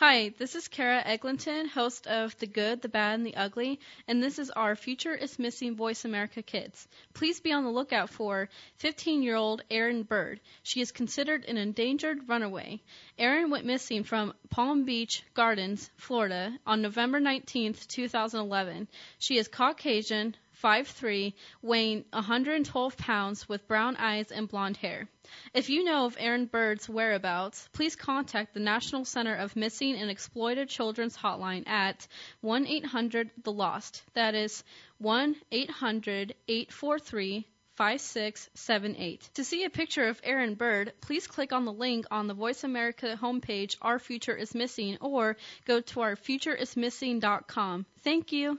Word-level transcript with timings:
Hi, 0.00 0.30
this 0.38 0.54
is 0.54 0.66
Kara 0.66 1.02
Eglinton, 1.04 1.68
host 1.68 2.06
of 2.06 2.34
The 2.38 2.46
Good, 2.46 2.80
the 2.80 2.88
Bad, 2.88 3.16
and 3.16 3.26
the 3.26 3.36
Ugly, 3.36 3.78
and 4.08 4.22
this 4.22 4.38
is 4.38 4.48
our 4.48 4.74
Future 4.74 5.14
is 5.14 5.38
Missing 5.38 5.76
Voice 5.76 6.06
America 6.06 6.40
Kids. 6.40 6.88
Please 7.12 7.38
be 7.38 7.52
on 7.52 7.64
the 7.64 7.70
lookout 7.70 8.08
for 8.08 8.48
15 8.78 9.22
year 9.22 9.36
old 9.36 9.62
Erin 9.70 10.04
Bird. 10.04 10.40
She 10.62 10.80
is 10.80 10.90
considered 10.90 11.44
an 11.44 11.58
endangered 11.58 12.30
runaway. 12.30 12.80
Erin 13.18 13.50
went 13.50 13.66
missing 13.66 14.02
from 14.02 14.32
Palm 14.48 14.86
Beach 14.86 15.22
Gardens, 15.34 15.90
Florida, 15.98 16.58
on 16.66 16.80
November 16.80 17.20
19, 17.20 17.74
2011. 17.74 18.88
She 19.18 19.36
is 19.36 19.48
Caucasian, 19.48 20.34
5'3", 20.62 21.34
weighing 21.62 22.04
112 22.12 22.96
pounds, 22.96 23.48
with 23.48 23.66
brown 23.66 23.96
eyes 23.96 24.30
and 24.30 24.48
blonde 24.48 24.76
hair. 24.76 25.08
If 25.54 25.70
you 25.70 25.84
know 25.84 26.06
of 26.06 26.16
Aaron 26.18 26.46
Bird's 26.46 26.88
whereabouts, 26.88 27.68
please 27.72 27.96
contact 27.96 28.54
the 28.54 28.60
National 28.60 29.04
Center 29.04 29.34
of 29.34 29.56
Missing 29.56 29.96
and 29.96 30.10
Exploited 30.10 30.68
Children's 30.68 31.16
Hotline 31.16 31.68
at 31.68 32.06
1 32.40 32.66
800 32.66 33.30
The 33.42 33.52
Lost. 33.52 34.02
That 34.14 34.34
is 34.34 34.64
1 34.98 35.36
800 35.50 36.34
843 36.48 37.46
5678. 37.80 39.30
To 39.34 39.44
see 39.44 39.64
a 39.64 39.70
picture 39.70 40.08
of 40.08 40.20
Aaron 40.22 40.54
Bird, 40.54 40.92
please 41.00 41.26
click 41.26 41.52
on 41.52 41.64
the 41.64 41.72
link 41.72 42.04
on 42.10 42.26
the 42.26 42.34
Voice 42.34 42.62
America 42.62 43.18
homepage, 43.18 43.76
Our 43.80 43.98
Future 43.98 44.36
is 44.36 44.54
Missing, 44.54 44.98
or 45.00 45.38
go 45.64 45.80
to 45.80 46.00
our 46.02 46.16
futureismissing.com. 46.16 47.86
Thank 48.02 48.32
you. 48.32 48.58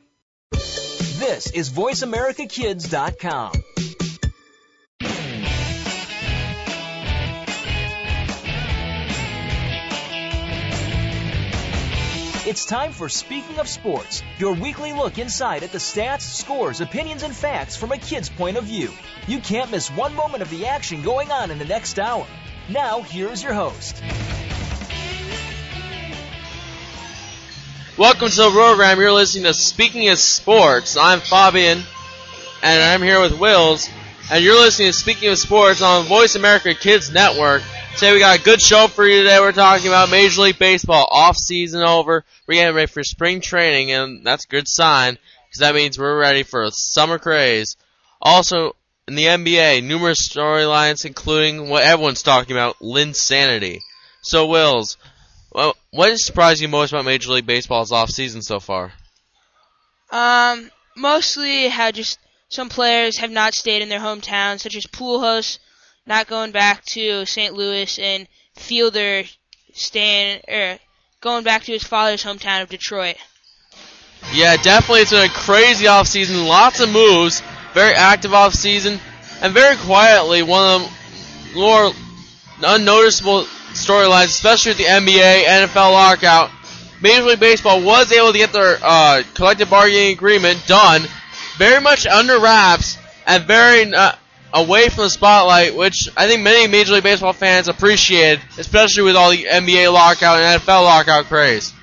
This 1.21 1.51
is 1.51 1.69
VoiceAmericaKids.com. 1.69 3.51
It's 12.47 12.65
time 12.65 12.91
for 12.91 13.07
Speaking 13.07 13.59
of 13.59 13.67
Sports, 13.67 14.23
your 14.39 14.55
weekly 14.55 14.93
look 14.93 15.19
inside 15.19 15.61
at 15.61 15.71
the 15.71 15.77
stats, 15.77 16.21
scores, 16.21 16.81
opinions, 16.81 17.21
and 17.21 17.35
facts 17.35 17.75
from 17.75 17.91
a 17.91 17.99
kid's 17.99 18.29
point 18.29 18.57
of 18.57 18.63
view. 18.63 18.89
You 19.27 19.41
can't 19.41 19.69
miss 19.69 19.91
one 19.91 20.15
moment 20.15 20.41
of 20.41 20.49
the 20.49 20.65
action 20.65 21.03
going 21.03 21.31
on 21.31 21.51
in 21.51 21.59
the 21.59 21.65
next 21.65 21.99
hour. 21.99 22.25
Now, 22.67 23.03
here's 23.03 23.43
your 23.43 23.53
host. 23.53 24.01
Welcome 28.01 28.29
to 28.29 28.35
the 28.35 28.49
program. 28.49 28.99
You're 28.99 29.11
listening 29.11 29.43
to 29.43 29.53
Speaking 29.53 30.09
of 30.09 30.17
Sports. 30.17 30.97
I'm 30.97 31.19
Fabian, 31.19 31.83
and 32.63 32.83
I'm 32.83 33.03
here 33.03 33.21
with 33.21 33.39
Wills, 33.39 33.87
and 34.31 34.43
you're 34.43 34.59
listening 34.59 34.91
to 34.91 34.97
Speaking 34.97 35.29
of 35.29 35.37
Sports 35.37 35.83
on 35.83 36.07
Voice 36.07 36.33
America 36.33 36.73
Kids 36.73 37.11
Network. 37.11 37.61
Today 37.93 38.13
we 38.13 38.17
got 38.17 38.39
a 38.39 38.43
good 38.43 38.59
show 38.59 38.87
for 38.87 39.05
you 39.05 39.21
today. 39.21 39.39
We're 39.39 39.51
talking 39.51 39.85
about 39.85 40.09
Major 40.09 40.41
League 40.41 40.57
Baseball 40.57 41.07
off 41.11 41.37
season 41.37 41.83
over. 41.83 42.25
We're 42.47 42.55
getting 42.55 42.73
ready 42.73 42.91
for 42.91 43.03
spring 43.03 43.39
training, 43.39 43.91
and 43.91 44.25
that's 44.25 44.45
a 44.45 44.47
good 44.47 44.67
sign 44.67 45.19
because 45.47 45.59
that 45.59 45.75
means 45.75 45.99
we're 45.99 46.19
ready 46.19 46.41
for 46.41 46.63
a 46.63 46.71
summer 46.71 47.19
craze. 47.19 47.77
Also, 48.19 48.75
in 49.07 49.13
the 49.13 49.25
NBA, 49.25 49.83
numerous 49.83 50.27
storylines, 50.27 51.05
including 51.05 51.69
what 51.69 51.83
everyone's 51.83 52.23
talking 52.23 52.55
about, 52.55 52.79
Linsanity. 52.79 53.81
So, 54.23 54.47
Wills, 54.47 54.97
well, 55.51 55.75
what 55.91 56.09
has 56.09 56.25
surprised 56.25 56.61
you 56.61 56.67
most 56.67 56.91
about 56.91 57.05
Major 57.05 57.31
League 57.31 57.45
Baseball's 57.45 57.91
off 57.91 58.09
season 58.09 58.41
so 58.41 58.59
far? 58.59 58.93
Um, 60.11 60.71
mostly 60.95 61.67
how 61.67 61.91
just 61.91 62.19
some 62.49 62.69
players 62.69 63.17
have 63.17 63.31
not 63.31 63.53
stayed 63.53 63.81
in 63.81 63.89
their 63.89 63.99
hometown, 63.99 64.59
such 64.59 64.75
as 64.75 64.85
Pujols 64.85 65.59
not 66.05 66.27
going 66.27 66.51
back 66.51 66.83
to 66.85 67.25
St. 67.25 67.53
Louis 67.53 67.99
and 67.99 68.27
Fielder 68.55 69.23
staying 69.73 70.41
er, 70.49 70.79
going 71.21 71.43
back 71.43 71.63
to 71.63 71.71
his 71.71 71.83
father's 71.83 72.23
hometown 72.23 72.61
of 72.61 72.69
Detroit. 72.69 73.15
Yeah, 74.33 74.57
definitely 74.57 75.01
it's 75.01 75.11
been 75.11 75.29
a 75.29 75.33
crazy 75.33 75.87
off 75.87 76.07
season, 76.07 76.45
lots 76.45 76.79
of 76.79 76.89
moves, 76.89 77.41
very 77.73 77.93
active 77.93 78.33
off 78.33 78.53
season, 78.53 78.99
and 79.41 79.53
very 79.53 79.75
quietly 79.77 80.43
one 80.43 80.81
of 80.81 80.91
the 81.53 81.59
more 81.59 81.91
unnoticeable 82.63 83.47
storylines, 83.73 84.25
especially 84.25 84.71
with 84.71 84.77
the 84.77 84.85
NBA, 84.85 85.43
NFL 85.43 85.91
lockout. 85.93 86.51
Major 87.01 87.23
League 87.23 87.39
Baseball 87.39 87.83
was 87.83 88.11
able 88.11 88.31
to 88.31 88.37
get 88.37 88.53
their 88.53 88.77
uh, 88.81 89.23
collective 89.33 89.69
bargaining 89.69 90.13
agreement 90.13 90.65
done, 90.67 91.03
very 91.57 91.81
much 91.81 92.05
under 92.05 92.39
wraps 92.39 92.97
and 93.25 93.43
very 93.45 93.91
uh, 93.93 94.13
away 94.53 94.89
from 94.89 95.05
the 95.05 95.09
spotlight, 95.09 95.75
which 95.75 96.09
I 96.15 96.27
think 96.27 96.43
many 96.43 96.67
Major 96.67 96.93
League 96.93 97.03
Baseball 97.03 97.33
fans 97.33 97.67
appreciated, 97.67 98.41
especially 98.57 99.03
with 99.03 99.15
all 99.15 99.31
the 99.31 99.45
NBA 99.45 99.91
lockout 99.91 100.39
and 100.39 100.61
NFL 100.61 100.83
lockout 100.83 101.25
craze. 101.25 101.73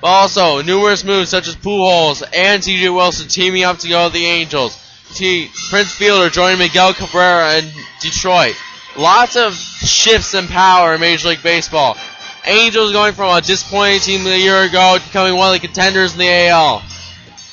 But 0.00 0.08
also, 0.08 0.62
numerous 0.62 1.04
moves 1.04 1.30
such 1.30 1.46
as 1.46 1.54
Pujols 1.54 2.22
and 2.34 2.62
C.J. 2.64 2.88
Wilson 2.88 3.28
teaming 3.28 3.64
up 3.64 3.78
to 3.78 3.88
go 3.88 4.08
to 4.08 4.12
the 4.12 4.24
Angels. 4.24 4.78
T. 5.14 5.50
Prince 5.68 5.92
Fielder 5.92 6.30
joining 6.30 6.58
Miguel 6.58 6.94
Cabrera 6.94 7.58
in 7.58 7.70
Detroit. 8.00 8.56
Lots 8.96 9.36
of 9.36 9.54
shifts 9.54 10.34
in 10.34 10.48
power 10.48 10.94
in 10.94 11.00
Major 11.00 11.28
League 11.28 11.42
Baseball. 11.42 11.96
Angels 12.44 12.92
going 12.92 13.14
from 13.14 13.34
a 13.34 13.40
disappointing 13.40 14.00
team 14.00 14.26
a 14.26 14.36
year 14.36 14.62
ago 14.64 14.98
to 14.98 15.04
becoming 15.04 15.36
one 15.36 15.54
of 15.54 15.60
the 15.60 15.66
contenders 15.66 16.12
in 16.12 16.18
the 16.18 16.48
AL. 16.48 16.82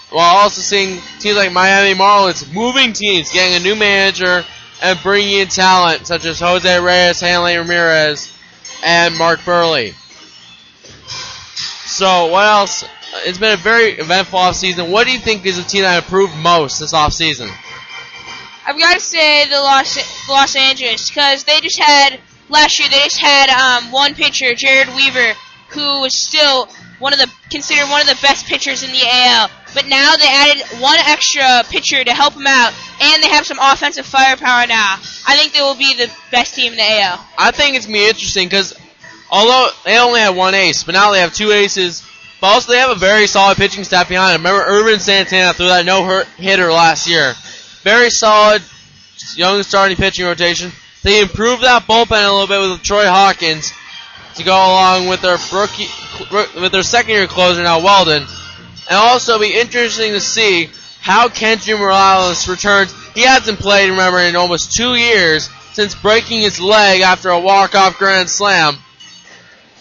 While 0.09 0.37
also 0.37 0.61
seeing 0.61 0.99
teams 1.19 1.37
like 1.37 1.53
Miami 1.53 1.97
Marlins 1.97 2.51
moving 2.51 2.93
teams, 2.93 3.31
getting 3.31 3.55
a 3.55 3.63
new 3.63 3.75
manager, 3.75 4.43
and 4.81 4.99
bringing 5.01 5.39
in 5.39 5.47
talent 5.47 6.07
such 6.07 6.25
as 6.25 6.39
Jose 6.39 6.79
Reyes, 6.79 7.21
Hanley 7.21 7.55
Ramirez, 7.57 8.33
and 8.83 9.17
Mark 9.17 9.39
Buehrle. 9.41 9.93
So, 11.87 12.27
what 12.27 12.45
else? 12.45 12.83
It's 13.25 13.37
been 13.37 13.53
a 13.53 13.57
very 13.57 13.91
eventful 13.91 14.39
offseason. 14.39 14.91
What 14.91 15.05
do 15.05 15.13
you 15.13 15.19
think 15.19 15.45
is 15.45 15.57
the 15.57 15.63
team 15.63 15.81
that 15.83 16.03
improved 16.03 16.35
most 16.37 16.79
this 16.79 16.93
offseason? 16.93 17.49
I've 18.69 18.77
got 18.77 18.93
to 18.93 18.99
say 18.99 19.49
the 19.49 19.55
Los 19.55 20.29
Los 20.29 20.55
Angeles 20.55 21.09
because 21.09 21.43
they 21.43 21.59
just 21.59 21.79
had 21.79 22.19
last 22.49 22.77
year. 22.77 22.87
They 22.87 22.99
just 22.99 23.17
had 23.17 23.49
um, 23.49 23.91
one 23.91 24.13
pitcher, 24.13 24.51
Jered 24.51 24.95
Weaver, 24.95 25.33
who 25.69 26.01
was 26.01 26.15
still 26.15 26.67
one 26.99 27.11
of 27.11 27.17
the 27.17 27.31
considered 27.49 27.89
one 27.89 28.01
of 28.01 28.05
the 28.05 28.19
best 28.21 28.45
pitchers 28.45 28.83
in 28.83 28.91
the 28.91 29.01
AL. 29.03 29.49
But 29.73 29.87
now 29.87 30.15
they 30.17 30.27
added 30.27 30.61
one 30.79 30.99
extra 30.99 31.63
pitcher 31.67 32.03
to 32.03 32.13
help 32.13 32.35
him 32.35 32.45
out, 32.45 32.71
and 33.01 33.23
they 33.23 33.29
have 33.29 33.47
some 33.47 33.57
offensive 33.59 34.05
firepower 34.05 34.67
now. 34.67 34.97
I 35.27 35.35
think 35.35 35.53
they 35.53 35.61
will 35.61 35.73
be 35.73 35.95
the 35.95 36.11
best 36.29 36.53
team 36.53 36.73
in 36.73 36.77
the 36.77 37.01
AL. 37.01 37.25
I 37.39 37.49
think 37.49 37.75
it's 37.75 37.87
gonna 37.87 37.97
be 37.97 38.07
interesting 38.07 38.47
because 38.49 38.75
although 39.31 39.71
they 39.83 39.97
only 39.97 40.19
have 40.19 40.35
one 40.35 40.53
ace, 40.53 40.83
but 40.83 40.93
now 40.93 41.09
they 41.09 41.21
have 41.21 41.33
two 41.33 41.51
aces. 41.51 42.05
But 42.39 42.53
also 42.53 42.71
they 42.71 42.77
have 42.77 42.91
a 42.91 42.95
very 42.95 43.25
solid 43.25 43.57
pitching 43.57 43.83
staff 43.83 44.07
behind 44.07 44.35
them. 44.35 44.43
Remember 44.45 44.63
Ervin 44.63 44.99
Santana 44.99 45.53
threw 45.53 45.67
that 45.67 45.87
no 45.87 46.23
hitter 46.37 46.71
last 46.71 47.07
year. 47.07 47.33
Very 47.83 48.09
solid 48.09 48.61
young 49.35 49.63
starting 49.63 49.97
pitching 49.97 50.25
rotation. 50.25 50.71
They 51.03 51.21
improved 51.21 51.63
that 51.63 51.83
bullpen 51.83 52.27
a 52.27 52.31
little 52.31 52.47
bit 52.47 52.71
with 52.71 52.83
Troy 52.83 53.05
Hawkins 53.05 53.71
to 54.35 54.43
go 54.43 54.53
along 54.53 55.07
with 55.07 55.21
their 55.21 55.37
rookie, 55.53 55.87
with 56.59 56.71
their 56.71 56.83
second 56.83 57.11
year 57.11 57.27
closer 57.27 57.63
now 57.63 57.81
Walden. 57.81 58.23
And 58.89 58.97
also 58.97 59.39
be 59.39 59.57
interesting 59.57 60.13
to 60.13 60.19
see 60.19 60.69
how 60.99 61.29
Kendry 61.29 61.79
Morales 61.79 62.47
returns. 62.47 62.93
He 63.13 63.21
hasn't 63.21 63.59
played, 63.59 63.89
remember, 63.89 64.19
in 64.19 64.35
almost 64.35 64.73
two 64.73 64.95
years 64.95 65.49
since 65.73 65.95
breaking 65.95 66.41
his 66.41 66.59
leg 66.59 67.01
after 67.01 67.29
a 67.29 67.39
walk-off 67.39 67.97
grand 67.97 68.29
slam. 68.29 68.75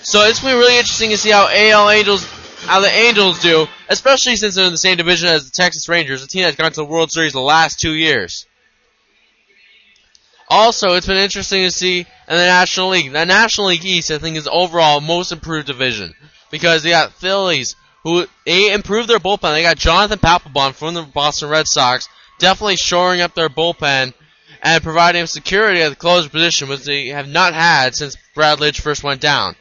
So 0.03 0.23
it's 0.23 0.41
going 0.41 0.55
to 0.55 0.59
be 0.59 0.61
really 0.61 0.79
interesting 0.79 1.11
to 1.11 1.19
see 1.19 1.31
how 1.31 1.49
AL 1.51 1.91
Angels, 1.91 2.25
how 2.61 2.81
the 2.81 2.91
Angels 2.91 3.41
do, 3.41 3.67
especially 3.89 4.37
since 4.37 4.55
they're 4.55 4.67
in 4.67 4.73
the 4.73 4.79
same 4.79 4.97
division 4.97 5.29
as 5.29 5.45
the 5.45 5.51
Texas 5.51 5.89
Rangers, 5.89 6.23
a 6.23 6.27
team 6.27 6.43
that's 6.43 6.57
gone 6.57 6.71
to 6.73 6.81
the 6.81 6.85
World 6.85 7.11
Series 7.11 7.33
the 7.33 7.41
last 7.41 7.81
two 7.81 7.95
years. 7.95 8.47
Also, 10.49 10.95
it's 10.95 11.07
been 11.07 11.17
interesting 11.17 11.65
to 11.65 11.71
see 11.71 12.01
in 12.01 12.07
the 12.27 12.37
National 12.37 12.89
League. 12.89 13.13
The 13.13 13.27
National 13.27 13.69
League 13.69 13.85
East, 13.85 14.11
I 14.11 14.19
think, 14.19 14.37
is 14.37 14.49
overall 14.51 15.01
most 15.01 15.31
improved 15.31 15.67
division 15.67 16.15
because 16.51 16.83
they 16.83 16.91
got 16.91 17.13
Phillies 17.13 17.77
who 18.05 18.27
they 18.47 18.73
improved 18.73 19.09
their 19.09 19.19
bullpen. 19.19 19.53
They 19.53 19.63
got 19.63 19.77
Jonathan 19.77 20.19
Papelbon 20.19 20.75
from 20.75 20.95
the 20.95 21.03
Boston 21.03 21.51
Red 21.51 21.67
Sox, 21.67 22.09
definitely 22.39 22.77
shoring 22.77 23.21
up 23.21 23.35
their 23.35 23.49
bullpen 23.49 24.15
and 24.63 24.83
providing 24.83 25.27
security 25.27 25.83
at 25.83 25.91
the 25.91 25.97
closer 25.97 26.29
position, 26.29 26.69
which 26.69 26.85
they 26.85 27.09
have 27.09 27.29
not 27.29 27.55
had 27.55 27.95
since 27.95 28.17
Brad 28.35 28.59
Lidge 28.59 28.81
first 28.81 29.05
went 29.05 29.21
down. 29.21 29.57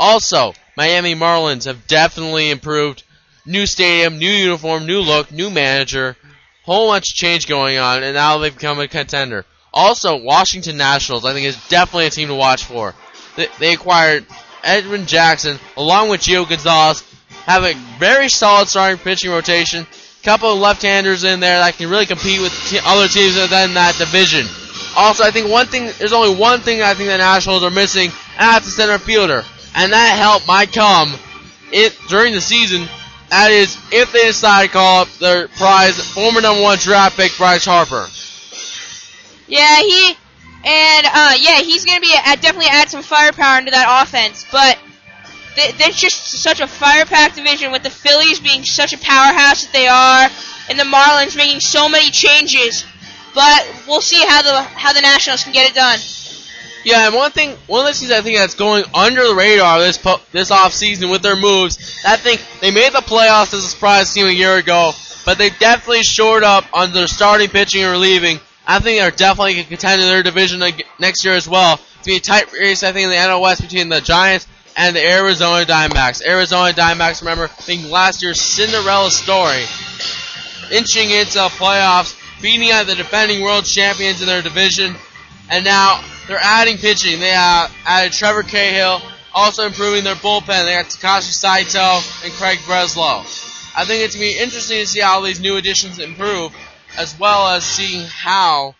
Also, 0.00 0.54
Miami 0.78 1.14
Marlins 1.14 1.66
have 1.66 1.86
definitely 1.86 2.50
improved. 2.50 3.02
New 3.44 3.66
stadium, 3.66 4.18
new 4.18 4.30
uniform, 4.30 4.86
new 4.86 5.00
look, 5.00 5.30
new 5.30 5.50
manager, 5.50 6.16
whole 6.64 6.88
bunch 6.88 7.10
of 7.10 7.14
change 7.14 7.46
going 7.46 7.76
on, 7.76 8.02
and 8.02 8.14
now 8.14 8.38
they've 8.38 8.54
become 8.54 8.80
a 8.80 8.88
contender. 8.88 9.44
Also, 9.74 10.16
Washington 10.16 10.78
Nationals, 10.78 11.26
I 11.26 11.34
think, 11.34 11.46
is 11.46 11.68
definitely 11.68 12.06
a 12.06 12.10
team 12.10 12.28
to 12.28 12.34
watch 12.34 12.64
for. 12.64 12.94
They, 13.58 13.74
acquired 13.74 14.24
Edwin 14.64 15.04
Jackson 15.04 15.58
along 15.76 16.08
with 16.08 16.22
Gio 16.22 16.48
Gonzalez, 16.48 17.04
have 17.44 17.64
a 17.64 17.74
very 17.98 18.30
solid 18.30 18.68
starting 18.68 18.98
pitching 18.98 19.30
rotation. 19.30 19.86
Couple 20.22 20.52
of 20.52 20.58
left-handers 20.58 21.24
in 21.24 21.40
there 21.40 21.58
that 21.58 21.76
can 21.76 21.90
really 21.90 22.06
compete 22.06 22.40
with 22.40 22.52
other 22.86 23.08
teams 23.08 23.36
within 23.36 23.74
that 23.74 23.96
division. 23.98 24.46
Also, 24.96 25.24
I 25.24 25.30
think 25.30 25.50
one 25.50 25.66
thing, 25.66 25.90
there's 25.98 26.12
only 26.12 26.34
one 26.34 26.60
thing 26.60 26.80
I 26.80 26.94
think 26.94 27.08
the 27.10 27.18
Nationals 27.18 27.62
are 27.62 27.70
missing, 27.70 28.10
and 28.38 28.48
that's 28.48 28.66
a 28.66 28.70
center 28.70 28.98
fielder. 28.98 29.44
And 29.74 29.92
that 29.92 30.18
help 30.18 30.46
might 30.46 30.72
come 30.72 31.14
during 32.08 32.34
the 32.34 32.40
season. 32.40 32.88
That 33.30 33.52
is, 33.52 33.78
if 33.92 34.12
they 34.12 34.26
decide 34.26 34.66
to 34.66 34.72
call 34.72 35.02
up 35.02 35.08
their 35.20 35.46
prize, 35.48 35.98
former 36.12 36.40
number 36.40 36.62
one 36.62 36.78
draft 36.78 37.16
pick 37.16 37.36
Bryce 37.36 37.64
Harper. 37.64 38.08
Yeah, 39.46 39.78
he 39.80 40.16
and 40.64 41.06
uh, 41.06 41.34
yeah, 41.38 41.60
he's 41.60 41.84
gonna 41.84 42.00
be 42.00 42.12
uh, 42.14 42.36
definitely 42.36 42.68
add 42.70 42.90
some 42.90 43.02
firepower 43.02 43.58
into 43.58 43.70
that 43.70 44.02
offense. 44.02 44.44
But 44.50 44.78
th- 45.54 45.76
there's 45.76 45.96
just 45.96 46.42
such 46.42 46.60
a 46.60 46.66
fire-packed 46.66 47.36
division 47.36 47.72
with 47.72 47.82
the 47.82 47.90
Phillies 47.90 48.40
being 48.40 48.64
such 48.64 48.92
a 48.92 48.98
powerhouse 48.98 49.64
that 49.64 49.72
they 49.72 49.86
are, 49.86 50.28
and 50.68 50.78
the 50.78 50.84
Marlins 50.84 51.36
making 51.36 51.60
so 51.60 51.88
many 51.88 52.10
changes. 52.10 52.84
But 53.34 53.66
we'll 53.86 54.00
see 54.00 54.24
how 54.26 54.42
the 54.42 54.62
how 54.62 54.92
the 54.92 55.00
Nationals 55.00 55.44
can 55.44 55.52
get 55.52 55.70
it 55.70 55.74
done. 55.74 55.98
Yeah, 56.84 57.06
and 57.06 57.14
one 57.14 57.30
thing, 57.30 57.56
one 57.66 57.86
of 57.86 57.92
the 57.92 57.98
things 57.98 58.10
I 58.10 58.22
think 58.22 58.38
that's 58.38 58.54
going 58.54 58.84
under 58.94 59.26
the 59.26 59.34
radar 59.34 59.80
this 59.80 59.98
po- 59.98 60.20
this 60.32 60.50
off 60.50 60.72
season 60.72 61.10
with 61.10 61.22
their 61.22 61.36
moves, 61.36 62.02
I 62.06 62.16
think 62.16 62.42
they 62.60 62.70
made 62.70 62.92
the 62.92 63.00
playoffs 63.00 63.52
as 63.52 63.64
a 63.64 63.68
surprise 63.68 64.12
team 64.14 64.26
a 64.26 64.30
year 64.30 64.56
ago, 64.56 64.92
but 65.26 65.36
they 65.36 65.50
definitely 65.50 66.02
shored 66.02 66.42
up 66.42 66.64
on 66.72 66.92
their 66.92 67.06
starting 67.06 67.48
pitching 67.48 67.82
and 67.82 67.92
relieving. 67.92 68.40
I 68.66 68.78
think 68.78 68.98
they're 68.98 69.10
definitely 69.10 69.54
going 69.54 69.64
to 69.64 69.68
contend 69.68 70.00
in 70.00 70.08
their 70.08 70.22
division 70.22 70.62
next 70.98 71.24
year 71.24 71.34
as 71.34 71.48
well. 71.48 71.74
It's 71.74 71.82
going 71.82 72.02
to 72.02 72.06
be 72.06 72.16
a 72.16 72.20
tight 72.20 72.52
race, 72.52 72.82
I 72.82 72.92
think, 72.92 73.04
in 73.04 73.10
the 73.10 73.16
NL 73.16 73.42
West 73.42 73.60
between 73.60 73.88
the 73.88 74.00
Giants 74.00 74.46
and 74.76 74.94
the 74.94 75.04
Arizona 75.04 75.64
Diamondbacks. 75.64 76.24
Arizona 76.24 76.72
Diamondbacks, 76.72 77.20
remember, 77.20 77.50
being 77.66 77.90
last 77.90 78.22
year's 78.22 78.40
Cinderella 78.40 79.10
story, 79.10 79.64
inching 80.70 81.10
into 81.10 81.34
the 81.34 81.50
playoffs, 81.58 82.16
beating 82.40 82.70
out 82.70 82.86
the 82.86 82.94
defending 82.94 83.42
world 83.42 83.64
champions 83.64 84.20
in 84.20 84.26
their 84.26 84.42
division, 84.42 84.94
and 85.50 85.64
now 85.64 86.02
they're 86.30 86.38
adding 86.40 86.78
pitching. 86.78 87.18
They 87.18 87.34
uh, 87.34 87.66
added 87.84 88.12
Trevor 88.12 88.44
Cahill, 88.44 89.02
also 89.34 89.66
improving 89.66 90.04
their 90.04 90.14
bullpen. 90.14 90.64
They 90.64 90.74
got 90.74 90.86
Takashi 90.86 91.32
Saito 91.32 92.00
and 92.24 92.32
Craig 92.34 92.58
Breslow. 92.58 93.18
I 93.76 93.84
think 93.84 94.04
it's 94.04 94.14
going 94.14 94.30
to 94.30 94.36
be 94.36 94.40
interesting 94.40 94.78
to 94.78 94.86
see 94.86 95.00
how 95.00 95.22
these 95.22 95.40
new 95.40 95.56
additions 95.56 95.98
improve, 95.98 96.54
as 96.96 97.18
well 97.18 97.48
as 97.48 97.64
seeing 97.64 98.06
how 98.06 98.76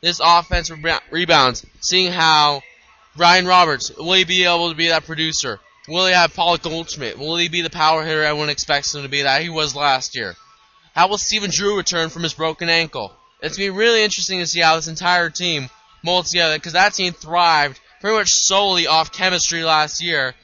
this 0.00 0.20
offense 0.22 0.70
rebounds, 1.10 1.66
seeing 1.80 2.12
how 2.12 2.62
Ryan 3.16 3.46
Roberts, 3.46 3.90
will 3.96 4.12
he 4.12 4.24
be 4.24 4.44
able 4.44 4.70
to 4.70 4.76
be 4.76 4.88
that 4.88 5.04
producer? 5.04 5.58
Will 5.88 6.06
he 6.06 6.12
have 6.12 6.34
Paul 6.34 6.56
Goldschmidt? 6.56 7.18
Will 7.18 7.36
he 7.36 7.48
be 7.48 7.62
the 7.62 7.70
power 7.70 8.04
hitter 8.04 8.22
everyone 8.22 8.48
expects 8.48 8.94
him 8.94 9.02
to 9.02 9.08
be 9.08 9.22
that 9.22 9.42
he 9.42 9.48
was 9.48 9.74
last 9.74 10.14
year? 10.14 10.36
How 10.94 11.08
will 11.08 11.18
Stephen 11.18 11.50
Drew 11.52 11.76
return 11.76 12.10
from 12.10 12.22
his 12.22 12.34
broken 12.34 12.68
ankle? 12.68 13.12
It's 13.40 13.56
going 13.56 13.70
to 13.70 13.72
be 13.72 13.78
really 13.78 14.04
interesting 14.04 14.38
to 14.38 14.46
see 14.46 14.60
how 14.60 14.76
this 14.76 14.86
entire 14.86 15.30
team 15.30 15.68
mold 16.02 16.26
together 16.26 16.56
because 16.56 16.72
that 16.72 16.94
team 16.94 17.12
thrived 17.12 17.80
pretty 18.00 18.16
much 18.16 18.30
solely 18.30 18.86
off 18.86 19.12
chemistry 19.12 19.62
last 19.62 20.02
year. 20.02 20.34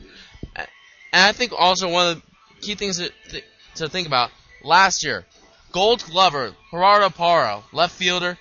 And 0.57 0.67
I 1.13 1.33
think 1.33 1.53
also 1.57 1.89
one 1.89 2.09
of 2.09 2.17
the 2.17 2.23
key 2.61 2.75
things 2.75 2.99
to, 2.99 3.43
to 3.77 3.89
think 3.89 4.07
about 4.07 4.31
last 4.63 5.05
year, 5.05 5.25
Gold 5.73 6.05
Glover, 6.05 6.55
Gerardo 6.71 7.11
Parra, 7.11 7.63
left 7.73 7.95
fielder, 7.95 8.39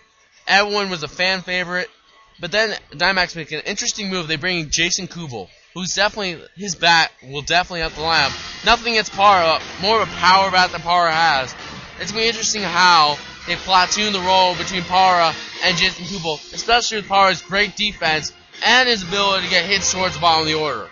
everyone 0.48 0.90
was 0.90 1.04
a 1.04 1.08
fan 1.08 1.42
favorite. 1.42 1.90
But 2.40 2.52
then 2.52 2.78
Diamondbacks 2.92 3.36
make 3.36 3.52
an 3.52 3.62
interesting 3.62 4.10
move. 4.10 4.28
They 4.28 4.36
bring 4.36 4.70
Jason 4.70 5.08
Kubel, 5.08 5.50
who's 5.74 5.96
definitely 5.96 6.44
his 6.56 6.76
bat 6.76 7.12
will 7.24 7.42
definitely 7.42 7.80
help 7.80 7.94
the 7.94 8.02
lineup. 8.02 8.66
Nothing 8.66 8.94
against 8.94 9.12
Parra, 9.14 9.60
more 9.82 10.02
of 10.02 10.08
a 10.08 10.12
power 10.14 10.52
bat 10.52 10.72
than 10.72 10.82
Parra 10.82 11.12
has. 11.12 11.56
It's 12.00 12.12
gonna 12.12 12.24
be 12.24 12.28
interesting 12.28 12.62
how 12.62 13.18
they 13.48 13.56
platoon 13.56 14.14
the 14.14 14.20
role 14.20 14.56
between 14.56 14.84
Parra 14.84 15.34
and 15.64 15.78
Jason 15.78 16.06
Kubel, 16.06 16.36
especially 16.54 16.98
with 16.98 17.08
Parra's 17.08 17.42
great 17.42 17.76
defense 17.76 18.34
and 18.66 18.88
his 18.90 19.04
ability 19.04 19.46
to 19.46 19.50
get 19.50 19.66
hits 19.66 19.92
towards 19.92 20.16
the 20.16 20.20
bottom 20.20 20.42
of 20.42 20.48
the 20.48 20.54
order. 20.56 20.88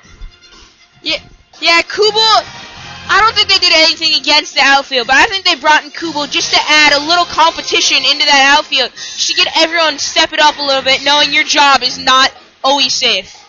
Yeah, 1.01 1.21
yeah, 1.61 1.81
Kubel. 1.81 2.43
I 3.07 3.21
don't 3.21 3.35
think 3.35 3.49
they 3.49 3.59
did 3.59 3.73
anything 3.75 4.19
against 4.19 4.55
the 4.55 4.61
outfield, 4.63 5.05
but 5.05 5.15
I 5.15 5.25
think 5.27 5.45
they 5.45 5.55
brought 5.55 5.83
in 5.83 5.91
Kubel 5.91 6.25
just 6.25 6.51
to 6.53 6.59
add 6.67 6.93
a 6.93 7.05
little 7.05 7.25
competition 7.25 7.97
into 7.97 8.25
that 8.25 8.57
outfield, 8.57 8.91
just 8.93 9.29
to 9.29 9.35
get 9.35 9.55
everyone 9.57 9.99
step 9.99 10.33
it 10.33 10.39
up 10.39 10.57
a 10.57 10.63
little 10.63 10.81
bit, 10.81 11.03
knowing 11.03 11.31
your 11.31 11.43
job 11.43 11.83
is 11.83 11.99
not 11.99 12.33
always 12.63 12.95
safe. 12.95 13.45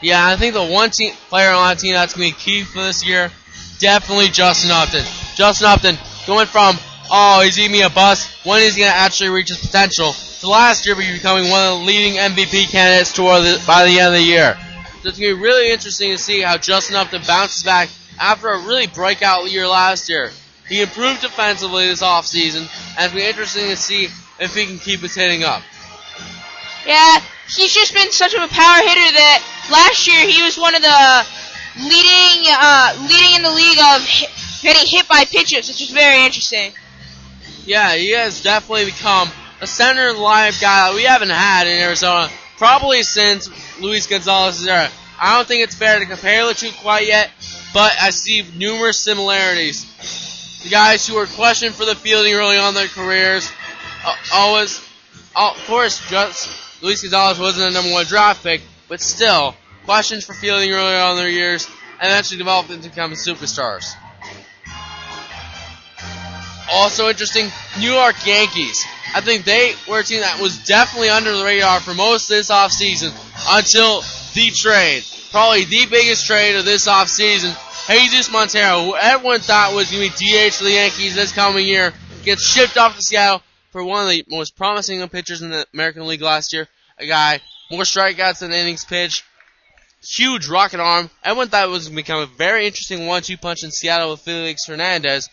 Yeah, 0.00 0.24
I 0.24 0.36
think 0.36 0.54
the 0.54 0.64
one 0.64 0.90
team 0.90 1.12
player 1.28 1.50
on 1.50 1.68
that 1.68 1.80
team 1.80 1.94
that's 1.94 2.14
going 2.14 2.30
to 2.30 2.36
be 2.36 2.40
key 2.40 2.62
for 2.62 2.78
this 2.78 3.04
year, 3.04 3.32
definitely 3.80 4.28
Justin 4.28 4.70
Upton. 4.70 5.04
Justin 5.34 5.66
Upton 5.66 5.98
going 6.26 6.46
from 6.46 6.76
oh, 7.10 7.42
he's 7.44 7.56
he 7.56 7.68
me 7.68 7.82
a 7.82 7.90
bust? 7.90 8.30
When 8.44 8.62
is 8.62 8.74
he 8.74 8.82
going 8.82 8.92
to 8.92 8.98
actually 8.98 9.30
reach 9.30 9.48
his 9.48 9.58
potential? 9.58 10.12
So 10.12 10.48
last 10.50 10.86
year, 10.86 10.94
he's 10.94 11.16
becoming 11.16 11.50
one 11.50 11.60
of 11.72 11.78
the 11.80 11.84
leading 11.84 12.14
MVP 12.14 12.70
candidates 12.70 13.12
toward 13.12 13.42
the, 13.42 13.62
by 13.66 13.84
the 13.84 13.98
end 13.98 14.14
of 14.14 14.20
the 14.20 14.22
year. 14.22 14.56
So 15.02 15.08
it's 15.08 15.18
going 15.18 15.30
to 15.30 15.36
be 15.36 15.42
really 15.42 15.72
interesting 15.72 16.12
to 16.12 16.18
see 16.18 16.40
how 16.40 16.56
Justin 16.56 16.96
Upton 16.96 17.22
bounces 17.26 17.62
back 17.62 17.88
after 18.20 18.48
a 18.48 18.58
really 18.60 18.86
breakout 18.86 19.50
year 19.50 19.66
last 19.66 20.08
year. 20.08 20.30
He 20.68 20.82
improved 20.82 21.22
defensively 21.22 21.86
this 21.86 22.02
offseason, 22.02 22.66
and 22.66 22.66
it's 22.66 22.96
going 22.96 23.10
to 23.10 23.16
be 23.16 23.24
interesting 23.24 23.68
to 23.70 23.76
see 23.76 24.08
if 24.38 24.54
he 24.54 24.66
can 24.66 24.78
keep 24.78 25.00
his 25.00 25.14
hitting 25.14 25.42
up. 25.42 25.62
Yeah, 26.86 27.20
he's 27.48 27.74
just 27.74 27.94
been 27.94 28.12
such 28.12 28.34
of 28.34 28.42
a 28.42 28.48
power 28.48 28.78
hitter 28.80 29.12
that 29.16 29.42
last 29.70 30.06
year 30.06 30.26
he 30.26 30.42
was 30.42 30.58
one 30.58 30.74
of 30.74 30.82
the 30.82 31.26
leading 31.78 32.44
uh, 32.48 32.96
leading 33.02 33.36
in 33.36 33.42
the 33.42 33.50
league 33.50 33.78
of 33.94 34.02
hit, 34.02 34.30
getting 34.62 34.86
hit 34.86 35.08
by 35.08 35.24
pitches, 35.24 35.68
which 35.68 35.80
is 35.80 35.90
very 35.90 36.24
interesting. 36.24 36.72
Yeah, 37.68 37.94
he 37.96 38.12
has 38.12 38.42
definitely 38.42 38.86
become 38.86 39.28
a 39.60 39.66
center 39.66 40.14
line 40.14 40.52
guy 40.58 40.88
that 40.88 40.94
we 40.94 41.02
haven't 41.02 41.28
had 41.28 41.66
in 41.66 41.78
Arizona 41.82 42.30
probably 42.56 43.02
since 43.02 43.50
Luis 43.78 44.06
Gonzalez's 44.06 44.66
era. 44.66 44.88
I 45.20 45.36
don't 45.36 45.46
think 45.46 45.64
it's 45.64 45.74
fair 45.74 45.98
to 45.98 46.06
compare 46.06 46.46
the 46.46 46.54
two 46.54 46.70
quite 46.80 47.06
yet, 47.06 47.30
but 47.74 47.92
I 48.00 48.08
see 48.08 48.42
numerous 48.56 48.98
similarities. 48.98 49.84
The 50.62 50.70
guys 50.70 51.06
who 51.06 51.16
were 51.16 51.26
questioned 51.26 51.74
for 51.74 51.84
the 51.84 51.94
fielding 51.94 52.32
early 52.32 52.56
on 52.56 52.70
in 52.70 52.74
their 52.74 52.88
careers, 52.88 53.52
uh, 54.02 54.16
always, 54.32 54.80
uh, 55.36 55.50
of 55.50 55.66
course, 55.66 56.00
just 56.08 56.82
Luis 56.82 57.02
Gonzalez 57.02 57.38
wasn't 57.38 57.70
a 57.70 57.74
number 57.74 57.92
one 57.92 58.06
draft 58.06 58.42
pick, 58.44 58.62
but 58.88 59.02
still, 59.02 59.54
questions 59.84 60.24
for 60.24 60.32
fielding 60.32 60.72
early 60.72 60.96
on 60.96 61.12
in 61.12 61.16
their 61.18 61.28
years, 61.28 61.68
and 62.00 62.10
eventually 62.10 62.38
developed 62.38 62.70
into 62.70 62.88
becoming 62.88 63.18
superstars. 63.18 63.92
Also 66.70 67.08
interesting, 67.08 67.50
New 67.78 67.92
York 67.92 68.16
Yankees. 68.26 68.84
I 69.14 69.20
think 69.20 69.44
they 69.44 69.74
were 69.88 70.00
a 70.00 70.04
team 70.04 70.20
that 70.20 70.40
was 70.40 70.58
definitely 70.64 71.08
under 71.08 71.34
the 71.34 71.44
radar 71.44 71.80
for 71.80 71.94
most 71.94 72.30
of 72.30 72.36
this 72.36 72.50
offseason 72.50 73.12
until 73.50 74.02
the 74.34 74.50
trade. 74.50 75.04
Probably 75.30 75.64
the 75.64 75.86
biggest 75.86 76.26
trade 76.26 76.56
of 76.56 76.64
this 76.64 76.86
offseason. 76.86 77.56
Jesus 77.88 78.30
Montero, 78.30 78.84
who 78.84 78.96
everyone 78.96 79.40
thought 79.40 79.74
was 79.74 79.90
going 79.90 80.10
to 80.10 80.20
be 80.20 80.48
DH 80.48 80.54
for 80.54 80.64
the 80.64 80.72
Yankees 80.72 81.14
this 81.14 81.32
coming 81.32 81.66
year, 81.66 81.94
gets 82.22 82.46
shipped 82.46 82.76
off 82.76 82.96
to 82.96 83.02
Seattle 83.02 83.42
for 83.70 83.82
one 83.82 84.04
of 84.04 84.10
the 84.10 84.24
most 84.28 84.56
promising 84.56 85.06
pitchers 85.08 85.40
in 85.40 85.50
the 85.50 85.66
American 85.72 86.06
League 86.06 86.20
last 86.20 86.52
year. 86.52 86.68
A 86.98 87.06
guy, 87.06 87.40
more 87.70 87.84
strikeouts 87.84 88.40
than 88.40 88.52
innings 88.52 88.84
pitched, 88.84 89.24
huge 90.02 90.48
rocket 90.48 90.80
arm. 90.80 91.08
Everyone 91.24 91.48
thought 91.48 91.66
it 91.66 91.70
was 91.70 91.88
going 91.88 91.96
to 91.96 92.02
become 92.02 92.20
a 92.20 92.26
very 92.26 92.66
interesting 92.66 93.06
one-two 93.06 93.38
punch 93.38 93.64
in 93.64 93.70
Seattle 93.70 94.10
with 94.10 94.20
Felix 94.20 94.66
Hernandez 94.66 95.30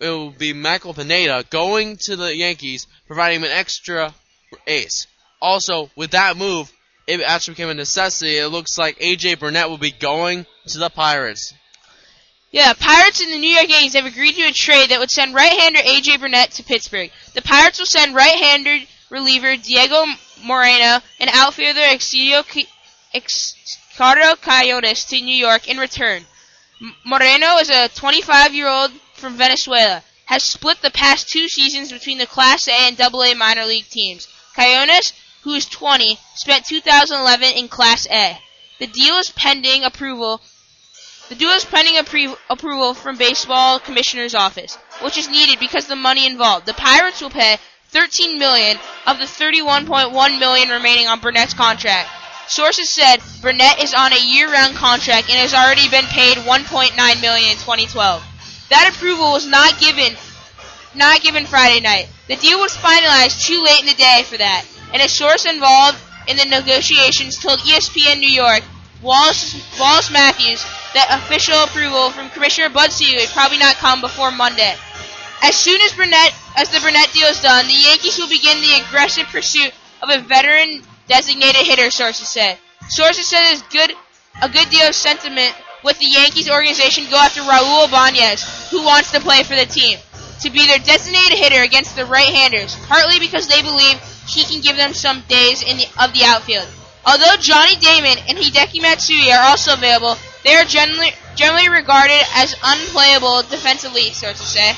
it 0.00 0.08
will 0.08 0.30
be 0.30 0.52
Michael 0.52 0.94
Pineda 0.94 1.44
going 1.50 1.96
to 1.98 2.16
the 2.16 2.34
Yankees, 2.36 2.86
providing 3.06 3.40
him 3.40 3.44
an 3.44 3.52
extra 3.52 4.14
ace. 4.66 5.06
Also, 5.40 5.90
with 5.96 6.12
that 6.12 6.36
move, 6.36 6.72
it 7.06 7.20
actually 7.20 7.54
became 7.54 7.68
a 7.68 7.74
necessity. 7.74 8.38
It 8.38 8.48
looks 8.48 8.78
like 8.78 8.98
AJ 8.98 9.38
Burnett 9.38 9.68
will 9.68 9.78
be 9.78 9.92
going 9.92 10.46
to 10.68 10.78
the 10.78 10.90
Pirates. 10.90 11.52
Yeah, 12.50 12.72
Pirates 12.72 13.20
and 13.20 13.32
the 13.32 13.38
New 13.38 13.50
York 13.50 13.68
Yankees 13.68 13.94
have 13.94 14.06
agreed 14.06 14.34
to 14.36 14.42
a 14.42 14.52
trade 14.52 14.90
that 14.90 15.00
would 15.00 15.10
send 15.10 15.34
right-hander 15.34 15.80
AJ 15.80 16.20
Burnett 16.20 16.52
to 16.52 16.62
Pittsburgh. 16.62 17.10
The 17.34 17.42
Pirates 17.42 17.78
will 17.78 17.86
send 17.86 18.14
right-hander 18.14 18.78
reliever 19.10 19.56
Diego 19.56 20.04
Moreno 20.44 21.00
and 21.20 21.30
outfielder 21.32 21.80
Exilio 21.80 22.44
Carlos 23.96 24.38
Coyotes 24.40 25.04
to 25.06 25.20
New 25.20 25.34
York 25.34 25.68
in 25.68 25.78
return. 25.78 26.24
Moreno 27.04 27.56
is 27.58 27.70
a 27.70 27.88
25-year-old 27.88 28.92
from 29.14 29.36
Venezuela, 29.36 30.02
has 30.26 30.42
split 30.42 30.80
the 30.82 30.90
past 30.90 31.28
two 31.28 31.48
seasons 31.48 31.92
between 31.92 32.18
the 32.18 32.26
Class 32.26 32.68
A 32.68 32.72
and 32.72 33.00
AA 33.00 33.34
minor 33.34 33.64
league 33.64 33.88
teams. 33.88 34.28
Cayones, 34.56 35.12
who 35.42 35.54
is 35.54 35.66
20, 35.66 36.18
spent 36.34 36.66
2011 36.66 37.56
in 37.56 37.68
Class 37.68 38.06
A. 38.10 38.38
The 38.78 38.86
deal 38.86 39.16
is 39.16 39.30
pending 39.30 39.84
approval. 39.84 40.40
The 41.28 41.34
deal 41.34 41.50
is 41.50 41.64
pending 41.64 41.94
appro- 41.94 42.36
approval 42.50 42.94
from 42.94 43.16
baseball 43.16 43.78
commissioner's 43.78 44.34
office, 44.34 44.76
which 45.00 45.16
is 45.16 45.28
needed 45.28 45.58
because 45.58 45.84
of 45.84 45.90
the 45.90 45.96
money 45.96 46.26
involved. 46.26 46.66
The 46.66 46.74
Pirates 46.74 47.20
will 47.20 47.30
pay 47.30 47.58
13 47.88 48.38
million 48.38 48.78
of 49.06 49.18
the 49.18 49.24
31.1 49.24 50.38
million 50.38 50.68
remaining 50.68 51.06
on 51.06 51.20
Burnett's 51.20 51.54
contract. 51.54 52.08
Sources 52.46 52.90
said 52.90 53.22
Burnett 53.40 53.82
is 53.82 53.94
on 53.94 54.12
a 54.12 54.20
year-round 54.20 54.76
contract 54.76 55.30
and 55.30 55.38
has 55.38 55.54
already 55.54 55.88
been 55.88 56.04
paid 56.06 56.36
1.9 56.36 57.20
million 57.22 57.50
in 57.50 57.56
2012. 57.56 58.22
That 58.74 58.90
approval 58.92 59.30
was 59.30 59.46
not 59.46 59.78
given 59.78 60.18
not 60.96 61.22
given 61.22 61.46
Friday 61.46 61.78
night. 61.78 62.08
The 62.26 62.34
deal 62.34 62.58
was 62.58 62.74
finalized 62.74 63.46
too 63.46 63.62
late 63.62 63.78
in 63.78 63.86
the 63.86 63.94
day 63.94 64.24
for 64.26 64.36
that, 64.36 64.66
and 64.92 65.00
a 65.00 65.08
source 65.08 65.46
involved 65.46 65.96
in 66.26 66.36
the 66.36 66.44
negotiations 66.44 67.38
told 67.38 67.60
ESPN 67.60 68.18
New 68.18 68.28
York, 68.28 68.62
Wallace, 69.00 69.54
Wallace 69.78 70.10
Matthews, 70.10 70.66
that 70.92 71.22
official 71.22 71.62
approval 71.62 72.10
from 72.10 72.30
Commissioner 72.30 72.68
Bud 72.68 72.90
Selig 72.90 73.14
would 73.14 73.28
probably 73.30 73.58
not 73.58 73.76
come 73.76 74.00
before 74.00 74.32
Monday. 74.32 74.74
As 75.42 75.54
soon 75.54 75.80
as 75.82 75.92
Burnett, 75.92 76.34
as 76.56 76.68
the 76.70 76.80
Burnett 76.80 77.12
deal 77.12 77.28
is 77.28 77.40
done, 77.40 77.68
the 77.68 77.78
Yankees 77.78 78.18
will 78.18 78.28
begin 78.28 78.60
the 78.60 78.82
aggressive 78.82 79.26
pursuit 79.26 79.70
of 80.02 80.10
a 80.10 80.18
veteran 80.18 80.82
designated 81.06 81.62
hitter. 81.62 81.92
Sources 81.92 82.26
said. 82.26 82.58
Sources 82.88 83.28
said 83.28 83.38
there's 83.38 83.62
good, 83.70 83.92
a 84.42 84.48
good 84.48 84.68
deal 84.70 84.88
of 84.88 84.96
sentiment 84.96 85.54
with 85.84 85.98
the 85.98 86.06
Yankees 86.06 86.50
organization 86.50 87.04
go 87.10 87.16
after 87.16 87.40
Raul 87.42 87.86
Ibanez, 87.86 88.70
who 88.70 88.82
wants 88.82 89.12
to 89.12 89.20
play 89.20 89.42
for 89.42 89.54
the 89.54 89.66
team, 89.66 89.98
to 90.40 90.50
be 90.50 90.66
their 90.66 90.78
designated 90.78 91.38
hitter 91.38 91.62
against 91.62 91.94
the 91.94 92.06
right-handers, 92.06 92.74
partly 92.86 93.18
because 93.18 93.46
they 93.46 93.62
believe 93.62 94.00
he 94.26 94.44
can 94.44 94.62
give 94.62 94.76
them 94.76 94.94
some 94.94 95.22
days 95.28 95.62
in 95.62 95.76
the, 95.76 95.86
of 96.02 96.12
the 96.12 96.24
outfield. 96.24 96.66
Although 97.06 97.36
Johnny 97.38 97.76
Damon 97.76 98.16
and 98.28 98.38
Hideki 98.38 98.80
Matsui 98.80 99.30
are 99.30 99.44
also 99.44 99.74
available, 99.74 100.16
they 100.42 100.54
are 100.56 100.64
generally 100.64 101.12
generally 101.36 101.68
regarded 101.68 102.22
as 102.34 102.54
unplayable 102.64 103.42
defensively, 103.42 104.10
so 104.12 104.30
to 104.30 104.38
say. 104.38 104.72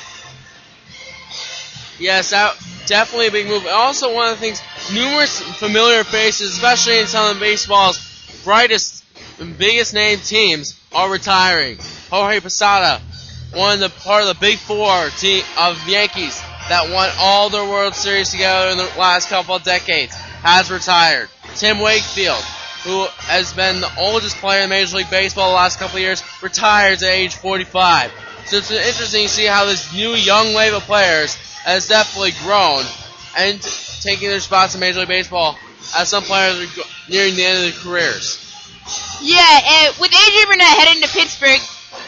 Yes, 1.99 2.31
that 2.31 2.57
definitely 2.87 3.29
a 3.29 3.31
big 3.31 3.47
move. 3.47 3.67
Also, 3.67 4.13
one 4.13 4.33
of 4.33 4.41
the 4.41 4.41
things, 4.41 4.61
numerous 4.93 5.41
familiar 5.41 6.03
faces, 6.05 6.53
especially 6.53 6.99
in 6.99 7.07
some 7.07 7.37
of 7.37 7.41
baseball's 7.41 8.43
brightest 8.45 9.05
and 9.39 9.57
biggest 9.57 9.95
name 9.95 10.19
teams, 10.19 10.76
are 10.95 11.11
retiring. 11.11 11.79
Jorge 12.11 12.41
Posada, 12.41 13.01
one 13.53 13.75
of 13.75 13.81
the 13.81 13.89
part 14.01 14.23
of 14.23 14.29
the 14.29 14.41
big 14.41 14.59
four 14.59 15.09
team 15.11 15.43
of 15.59 15.89
Yankees 15.89 16.41
that 16.69 16.91
won 16.93 17.11
all 17.19 17.49
their 17.51 17.65
World 17.65 17.95
Series 17.95 18.31
together 18.31 18.71
in 18.71 18.79
the 18.79 18.91
last 18.99 19.29
couple 19.29 19.55
of 19.55 19.63
decades, 19.63 20.15
has 20.15 20.71
retired. 20.71 21.29
Tim 21.55 21.81
Wakefield, 21.81 22.43
who 22.85 23.07
has 23.29 23.53
been 23.53 23.81
the 23.81 23.91
oldest 23.99 24.37
player 24.37 24.63
in 24.63 24.71
Major 24.71 24.99
League 24.99 25.11
Baseball 25.11 25.51
the 25.51 25.55
last 25.55 25.79
couple 25.79 25.97
of 25.97 26.03
years, 26.03 26.23
retires 26.43 27.03
at 27.03 27.11
age 27.11 27.35
45. 27.35 28.13
So 28.47 28.59
it's 28.59 28.71
interesting 28.71 29.27
to 29.27 29.29
see 29.29 29.47
how 29.47 29.65
this 29.65 29.93
new 29.93 30.11
young 30.11 30.55
wave 30.55 30.75
of 30.75 30.83
players 30.83 31.35
has 31.65 31.89
definitely 31.89 32.33
grown 32.43 32.85
and 33.37 33.61
taking 34.01 34.29
their 34.29 34.41
spots 34.41 34.75
in 34.75 34.81
Major 34.81 35.01
League 35.01 35.09
Baseball 35.09 35.59
as 35.97 36.09
some 36.09 36.23
players 36.23 36.61
are 36.61 36.83
nearing 37.09 37.35
the 37.35 37.45
end 37.45 37.59
of 37.59 37.75
their 37.75 37.83
careers. 37.83 38.46
Yeah, 39.23 39.61
and 39.65 39.97
with 39.99 40.13
Adrian 40.13 40.49
Burnett 40.49 40.79
heading 40.79 41.03
to 41.03 41.09
Pittsburgh, 41.09 41.61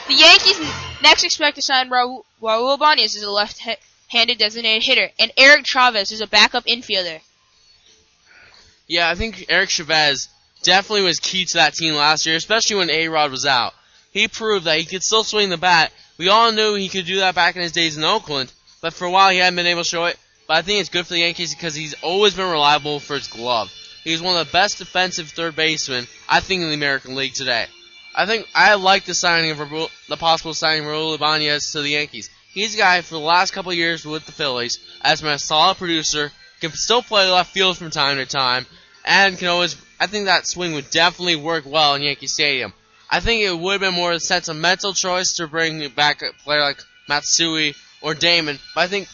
the 0.08 0.14
Yankees 0.14 0.60
next 1.02 1.24
expect 1.24 1.56
to 1.56 1.62
sign 1.62 1.90
Raul, 1.90 2.22
Raul 2.42 2.74
Ibanez 2.74 3.16
as 3.16 3.22
a 3.22 3.30
left-handed 3.30 4.38
designated 4.38 4.82
hitter, 4.82 5.10
and 5.18 5.32
Eric 5.36 5.64
Chavez 5.66 6.12
as 6.12 6.20
a 6.20 6.26
backup 6.26 6.66
infielder. 6.66 7.20
Yeah, 8.86 9.08
I 9.08 9.14
think 9.14 9.46
Eric 9.48 9.70
Chavez 9.70 10.28
definitely 10.62 11.02
was 11.02 11.18
key 11.18 11.44
to 11.46 11.54
that 11.54 11.74
team 11.74 11.94
last 11.94 12.26
year, 12.26 12.36
especially 12.36 12.76
when 12.76 12.90
A-Rod 12.90 13.30
was 13.30 13.46
out. 13.46 13.74
He 14.12 14.28
proved 14.28 14.66
that 14.66 14.78
he 14.78 14.84
could 14.84 15.02
still 15.02 15.24
swing 15.24 15.50
the 15.50 15.56
bat. 15.56 15.92
We 16.18 16.28
all 16.28 16.52
knew 16.52 16.74
he 16.74 16.88
could 16.88 17.06
do 17.06 17.20
that 17.20 17.34
back 17.34 17.56
in 17.56 17.62
his 17.62 17.72
days 17.72 17.96
in 17.96 18.04
Oakland, 18.04 18.52
but 18.80 18.92
for 18.92 19.04
a 19.06 19.10
while 19.10 19.30
he 19.30 19.38
hadn't 19.38 19.56
been 19.56 19.66
able 19.66 19.82
to 19.82 19.88
show 19.88 20.06
it. 20.06 20.18
But 20.46 20.56
I 20.56 20.62
think 20.62 20.80
it's 20.80 20.88
good 20.88 21.06
for 21.06 21.12
the 21.12 21.20
Yankees 21.20 21.54
because 21.54 21.74
he's 21.74 21.94
always 22.02 22.34
been 22.34 22.50
reliable 22.50 23.00
for 23.00 23.14
his 23.14 23.28
glove. 23.28 23.70
He's 24.04 24.22
one 24.22 24.36
of 24.36 24.46
the 24.46 24.52
best 24.52 24.78
defensive 24.78 25.28
third 25.30 25.56
basemen, 25.56 26.06
I 26.28 26.40
think, 26.40 26.62
in 26.62 26.68
the 26.68 26.74
American 26.74 27.14
League 27.14 27.34
today. 27.34 27.66
I 28.14 28.26
think 28.26 28.46
I 28.54 28.74
like 28.74 29.04
the 29.04 29.14
signing 29.14 29.50
of 29.50 29.58
Raul, 29.58 29.90
the 30.08 30.16
possible 30.16 30.54
signing 30.54 30.84
of 30.84 30.90
Raul 30.90 31.14
Ibanez 31.14 31.72
to 31.72 31.82
the 31.82 31.90
Yankees. 31.90 32.30
He's 32.52 32.74
a 32.74 32.78
guy 32.78 33.00
for 33.02 33.14
the 33.14 33.20
last 33.20 33.52
couple 33.52 33.72
years 33.72 34.04
with 34.04 34.26
the 34.26 34.32
Phillies 34.32 34.78
has 35.02 35.20
been 35.20 35.32
a 35.32 35.38
solid 35.38 35.76
producer, 35.76 36.32
can 36.60 36.72
still 36.72 37.02
play 37.02 37.30
left 37.30 37.52
field 37.52 37.76
from 37.76 37.90
time 37.90 38.16
to 38.16 38.26
time, 38.26 38.66
and 39.04 39.38
can 39.38 39.48
always. 39.48 39.76
I 40.00 40.06
think 40.06 40.26
that 40.26 40.46
swing 40.46 40.74
would 40.74 40.90
definitely 40.90 41.36
work 41.36 41.64
well 41.66 41.94
in 41.94 42.02
Yankee 42.02 42.26
Stadium. 42.26 42.72
I 43.10 43.20
think 43.20 43.42
it 43.42 43.56
would 43.56 43.72
have 43.72 43.80
been 43.80 43.94
more 43.94 44.12
a 44.12 44.20
sentimental 44.20 44.92
choice 44.92 45.34
to 45.34 45.46
bring 45.46 45.88
back 45.90 46.22
a 46.22 46.32
player 46.44 46.60
like 46.60 46.82
Matsui 47.08 47.74
or 48.00 48.14
Damon, 48.14 48.58
but 48.74 48.82
I 48.82 48.86
think 48.88 49.08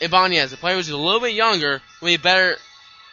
Ibanez, 0.00 0.50
the 0.50 0.56
player 0.56 0.76
who's 0.76 0.88
a 0.88 0.96
little 0.96 1.20
bit 1.20 1.34
younger, 1.34 1.82
would 2.00 2.06
be 2.06 2.16
better 2.16 2.58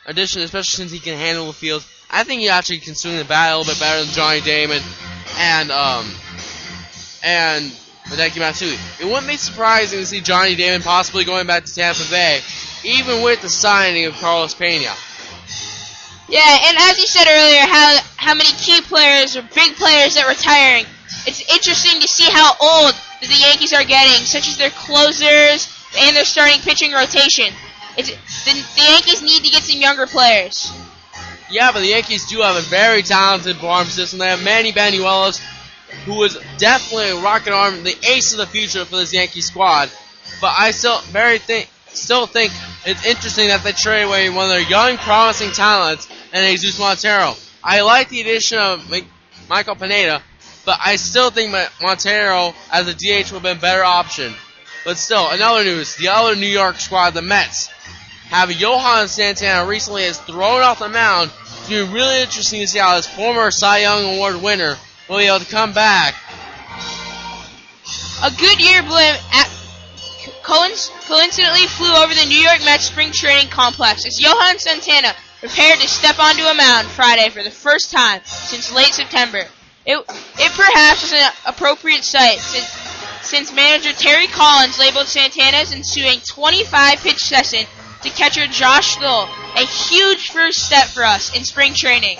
addition, 0.06 0.42
especially 0.42 0.78
since 0.78 0.92
he 0.92 1.00
can 1.00 1.18
handle 1.18 1.48
the 1.48 1.54
field. 1.54 1.84
I 2.10 2.24
think 2.24 2.42
he 2.42 2.50
actually 2.50 2.80
can 2.80 2.96
swing 2.96 3.18
the 3.18 3.26
bat 3.26 3.54
a 3.54 3.58
little 3.58 3.74
bit 3.74 3.80
better 3.80 4.04
than 4.04 4.14
Johnny 4.14 4.42
Damon 4.42 4.82
and 5.38 5.72
um 5.72 6.06
and 7.24 7.66
Hideki 8.06 8.38
Matsui. 8.38 8.78
It 9.00 9.06
wouldn't 9.06 9.28
be 9.28 9.38
surprising 9.38 10.00
to 10.00 10.06
see 10.06 10.22
Johnny 10.22 10.56
Damon 10.56 10.82
possibly 10.82 11.26
going 11.26 11.48
back 11.48 11.66
to 11.66 11.74
Tampa 11.74 12.04
Bay, 12.10 12.42
even 12.84 13.24
with 13.24 13.42
the 13.42 13.50
signing 13.50 14.06
of 14.06 14.14
Carlos 14.14 14.54
Pena. 14.54 14.94
Yeah, 16.28 16.58
and 16.66 16.78
as 16.78 16.98
you 16.98 17.06
said 17.06 17.28
earlier, 17.28 17.62
how 17.62 18.00
how 18.18 18.34
many 18.34 18.50
key 18.52 18.82
players 18.82 19.36
or 19.36 19.42
big 19.54 19.76
players 19.76 20.18
are 20.18 20.28
retiring. 20.30 20.86
It's 21.28 21.42
interesting 21.50 22.02
to 22.02 22.08
see 22.08 22.30
how 22.32 22.54
old 22.62 22.94
the 23.22 23.34
Yankees 23.34 23.74
are 23.74 23.84
getting, 23.84 24.26
such 24.26 24.48
as 24.48 24.58
their 24.58 24.70
closers 24.70 25.70
and 25.98 26.16
their 26.16 26.26
starting 26.26 26.60
pitching 26.62 26.92
rotation. 26.92 27.54
It's, 27.98 28.10
the, 28.10 28.52
the 28.52 28.92
Yankees 28.92 29.22
need 29.22 29.44
to 29.44 29.50
get 29.50 29.64
some 29.64 29.80
younger 29.80 30.08
players. 30.08 30.72
Yeah, 31.50 31.72
but 31.72 31.80
the 31.80 31.88
Yankees 31.88 32.28
do 32.28 32.42
have 32.42 32.56
a 32.56 32.62
very 32.62 33.04
talented 33.04 33.58
farm 33.58 33.86
system. 33.88 34.20
They 34.20 34.28
have 34.28 34.44
Manny 34.44 34.72
Banuelos, 34.72 35.40
who 36.06 36.24
is 36.24 36.38
definitely 36.58 37.10
a 37.10 37.22
rocket 37.22 37.54
arm, 37.54 37.84
the 37.84 37.96
ace 38.08 38.32
of 38.34 38.40
the 38.40 38.48
future 38.48 38.84
for 38.86 38.98
this 38.98 39.14
Yankee 39.14 39.42
squad. 39.42 39.90
But 40.42 40.54
I 40.58 40.72
still 40.72 41.00
very 41.12 41.38
think, 41.38 41.70
still 41.88 42.26
think 42.26 42.52
it's 42.86 43.06
interesting 43.06 43.50
that 43.50 43.64
they 43.64 43.72
trade 43.72 44.04
away 44.04 44.30
one 44.30 44.46
of 44.46 44.52
their 44.52 44.70
young, 44.70 44.98
promising 44.98 45.52
talents 45.52 46.08
and 46.34 46.60
Jesus 46.60 46.80
Montero. 46.80 47.36
I 47.64 47.82
like 47.82 48.10
the 48.10 48.22
addition 48.22 48.58
of 48.58 48.92
Michael 49.50 49.76
Pineda, 49.76 50.22
but 50.66 50.80
I 50.84 50.98
still 50.98 51.30
think 51.30 51.56
Montero 51.82 52.54
as 52.72 52.88
a 52.88 52.94
DH 52.94 53.32
would 53.32 53.42
have 53.42 53.44
been 53.44 53.58
a 53.58 53.62
better 53.62 53.84
option. 53.84 54.34
But 54.84 54.98
still, 54.98 55.30
another 55.30 55.64
news: 55.64 55.96
the 55.96 56.10
other 56.10 56.36
New 56.36 56.48
York 56.48 56.80
squad, 56.80 57.12
the 57.12 57.22
Mets, 57.24 57.70
have 58.30 58.52
Johan 58.52 59.08
Santana 59.08 59.68
recently 59.68 60.04
has 60.04 60.20
thrown 60.20 60.62
off 60.62 60.80
the 60.80 60.90
mound. 60.90 61.32
It's 61.42 61.70
going 61.70 61.86
to 61.86 61.92
be 61.92 61.94
really 61.94 62.22
interesting 62.22 62.62
to 62.62 62.68
see 62.68 62.80
how 62.80 62.96
this 62.96 63.08
former 63.08 63.52
Cy 63.52 63.80
Young 63.80 64.16
Award 64.16 64.42
winner 64.42 64.78
will 65.10 65.18
be 65.18 65.26
able 65.26 65.40
to 65.40 65.52
come 65.52 65.74
back. 65.74 66.16
A 68.24 68.32
Goodyear 68.32 68.82
blimp 68.84 69.36
at 69.36 69.50
coincidentally 70.44 71.66
flew 71.66 71.92
over 71.94 72.14
the 72.14 72.26
New 72.28 72.38
York 72.38 72.60
Mets 72.66 72.86
spring 72.86 73.12
training 73.12 73.50
complex 73.50 74.06
as 74.06 74.20
Johan 74.22 74.60
Santana 74.60 75.14
prepared 75.40 75.80
to 75.80 75.88
step 75.88 76.20
onto 76.20 76.44
a 76.44 76.54
mound 76.54 76.88
Friday 76.88 77.30
for 77.30 77.44
the 77.44 77.52
first 77.52 77.92
time 77.92 78.22
since 78.24 78.72
late 78.72 78.94
September. 78.94 79.44
It, 79.86 79.98
it 79.98 80.52
perhaps 80.54 81.04
was 81.04 81.14
an 81.14 81.32
appropriate 81.46 82.04
sight 82.04 82.40
since, 82.40 82.68
since 83.28 83.54
manager 83.54 83.92
Terry 83.94 84.28
Collins 84.28 84.80
labeled 84.80 85.08
Santana's 85.08 85.74
ensuing 85.74 86.20
25 86.22 87.00
pitch 87.00 87.24
session 87.24 87.66
to 88.06 88.12
catcher 88.12 88.48
Josh 88.48 88.96
Thole 88.98 89.28
a 89.56 89.66
huge 89.66 90.30
first 90.32 90.66
step 90.66 90.88
for 90.88 91.04
us 91.04 91.36
in 91.36 91.44
spring 91.44 91.74
training. 91.74 92.18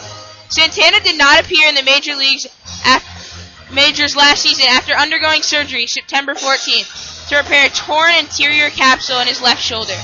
Santana 0.50 1.00
did 1.02 1.18
not 1.18 1.44
appear 1.44 1.68
in 1.68 1.76
the 1.76 1.84
major 1.84 2.16
leagues 2.16 2.48
after, 2.86 3.74
majors 3.74 4.16
last 4.16 4.42
season 4.42 4.66
after 4.70 4.94
undergoing 4.94 5.42
surgery 5.42 5.88
September 5.88 6.34
14th 6.34 7.30
to 7.30 7.38
repair 7.38 7.66
a 7.66 7.70
torn 7.70 8.12
anterior 8.12 8.70
capsule 8.70 9.20
in 9.20 9.28
his 9.28 9.42
left 9.42 9.62
shoulder. 9.62 9.96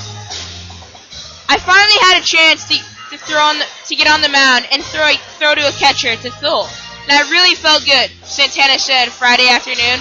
I 1.47 1.57
finally 1.57 1.99
had 2.01 2.21
a 2.21 2.25
chance 2.25 2.67
to, 2.67 2.75
to 3.11 3.17
throw 3.17 3.39
on 3.39 3.59
the, 3.59 3.65
to 3.87 3.95
get 3.95 4.07
on 4.07 4.21
the 4.21 4.29
mound 4.29 4.67
and 4.71 4.83
throw 4.83 5.03
a, 5.03 5.15
throw 5.37 5.55
to 5.55 5.67
a 5.67 5.71
catcher 5.73 6.15
to 6.15 6.31
Thole, 6.31 6.67
and 7.03 7.11
I 7.11 7.29
really 7.29 7.55
felt 7.55 7.85
good. 7.85 8.09
Santana 8.23 8.79
said 8.79 9.09
Friday 9.09 9.47
afternoon. 9.49 9.99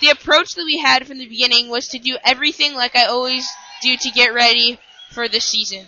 The 0.00 0.10
approach 0.10 0.56
that 0.56 0.64
we 0.64 0.78
had 0.78 1.06
from 1.06 1.18
the 1.18 1.28
beginning 1.28 1.68
was 1.68 1.88
to 1.88 1.98
do 1.98 2.18
everything 2.24 2.74
like 2.74 2.96
I 2.96 3.04
always 3.04 3.48
do 3.82 3.96
to 3.96 4.10
get 4.10 4.34
ready 4.34 4.80
for 5.12 5.28
this 5.28 5.44
season. 5.44 5.86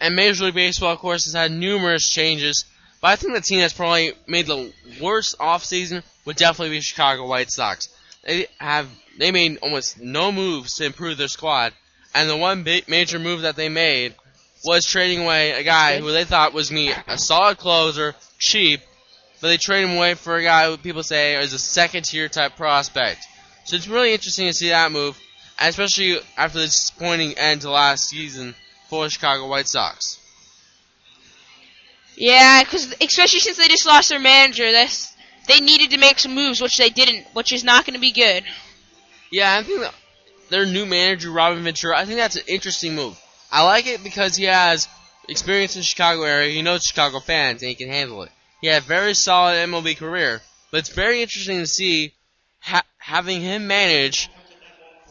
And 0.00 0.16
Major 0.16 0.44
League 0.44 0.54
Baseball, 0.54 0.92
of 0.92 0.98
course, 0.98 1.24
has 1.26 1.34
had 1.34 1.52
numerous 1.52 2.08
changes, 2.08 2.64
but 3.00 3.08
I 3.08 3.16
think 3.16 3.34
the 3.34 3.40
team 3.40 3.60
that's 3.60 3.74
probably 3.74 4.12
made 4.26 4.46
the 4.46 4.72
worst 5.00 5.38
offseason 5.38 6.02
would 6.24 6.36
definitely 6.36 6.76
be 6.76 6.80
Chicago 6.80 7.26
White 7.26 7.50
Sox. 7.50 7.88
They 8.24 8.46
have 8.58 8.88
they 9.18 9.30
made 9.30 9.58
almost 9.58 10.00
no 10.00 10.32
moves 10.32 10.76
to 10.76 10.84
improve 10.84 11.18
their 11.18 11.28
squad, 11.28 11.72
and 12.14 12.28
the 12.28 12.36
one 12.36 12.62
big 12.62 12.88
major 12.88 13.18
move 13.18 13.42
that 13.42 13.56
they 13.56 13.68
made 13.68 14.14
was 14.64 14.84
trading 14.84 15.22
away 15.24 15.52
a 15.52 15.62
guy 15.62 15.98
who 15.98 16.12
they 16.12 16.24
thought 16.24 16.52
was 16.52 16.70
me 16.70 16.92
a 17.06 17.18
solid 17.18 17.58
closer, 17.58 18.14
cheap, 18.38 18.80
but 19.40 19.48
they 19.48 19.56
traded 19.56 19.90
him 19.90 19.96
away 19.96 20.14
for 20.14 20.36
a 20.36 20.42
guy 20.42 20.68
who 20.68 20.76
people 20.76 21.02
say 21.02 21.36
is 21.36 21.52
a 21.52 21.58
second 21.58 22.04
tier 22.04 22.28
type 22.28 22.56
prospect. 22.56 23.24
So 23.64 23.76
it's 23.76 23.88
really 23.88 24.12
interesting 24.12 24.46
to 24.48 24.54
see 24.54 24.68
that 24.70 24.92
move 24.92 25.18
especially 25.68 26.18
after 26.36 26.58
the 26.58 26.66
disappointing 26.66 27.38
end 27.38 27.60
to 27.62 27.70
last 27.70 28.08
season 28.08 28.54
for 28.88 29.04
the 29.04 29.10
Chicago 29.10 29.46
White 29.48 29.68
Sox. 29.68 30.18
Yeah, 32.16 32.62
because 32.62 32.94
especially 33.00 33.40
since 33.40 33.56
they 33.56 33.68
just 33.68 33.86
lost 33.86 34.08
their 34.10 34.18
manager, 34.18 34.72
that's 34.72 35.14
they 35.48 35.60
needed 35.60 35.90
to 35.90 35.98
make 35.98 36.18
some 36.18 36.34
moves, 36.34 36.60
which 36.60 36.76
they 36.76 36.90
didn't, 36.90 37.26
which 37.32 37.52
is 37.52 37.64
not 37.64 37.86
going 37.86 37.94
to 37.94 38.00
be 38.00 38.12
good. 38.12 38.44
Yeah, 39.30 39.56
I 39.56 39.62
think 39.62 39.86
their 40.50 40.66
new 40.66 40.86
manager, 40.86 41.30
Robin 41.30 41.62
Ventura, 41.62 41.98
I 41.98 42.04
think 42.04 42.18
that's 42.18 42.36
an 42.36 42.42
interesting 42.46 42.94
move. 42.94 43.18
I 43.50 43.64
like 43.64 43.86
it 43.86 44.04
because 44.04 44.36
he 44.36 44.44
has 44.44 44.88
experience 45.28 45.76
in 45.76 45.80
the 45.80 45.84
Chicago 45.84 46.22
area, 46.22 46.52
he 46.52 46.62
knows 46.62 46.84
Chicago 46.84 47.20
fans, 47.20 47.62
and 47.62 47.68
he 47.68 47.74
can 47.74 47.88
handle 47.88 48.22
it. 48.22 48.30
He 48.60 48.66
had 48.66 48.82
a 48.82 48.86
very 48.86 49.14
solid 49.14 49.54
MLB 49.54 49.96
career, 49.96 50.42
but 50.70 50.78
it's 50.78 50.90
very 50.90 51.22
interesting 51.22 51.58
to 51.58 51.66
see 51.66 52.12
ha- 52.60 52.84
having 52.98 53.40
him 53.40 53.66
manage 53.66 54.28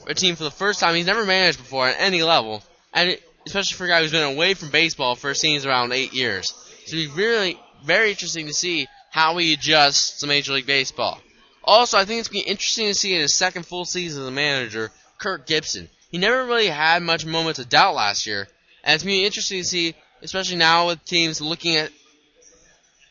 a 0.08 0.14
team 0.14 0.36
for 0.36 0.44
the 0.44 0.52
first 0.52 0.80
time. 0.80 0.96
He's 0.96 1.06
never 1.06 1.26
managed 1.26 1.58
before 1.58 1.88
at 1.88 1.96
any 2.00 2.24
level, 2.24 2.64
and 2.94 3.18
especially 3.46 3.76
for 3.76 3.86
a 3.86 3.88
guy 3.88 4.02
who's 4.02 4.12
been 4.12 4.36
away 4.36 4.54
from 4.54 4.70
baseball 4.70 5.16
for 5.16 5.34
seems 5.34 5.66
around 5.66 5.92
eight 5.92 6.14
years. 6.14 6.54
So 6.86 6.98
it's 6.98 7.14
really 7.14 7.60
very 7.84 8.12
interesting 8.12 8.48
to 8.48 8.54
see 8.54 8.88
how 9.12 9.38
he 9.38 9.54
adjusts 9.54 10.20
to 10.20 10.28
Major 10.28 10.54
League 10.54 10.66
Baseball. 10.66 11.20
Also, 11.64 11.98
I 11.98 12.06
think 12.06 12.20
it's 12.20 12.30
going 12.30 12.42
to 12.42 12.46
be 12.46 12.52
interesting 12.52 12.88
to 12.88 12.94
see 12.94 13.14
in 13.14 13.22
his 13.22 13.36
second 13.36 13.66
full 13.66 13.86
season 13.86 14.24
as 14.24 14.28
a 14.28 14.32
manager, 14.32 14.92
Kirk 15.18 15.46
Gibson. 15.46 15.90
He 16.12 16.18
never 16.18 16.46
really 16.46 16.68
had 16.68 17.04
much 17.04 17.26
moments 17.26 17.60
of 17.60 17.70
doubt 17.70 17.96
last 17.96 18.26
year, 18.26 18.48
and 18.84 18.96
it's 18.96 19.04
going 19.04 19.16
to 19.16 19.22
be 19.22 19.26
interesting 19.26 19.62
to 19.62 19.68
see, 19.68 19.96
especially 20.22 20.58
now 20.58 20.88
with 20.88 21.04
teams 21.06 21.42
looking 21.42 21.76
at 21.76 21.92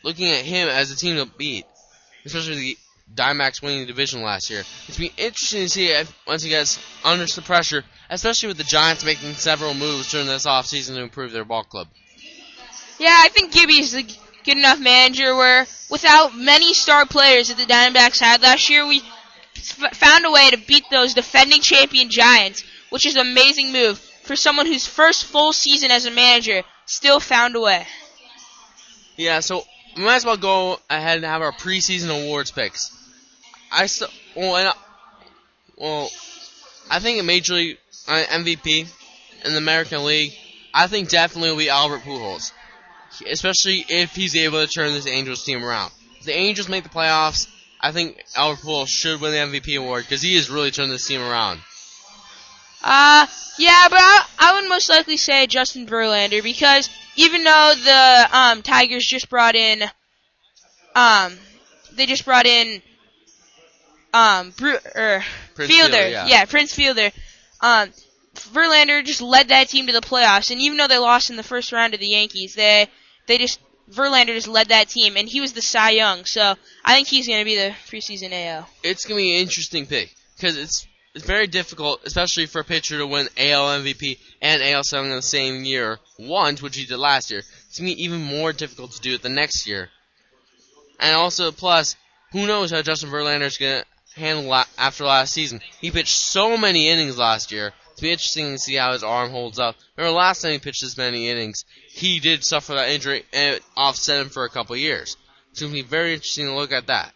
looking 0.03 0.27
at 0.27 0.45
him 0.45 0.69
as 0.69 0.91
a 0.91 0.97
team 0.97 1.17
to 1.17 1.27
beat, 1.37 1.67
especially 2.25 2.55
the 2.57 2.79
Diamondbacks 3.15 3.63
winning 3.63 3.81
the 3.81 3.87
division 3.87 4.23
last 4.23 4.51
year. 4.51 4.61
It's 4.61 4.99
going 4.99 5.11
to 5.11 5.17
be 5.17 5.23
interesting 5.23 5.63
to 5.63 5.69
see 5.69 5.89
if, 5.89 6.13
once 6.27 6.43
he 6.43 6.51
gets 6.51 6.79
under 7.05 7.27
some 7.27 7.45
pressure, 7.45 7.85
especially 8.11 8.49
with 8.49 8.59
the 8.59 8.65
Giants 8.65 9.05
making 9.05 9.35
several 9.35 9.75
moves 9.75 10.11
during 10.11 10.27
this 10.27 10.47
offseason 10.47 10.95
to 10.95 11.03
improve 11.03 11.33
their 11.33 11.45
ball 11.45 11.65
club. 11.65 11.89
Yeah, 12.99 13.17
I 13.17 13.29
think 13.29 13.53
Gibby's 13.53 13.95
a 13.95 14.03
good 14.03 14.57
enough 14.57 14.81
manager 14.81 15.35
where 15.35 15.67
without 15.91 16.35
many 16.35 16.75
star 16.75 17.07
players 17.07 17.49
that 17.49 17.57
the 17.57 17.73
Diamondbacks 17.73 18.21
had 18.21 18.43
last 18.43 18.69
year, 18.71 18.87
we 18.87 19.03
f- 19.57 19.97
found 19.97 20.25
a 20.25 20.31
way 20.31 20.51
to 20.51 20.57
beat 20.57 20.85
those 20.91 21.15
defending 21.15 21.61
champion 21.61 22.11
Giants, 22.11 22.65
which 22.91 23.07
is 23.07 23.17
an 23.17 23.27
amazing 23.27 23.73
move 23.73 23.99
for 24.23 24.37
someone 24.37 24.67
whose 24.67 24.87
first 24.87 25.25
full 25.25 25.53
season 25.53 25.91
as 25.91 26.07
a 26.07 26.11
manager 26.11 26.63
still 26.87 27.21
found 27.21 27.57
a 27.57 27.61
way. 27.61 27.87
Yeah, 29.17 29.41
so 29.41 29.65
we 29.97 30.05
might 30.05 30.17
as 30.17 30.25
well 30.25 30.37
go 30.37 30.81
ahead 30.89 31.17
and 31.17 31.25
have 31.27 31.43
our 31.43 31.53
preseason 31.53 32.11
awards 32.11 32.51
picks. 32.51 32.91
I 33.71 33.87
still, 33.87 34.09
well, 34.35 34.57
and, 34.57 34.75
well, 35.77 36.11
I 36.91 37.01
think 37.01 37.21
a 37.21 37.25
major 37.25 37.55
league 37.55 37.79
uh, 38.07 38.23
MVP 38.31 38.89
in 39.45 39.53
the 39.53 39.59
American 39.59 40.05
League, 40.05 40.33
I 40.73 40.87
think 40.87 41.09
definitely 41.09 41.51
will 41.51 41.59
be 41.59 41.69
Albert 41.69 42.01
Pujols, 42.01 42.53
especially 43.31 43.85
if 43.89 44.15
he's 44.15 44.37
able 44.37 44.65
to 44.65 44.73
turn 44.73 44.93
this 44.93 45.07
Angels 45.07 45.45
team 45.45 45.65
around. 45.65 45.93
If 46.19 46.27
the 46.27 46.37
Angels 46.37 46.69
make 46.69 46.85
the 46.85 46.91
playoffs, 46.91 47.49
I 47.81 47.93
think 47.93 48.23
Albert 48.37 48.63
Pujols 48.63 48.89
should 48.89 49.21
win 49.21 49.33
the 49.33 49.59
MVP 49.59 49.79
award 49.79 50.05
because 50.05 50.23
he 50.23 50.35
has 50.37 50.51
really 50.51 50.71
turned 50.71 50.91
this 50.91 51.07
team 51.07 51.21
around. 51.21 51.61
Uh, 52.83 53.27
yeah, 53.59 53.87
but 53.89 53.99
I, 53.99 54.25
I 54.39 54.61
would 54.61 54.69
most 54.69 54.89
likely 54.89 55.17
say 55.17 55.47
Justin 55.47 55.87
Verlander 55.87 56.43
because 56.43 56.89
even 57.17 57.45
though 57.45 57.73
the 57.77 58.29
um, 58.33 58.63
Tigers 58.63 59.05
just 59.05 59.29
brought 59.29 59.57
in, 59.57 59.83
um, 60.95 61.37
they 61.93 62.07
just 62.07 62.25
brought 62.25 62.47
in, 62.47 62.81
um, 64.19 64.51
Bru- 64.51 64.79
er, 64.97 65.25
Prince 65.55 65.71
Fielder, 65.71 65.93
Fielder, 65.93 66.09
yeah. 66.09 66.45
Prince 66.45 66.75
Fielder, 66.75 67.11
um, 67.61 67.91
Verlander 68.35 69.05
just 69.05 69.21
led 69.21 69.49
that 69.49 69.69
team 69.69 69.87
to 69.87 69.93
the 69.93 70.01
playoffs, 70.01 70.51
and 70.51 70.61
even 70.61 70.77
though 70.77 70.89
they 70.89 70.99
lost 70.99 71.31
in 71.31 71.37
the 71.37 71.43
first 71.43 71.73
round 71.73 71.93
to 71.93 71.99
the 71.99 72.09
Yankees, 72.09 72.55
they 72.55 72.89
they 73.27 73.39
just 73.39 73.61
Verlander 73.91 74.35
just 74.35 74.49
led 74.49 74.69
that 74.69 74.89
team, 74.89 75.17
and 75.17 75.29
he 75.29 75.41
was 75.41 75.53
the 75.53 75.63
Cy 75.63 75.91
Young, 75.91 76.25
so 76.25 76.57
I 76.85 76.95
think 76.95 77.09
he's 77.09 77.29
going 77.29 77.41
to 77.41 77.45
be 77.45 77.57
the 77.57 77.75
preseason 77.87 78.33
AL. 78.33 78.69
It's 78.83 79.05
gonna 79.05 79.19
be 79.19 79.37
an 79.37 79.43
interesting 79.43 79.87
pick 79.87 80.13
because 80.37 80.57
it's 80.57 80.87
it's 81.15 81.25
very 81.25 81.47
difficult, 81.47 82.01
especially 82.05 82.47
for 82.47 82.61
a 82.61 82.65
pitcher 82.65 82.99
to 82.99 83.07
win 83.07 83.29
AL 83.37 83.81
MVP 83.81 84.19
and 84.43 84.63
AL 84.63 84.85
Cy 84.85 84.97
Young 84.99 85.07
in 85.07 85.17
the 85.17 85.23
same 85.23 85.65
year 85.65 85.99
once, 86.19 86.61
which 86.61 86.77
he 86.77 86.87
did 86.87 86.99
last 86.99 87.31
year. 87.31 87.43
It's 87.69 87.79
gonna 87.79 87.95
be 87.95 88.05
even 88.05 88.23
more 88.23 88.53
difficult 88.53 88.93
to 88.93 89.01
do 89.01 89.15
it 89.15 89.23
the 89.23 89.29
next 89.29 89.67
year. 89.67 89.91
And 91.01 91.15
also, 91.15 91.53
plus, 91.53 91.95
who 92.33 92.47
knows 92.47 92.73
how 92.73 92.83
Justin 92.83 93.11
Verlander 93.11 93.43
is 93.43 93.59
gonna 93.59 93.85
handle 94.19 94.45
la- 94.45 94.65
after 94.77 95.05
last 95.05 95.33
season? 95.33 95.61
He 95.81 95.91
pitched 95.91 96.19
so 96.19 96.57
many 96.57 96.89
innings 96.89 97.19
last 97.19 97.53
year. 97.53 97.73
It's 97.93 98.01
be 98.01 98.13
interesting 98.13 98.53
to 98.53 98.59
see 98.59 98.75
how 98.75 98.93
his 98.93 99.03
arm 99.03 99.31
holds 99.31 99.59
up. 99.59 99.77
Remember 99.97 100.17
last 100.17 100.43
time 100.43 100.53
he 100.53 100.59
pitched 100.59 100.83
this 100.83 100.97
many 100.97 101.29
innings, 101.29 101.65
he 101.89 102.21
did 102.21 102.45
suffer 102.45 102.75
that 102.75 102.91
injury 102.91 103.25
and 103.33 103.57
it 103.57 103.63
offset 103.77 104.21
him 104.21 104.29
for 104.29 104.45
a 104.45 104.51
couple 104.51 104.77
years. 104.77 105.17
It's 105.51 105.61
gonna 105.61 105.73
be 105.73 105.83
very 105.83 106.13
interesting 106.13 106.47
to 106.47 106.55
look 106.55 106.73
at 106.73 106.87
that. 106.87 107.13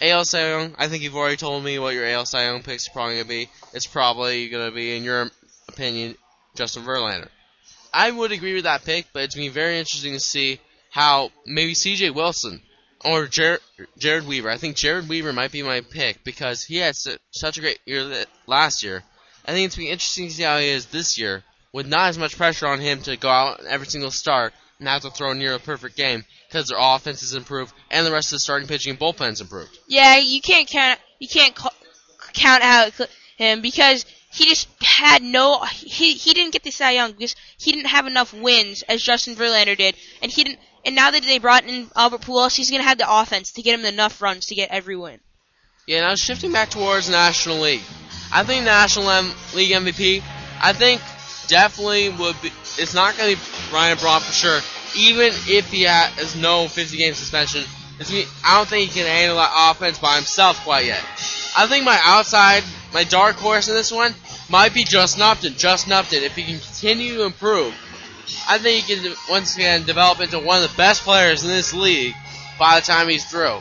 AL 0.00 0.24
Cy 0.24 0.48
Young, 0.50 0.74
I 0.76 0.88
think 0.88 1.02
you've 1.02 1.16
already 1.16 1.36
told 1.36 1.64
me 1.64 1.78
what 1.78 1.94
your 1.94 2.06
AL 2.06 2.26
Cy 2.26 2.44
Young 2.44 2.62
picks 2.62 2.88
are 2.88 2.92
probably 2.92 3.14
going 3.14 3.24
to 3.24 3.28
be. 3.28 3.48
It's 3.72 3.86
probably 3.86 4.48
going 4.48 4.68
to 4.68 4.74
be, 4.74 4.96
in 4.96 5.04
your 5.04 5.30
opinion, 5.68 6.16
Justin 6.54 6.82
Verlander. 6.82 7.28
I 7.92 8.10
would 8.10 8.32
agree 8.32 8.54
with 8.54 8.64
that 8.64 8.84
pick, 8.84 9.06
but 9.12 9.22
it's 9.22 9.34
to 9.34 9.40
be 9.40 9.48
very 9.48 9.78
interesting 9.78 10.14
to 10.14 10.20
see 10.20 10.60
how 10.90 11.30
maybe 11.46 11.74
CJ 11.74 12.12
Wilson 12.12 12.60
or 13.04 13.26
Jared, 13.26 13.60
Jered 13.98 14.24
Weaver. 14.24 14.50
I 14.50 14.56
think 14.56 14.76
Jered 14.76 15.08
Weaver 15.08 15.32
might 15.32 15.52
be 15.52 15.62
my 15.62 15.80
pick 15.80 16.24
because 16.24 16.64
he 16.64 16.76
had 16.76 16.96
su- 16.96 17.16
such 17.30 17.58
a 17.58 17.60
great 17.60 17.78
year 17.86 18.24
last 18.46 18.82
year. 18.82 19.02
I 19.44 19.52
think 19.52 19.66
it's 19.66 19.76
going 19.76 19.86
to 19.86 19.88
be 19.88 19.92
interesting 19.92 20.28
to 20.28 20.34
see 20.34 20.42
how 20.42 20.58
he 20.58 20.68
is 20.68 20.86
this 20.86 21.18
year 21.18 21.44
with 21.72 21.86
not 21.86 22.08
as 22.08 22.18
much 22.18 22.36
pressure 22.36 22.66
on 22.66 22.80
him 22.80 23.02
to 23.02 23.16
go 23.16 23.28
out 23.28 23.64
every 23.66 23.86
single 23.86 24.10
start 24.10 24.54
and 24.78 24.88
have 24.88 25.02
to 25.02 25.10
throw 25.10 25.32
near 25.32 25.54
a 25.54 25.58
perfect 25.58 25.96
game 25.96 26.24
because 26.48 26.68
their 26.68 26.78
offense 26.80 27.20
has 27.20 27.34
improved 27.34 27.74
and 27.90 28.06
the 28.06 28.12
rest 28.12 28.28
of 28.28 28.36
the 28.36 28.40
starting 28.40 28.68
pitching 28.68 28.90
and 28.90 28.98
bullpen's 28.98 29.40
improved. 29.40 29.78
Yeah, 29.88 30.18
you 30.18 30.40
can't 30.40 30.68
count 30.68 30.98
you 31.18 31.28
can't 31.28 31.54
ca- 31.54 31.70
count 32.32 32.62
out 32.62 32.92
him 33.36 33.60
because 33.60 34.06
he 34.32 34.46
just 34.46 34.68
had 34.82 35.22
no 35.22 35.60
he 35.64 36.14
he 36.14 36.32
didn't 36.32 36.52
get 36.52 36.62
the 36.62 36.70
Cy 36.70 36.92
Young 36.92 37.12
because 37.12 37.36
he 37.58 37.72
didn't 37.72 37.88
have 37.88 38.06
enough 38.06 38.32
wins 38.32 38.82
as 38.82 39.02
Justin 39.02 39.34
Verlander 39.34 39.76
did, 39.76 39.96
and 40.22 40.30
he 40.30 40.44
didn't. 40.44 40.60
And 40.84 40.94
now 40.94 41.10
that 41.10 41.22
they 41.22 41.38
brought 41.38 41.64
in 41.64 41.88
Albert 41.96 42.22
Pujols, 42.22 42.54
he's 42.54 42.70
gonna 42.70 42.82
have 42.82 42.98
the 42.98 43.10
offense 43.10 43.52
to 43.52 43.62
get 43.62 43.78
him 43.78 43.86
enough 43.86 44.20
runs 44.20 44.46
to 44.46 44.54
get 44.54 44.70
every 44.70 44.96
win. 44.96 45.20
Yeah, 45.86 46.00
now 46.00 46.14
shifting 46.14 46.52
back 46.52 46.70
towards 46.70 47.10
National 47.10 47.58
League. 47.58 47.82
I 48.32 48.42
think 48.42 48.64
National 48.64 49.06
League 49.54 49.70
MVP, 49.70 50.22
I 50.60 50.72
think 50.72 51.00
definitely 51.46 52.08
would 52.08 52.40
be, 52.40 52.48
it's 52.78 52.94
not 52.94 53.16
going 53.16 53.36
to 53.36 53.40
be 53.40 53.72
Ryan 53.72 53.98
Braun 53.98 54.20
for 54.20 54.32
sure, 54.32 54.60
even 54.96 55.26
if 55.46 55.70
he 55.70 55.82
has 55.82 56.36
no 56.36 56.68
50 56.68 56.96
game 56.96 57.14
suspension. 57.14 57.64
Be, 57.98 58.24
I 58.44 58.56
don't 58.56 58.68
think 58.68 58.90
he 58.90 59.00
can 59.00 59.06
handle 59.06 59.36
that 59.36 59.70
offense 59.70 59.98
by 59.98 60.16
himself 60.16 60.64
quite 60.64 60.86
yet. 60.86 61.00
I 61.56 61.66
think 61.68 61.84
my 61.84 61.98
outside, 62.02 62.64
my 62.92 63.04
dark 63.04 63.36
horse 63.36 63.68
in 63.68 63.74
this 63.74 63.92
one 63.92 64.14
might 64.48 64.74
be 64.74 64.84
Justin 64.84 65.22
Upton. 65.22 65.54
Justin 65.54 65.92
Upton, 65.92 66.24
if 66.24 66.34
he 66.34 66.42
can 66.42 66.58
continue 66.58 67.14
to 67.16 67.24
improve, 67.24 67.74
I 68.48 68.58
think 68.58 68.86
he 68.86 68.96
can 68.96 69.14
once 69.28 69.54
again 69.54 69.84
develop 69.84 70.20
into 70.20 70.38
one 70.38 70.62
of 70.62 70.70
the 70.70 70.76
best 70.76 71.02
players 71.02 71.42
in 71.42 71.50
this 71.50 71.72
league 71.72 72.14
by 72.58 72.80
the 72.80 72.86
time 72.86 73.08
he's 73.08 73.24
through. 73.24 73.58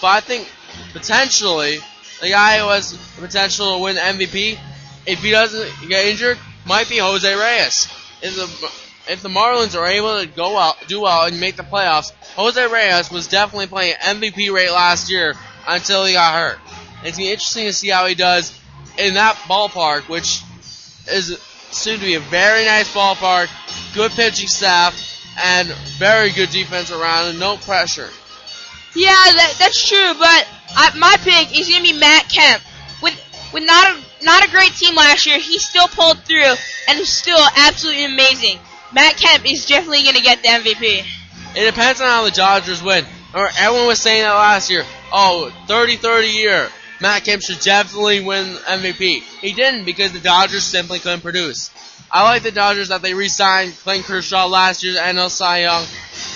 But 0.00 0.08
I 0.08 0.20
think 0.20 0.50
potentially 0.92 1.78
the 2.20 2.28
guy 2.28 2.58
who 2.58 2.68
has 2.68 2.92
the 2.92 3.20
potential 3.20 3.76
to 3.76 3.82
win 3.82 3.96
MVP, 3.96 4.58
if 5.06 5.22
he 5.22 5.30
doesn't 5.30 5.88
get 5.88 6.06
injured, 6.06 6.38
might 6.66 6.88
be 6.88 6.98
Jose 6.98 7.34
Reyes. 7.34 7.88
If 8.22 8.36
the 8.36 8.72
if 9.12 9.20
the 9.20 9.28
Marlins 9.28 9.76
are 9.76 9.86
able 9.86 10.20
to 10.20 10.26
go 10.26 10.56
out, 10.56 10.76
do 10.86 11.00
well, 11.00 11.26
and 11.26 11.40
make 11.40 11.56
the 11.56 11.64
playoffs, 11.64 12.12
Jose 12.36 12.66
Reyes 12.68 13.10
was 13.10 13.26
definitely 13.26 13.66
playing 13.66 13.94
MVP 13.94 14.52
rate 14.52 14.70
last 14.70 15.10
year 15.10 15.34
until 15.66 16.04
he 16.04 16.12
got 16.12 16.34
hurt. 16.34 16.58
It's 17.04 17.18
gonna 17.18 17.26
be 17.26 17.32
interesting 17.32 17.66
to 17.66 17.72
see 17.72 17.88
how 17.88 18.06
he 18.06 18.14
does 18.14 18.56
in 18.96 19.14
that 19.14 19.34
ballpark, 19.48 20.08
which 20.08 20.42
is 21.10 21.40
soon 21.74 21.98
to 21.98 22.04
be 22.04 22.14
a 22.14 22.20
very 22.20 22.64
nice 22.64 22.92
ballpark, 22.92 23.48
good 23.94 24.10
pitching 24.12 24.48
staff, 24.48 24.94
and 25.38 25.68
very 25.98 26.30
good 26.30 26.50
defense 26.50 26.90
around, 26.90 27.28
and 27.28 27.40
no 27.40 27.56
pressure. 27.56 28.08
Yeah, 28.94 29.10
that, 29.12 29.56
that's 29.58 29.88
true, 29.88 30.14
but 30.18 30.48
I, 30.76 30.92
my 30.98 31.16
pick 31.20 31.58
is 31.58 31.68
gonna 31.68 31.82
be 31.82 31.98
Matt 31.98 32.28
Kemp. 32.28 32.62
With 33.02 33.14
with 33.52 33.64
not 33.64 33.92
a 33.92 34.24
not 34.24 34.46
a 34.46 34.50
great 34.50 34.74
team 34.74 34.94
last 34.94 35.26
year, 35.26 35.38
he 35.38 35.58
still 35.58 35.88
pulled 35.88 36.18
through 36.24 36.54
and 36.88 37.00
is 37.00 37.08
still 37.08 37.40
absolutely 37.56 38.04
amazing. 38.04 38.58
Matt 38.92 39.16
Kemp 39.16 39.50
is 39.50 39.66
definitely 39.66 40.04
gonna 40.04 40.20
get 40.20 40.42
the 40.42 40.48
MVP. 40.48 41.04
It 41.54 41.70
depends 41.70 42.00
on 42.00 42.06
how 42.06 42.24
the 42.24 42.30
Dodgers 42.30 42.82
win. 42.82 43.04
Or 43.34 43.48
everyone 43.58 43.86
was 43.86 43.98
saying 43.98 44.22
that 44.22 44.34
last 44.34 44.70
year. 44.70 44.84
Oh, 45.10 45.50
30-30 45.66 46.34
year. 46.34 46.68
Matt 47.02 47.24
Kemp 47.24 47.42
should 47.42 47.58
definitely 47.58 48.20
win 48.20 48.46
MVP. 48.46 49.22
He 49.40 49.52
didn't 49.52 49.84
because 49.84 50.12
the 50.12 50.20
Dodgers 50.20 50.62
simply 50.62 51.00
couldn't 51.00 51.22
produce. 51.22 51.68
I 52.12 52.22
like 52.22 52.44
the 52.44 52.52
Dodgers 52.52 52.90
that 52.90 53.02
they 53.02 53.12
re-signed 53.12 53.74
Clayton 53.82 54.04
Kershaw 54.04 54.46
last 54.46 54.84
year's 54.84 54.96
NL 54.96 55.28
Cy 55.28 55.62
Young, 55.62 55.84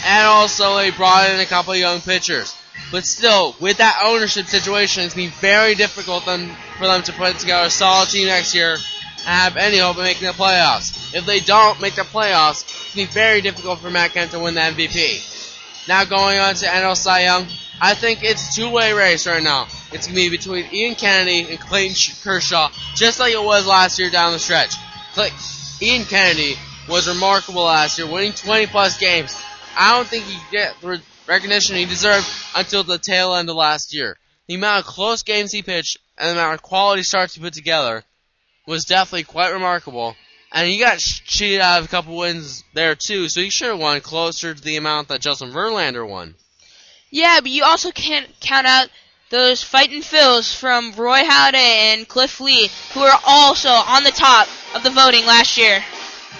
and 0.05 0.27
also 0.27 0.77
they 0.77 0.91
brought 0.91 1.31
in 1.31 1.39
a 1.39 1.47
couple 1.47 1.73
of 1.73 1.79
young 1.79 2.01
pitchers. 2.01 2.53
But 2.91 3.05
still, 3.05 3.55
with 3.61 3.77
that 3.77 4.01
ownership 4.05 4.47
situation, 4.47 5.05
it's 5.05 5.15
going 5.15 5.29
to 5.29 5.35
be 5.35 5.41
very 5.41 5.77
difficult 5.77 6.25
them, 6.25 6.51
for 6.79 6.89
them 6.89 7.03
to 7.05 7.13
put 7.13 7.39
together 7.39 7.69
a 7.69 7.71
solid 7.71 8.09
team 8.09 8.27
next 8.27 8.53
year 8.53 8.73
and 8.73 8.81
have 9.25 9.57
any 9.57 9.79
hope 9.79 9.99
of 9.99 10.03
making 10.03 10.27
the 10.27 10.33
playoffs. 10.33 11.15
If 11.15 11.27
they 11.27 11.39
don't 11.39 11.81
make 11.81 11.95
the 11.95 12.03
playoffs, 12.03 12.91
to 12.91 12.97
be 12.97 13.05
very 13.05 13.41
difficult 13.41 13.79
for 13.79 13.91
Matt 13.91 14.15
Kemp 14.15 14.33
to 14.33 14.41
win 14.41 14.55
the 14.55 14.63
MVP. 14.63 15.87
Now 15.87 16.05
going 16.05 16.41
on 16.41 16.57
to 16.57 16.67
NL 16.67 16.97
Cy 16.97 17.23
Young, 17.23 17.47
I 17.81 17.95
think 17.95 18.25
it's 18.25 18.51
a 18.51 18.61
two-way 18.61 18.93
race 18.93 19.27
right 19.27 19.43
now. 19.43 19.65
It's 19.93 20.07
going 20.07 20.17
to 20.17 20.31
be 20.31 20.31
between 20.31 20.73
Ian 20.73 20.95
Kennedy 20.95 21.47
and 21.51 21.61
Clayton 21.61 21.95
Kershaw, 22.23 22.71
just 22.95 23.21
like 23.21 23.35
it 23.35 23.43
was 23.43 23.67
last 23.67 23.99
year 23.99 24.11
down 24.11 24.33
the 24.33 24.39
stretch. 24.39 24.75
Clay- 25.13 25.31
Ian 25.83 26.05
Kennedy 26.07 26.55
was 26.89 27.07
remarkable 27.07 27.65
last 27.65 27.99
year, 27.99 28.07
winning 28.07 28.33
20 28.33 28.67
plus 28.69 28.99
games. 28.99 29.39
I 29.79 29.97
don't 29.97 30.09
think 30.09 30.25
he 30.25 30.39
get 30.51 30.81
the 30.81 31.03
recognition 31.29 31.77
he 31.77 31.85
deserved 31.85 32.27
until 32.57 32.83
the 32.83 32.99
tail 32.99 33.35
end 33.35 33.51
of 33.51 33.57
last 33.57 33.95
year. 33.95 34.17
The 34.47 34.55
amount 34.55 34.81
of 34.81 34.87
close 34.87 35.23
games 35.23 35.53
he 35.53 35.63
pitched 35.63 35.99
and 36.17 36.29
the 36.29 36.41
amount 36.41 36.55
of 36.55 36.63
quality 36.63 37.03
starts 37.03 37.35
he 37.35 37.43
put 37.43 37.53
together 37.53 38.05
was 38.67 38.85
definitely 38.85 39.25
quite 39.25 39.53
remarkable. 39.53 40.17
And 40.53 40.69
he 40.69 40.79
got 40.79 40.99
cheated 40.99 41.61
out 41.61 41.81
of 41.81 41.85
a 41.85 41.89
couple 41.89 42.17
wins 42.17 42.65
there 42.73 42.95
too, 42.95 43.29
so 43.29 43.41
he 43.41 43.51
should 43.51 43.69
have 43.69 43.79
won 43.79 44.01
closer 44.01 44.55
to 44.55 44.63
the 44.63 44.77
amount 44.77 45.09
that 45.09 45.21
Justin 45.21 45.51
Verlander 45.51 46.09
won. 46.09 46.37
Yeah, 47.17 47.41
but 47.41 47.51
you 47.51 47.65
also 47.65 47.93
can't 47.93 48.29
count 48.41 48.67
out 48.67 48.91
those 49.31 49.63
fighting 49.63 50.03
Phils 50.03 50.55
from 50.55 50.93
Roy 50.93 51.23
Halladay 51.23 51.95
and 51.95 52.07
Cliff 52.07 52.41
Lee, 52.41 52.69
who 52.93 53.01
are 53.01 53.19
also 53.27 53.71
on 53.71 54.05
the 54.05 54.11
top 54.11 54.49
of 54.75 54.83
the 54.83 54.91
voting 54.91 55.25
last 55.25 55.57
year. 55.57 55.83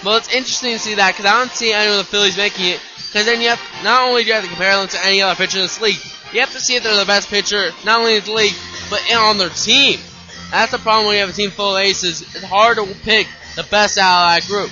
Well, 0.05 0.17
it's 0.17 0.31
interesting 0.31 0.73
to 0.73 0.79
see 0.79 0.93
that 0.93 1.15
because 1.15 1.25
I 1.25 1.39
don't 1.39 1.49
see 1.49 1.73
any 1.73 1.89
of 1.89 1.97
the 1.97 2.03
Phillies 2.03 2.37
making 2.37 2.65
it. 2.67 2.79
Because 2.95 3.25
then 3.25 3.41
you 3.41 3.49
have 3.49 3.83
not 3.83 4.07
only 4.07 4.21
do 4.21 4.27
you 4.27 4.35
have 4.35 4.43
to 4.43 4.49
compare 4.49 4.77
them 4.77 4.87
to 4.89 5.03
any 5.03 5.19
other 5.19 5.33
pitcher 5.33 5.57
in 5.57 5.63
this 5.63 5.81
league, 5.81 5.97
you 6.31 6.41
have 6.41 6.51
to 6.51 6.59
see 6.59 6.75
if 6.75 6.83
they're 6.83 6.95
the 6.95 7.05
best 7.05 7.29
pitcher 7.29 7.71
not 7.83 8.01
only 8.01 8.17
in 8.17 8.23
the 8.23 8.33
league 8.33 8.53
but 8.91 9.01
on 9.15 9.39
their 9.39 9.49
team. 9.49 9.99
That's 10.51 10.73
the 10.73 10.77
problem 10.77 11.07
when 11.07 11.15
you 11.15 11.21
have 11.21 11.31
a 11.31 11.33
team 11.33 11.49
full 11.49 11.75
of 11.75 11.81
aces. 11.81 12.21
It's 12.21 12.43
hard 12.43 12.77
to 12.77 12.85
pick 13.01 13.25
the 13.55 13.63
best 13.63 13.97
out 13.97 14.37
of 14.37 14.43
that 14.43 14.47
group. 14.47 14.69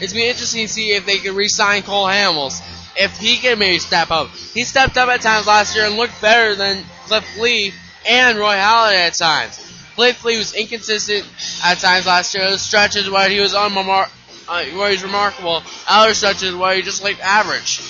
It's 0.00 0.12
be 0.12 0.26
interesting 0.26 0.66
to 0.66 0.72
see 0.72 0.90
if 0.90 1.06
they 1.06 1.18
can 1.18 1.36
re-sign 1.36 1.82
Cole 1.82 2.06
Hamels. 2.06 2.60
If 2.96 3.16
he 3.18 3.36
can 3.36 3.58
maybe 3.58 3.78
step 3.78 4.10
up. 4.10 4.28
He 4.54 4.64
stepped 4.64 4.96
up 4.96 5.08
at 5.08 5.20
times 5.20 5.46
last 5.46 5.76
year 5.76 5.86
and 5.86 5.96
looked 5.96 6.20
better 6.20 6.54
than 6.54 6.84
Cliff 7.06 7.38
Lee 7.38 7.72
and 8.08 8.38
Roy 8.38 8.54
Halladay 8.54 9.06
at 9.06 9.14
times. 9.14 9.58
Cliff 9.94 10.24
Lee 10.24 10.38
was 10.38 10.54
inconsistent 10.54 11.26
at 11.64 11.78
times 11.78 12.06
last 12.06 12.34
year. 12.34 12.48
There 12.48 12.58
stretches 12.58 13.10
where 13.10 13.28
he 13.28 13.40
was 13.40 13.54
unmar- 13.54 14.10
uh, 14.48 14.64
where 14.76 14.90
he's 14.90 15.02
remarkable. 15.02 15.62
Other 15.88 16.14
stretches 16.14 16.54
where 16.54 16.74
he 16.74 16.82
just 16.82 17.02
looked 17.02 17.20
average. 17.20 17.80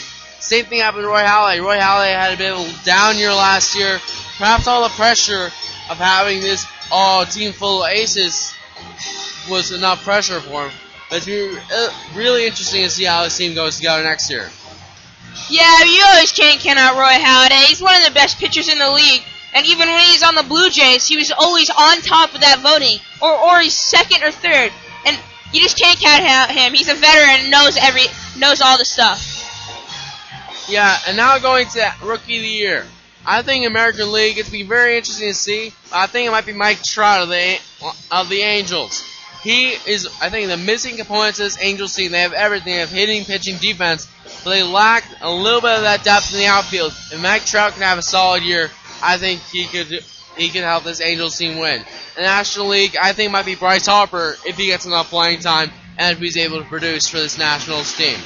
Same 0.40 0.64
thing 0.64 0.80
happened 0.80 1.04
to 1.04 1.08
Roy 1.08 1.22
Halladay. 1.22 1.60
Roy 1.60 1.78
Halladay 1.78 2.14
had 2.14 2.34
a 2.34 2.36
bit 2.36 2.52
of 2.52 2.60
a 2.60 2.84
down 2.84 3.18
year 3.18 3.30
last 3.30 3.76
year. 3.76 3.98
Perhaps 4.38 4.66
all 4.66 4.82
the 4.82 4.94
pressure 4.94 5.46
of 5.90 5.98
having 5.98 6.40
this 6.40 6.66
all 6.90 7.24
team 7.24 7.52
full 7.52 7.84
of 7.84 7.90
aces 7.90 8.54
was 9.48 9.70
enough 9.72 10.02
pressure 10.02 10.40
for 10.40 10.68
him. 10.68 10.72
But 11.08 11.26
it's 11.26 11.72
uh, 11.72 11.92
really 12.14 12.46
interesting 12.46 12.84
to 12.84 12.90
see 12.90 13.04
how 13.04 13.24
this 13.24 13.36
team 13.36 13.54
goes 13.54 13.76
together 13.76 14.02
next 14.02 14.30
year. 14.30 14.48
Yeah, 15.48 15.84
you 15.84 16.04
always 16.06 16.32
can't 16.32 16.60
count 16.60 16.78
out 16.78 16.96
Roy 16.96 17.18
Halladay. 17.18 17.64
He's 17.66 17.82
one 17.82 17.96
of 17.96 18.06
the 18.06 18.14
best 18.14 18.38
pitchers 18.38 18.68
in 18.68 18.78
the 18.78 18.90
league. 18.90 19.22
And 19.54 19.66
even 19.66 19.88
when 19.88 20.00
he's 20.08 20.22
on 20.22 20.34
the 20.34 20.44
Blue 20.44 20.70
Jays, 20.70 21.06
he 21.08 21.16
was 21.16 21.32
always 21.36 21.70
on 21.70 22.00
top 22.02 22.34
of 22.34 22.40
that 22.40 22.60
voting. 22.62 22.98
Or, 23.20 23.32
or 23.32 23.60
he's 23.60 23.74
second 23.74 24.22
or 24.22 24.30
third. 24.30 24.72
And 25.06 25.18
you 25.52 25.60
just 25.60 25.78
can't 25.78 25.98
count 25.98 26.22
out 26.22 26.50
him. 26.50 26.72
He's 26.72 26.88
a 26.88 26.94
veteran 26.94 27.50
knows 27.50 27.76
every, 27.76 28.04
knows 28.38 28.60
all 28.60 28.78
the 28.78 28.84
stuff. 28.84 29.26
Yeah, 30.68 30.96
and 31.08 31.16
now 31.16 31.36
going 31.38 31.66
to 31.68 31.92
Rookie 32.04 32.36
of 32.36 32.42
the 32.42 32.48
Year. 32.48 32.86
I 33.26 33.42
think 33.42 33.66
American 33.66 34.12
League, 34.12 34.38
it's 34.38 34.48
be 34.48 34.62
very 34.62 34.96
interesting 34.96 35.28
to 35.28 35.34
see. 35.34 35.72
I 35.92 36.06
think 36.06 36.28
it 36.28 36.30
might 36.30 36.46
be 36.46 36.52
Mike 36.52 36.82
Trout 36.82 37.22
of 37.22 37.28
the, 37.28 37.58
of 38.10 38.28
the 38.28 38.40
Angels. 38.42 39.04
He 39.42 39.70
is, 39.70 40.06
I 40.20 40.28
think, 40.28 40.48
the 40.48 40.56
missing 40.56 40.96
components 40.96 41.40
of 41.40 41.46
this 41.46 41.58
Angels 41.62 41.94
team. 41.94 42.12
They 42.12 42.20
have 42.20 42.34
everything. 42.34 42.74
They 42.74 42.80
have 42.80 42.90
hitting, 42.90 43.24
pitching, 43.24 43.56
defense, 43.56 44.06
but 44.44 44.50
they 44.50 44.62
lack 44.62 45.04
a 45.22 45.32
little 45.32 45.62
bit 45.62 45.76
of 45.76 45.82
that 45.82 46.04
depth 46.04 46.32
in 46.32 46.40
the 46.40 46.46
outfield. 46.46 46.92
If 47.10 47.22
Mike 47.22 47.46
Trout 47.46 47.72
can 47.72 47.82
have 47.82 47.98
a 47.98 48.02
solid 48.02 48.42
year, 48.42 48.70
I 49.02 49.16
think 49.16 49.40
he 49.40 49.66
could 49.66 50.04
he 50.36 50.48
can 50.48 50.62
help 50.62 50.84
this 50.84 51.00
Angels 51.00 51.36
team 51.36 51.58
win. 51.58 51.80
In 51.80 51.84
the 52.16 52.22
National 52.22 52.68
League, 52.68 52.96
I 53.00 53.12
think 53.12 53.32
might 53.32 53.46
be 53.46 53.54
Bryce 53.54 53.86
Harper 53.86 54.36
if 54.46 54.56
he 54.56 54.66
gets 54.66 54.86
enough 54.86 55.10
playing 55.10 55.40
time 55.40 55.70
and 55.98 56.16
if 56.16 56.18
he's 56.18 56.36
able 56.36 56.58
to 56.58 56.68
produce 56.68 57.08
for 57.08 57.18
this 57.18 57.38
Nationals 57.38 57.94
team. 57.94 58.16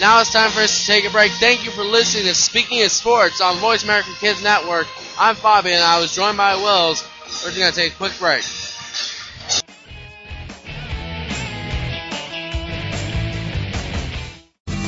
Now 0.00 0.20
it's 0.20 0.32
time 0.32 0.50
for 0.50 0.60
us 0.60 0.80
to 0.80 0.86
take 0.86 1.06
a 1.06 1.10
break. 1.10 1.32
Thank 1.32 1.64
you 1.64 1.70
for 1.70 1.82
listening 1.84 2.26
to 2.26 2.34
Speaking 2.34 2.82
of 2.82 2.90
Sports 2.90 3.40
on 3.40 3.56
Voice 3.58 3.84
America 3.84 4.10
Kids 4.18 4.42
Network. 4.42 4.86
I'm 5.18 5.34
Fabi 5.34 5.70
and 5.70 5.82
I 5.82 6.00
was 6.00 6.14
joined 6.14 6.36
by 6.36 6.54
Wills. 6.56 7.06
We're 7.44 7.56
going 7.56 7.70
to 7.70 7.76
take 7.76 7.94
a 7.94 7.96
quick 7.96 8.12
break. 8.18 8.44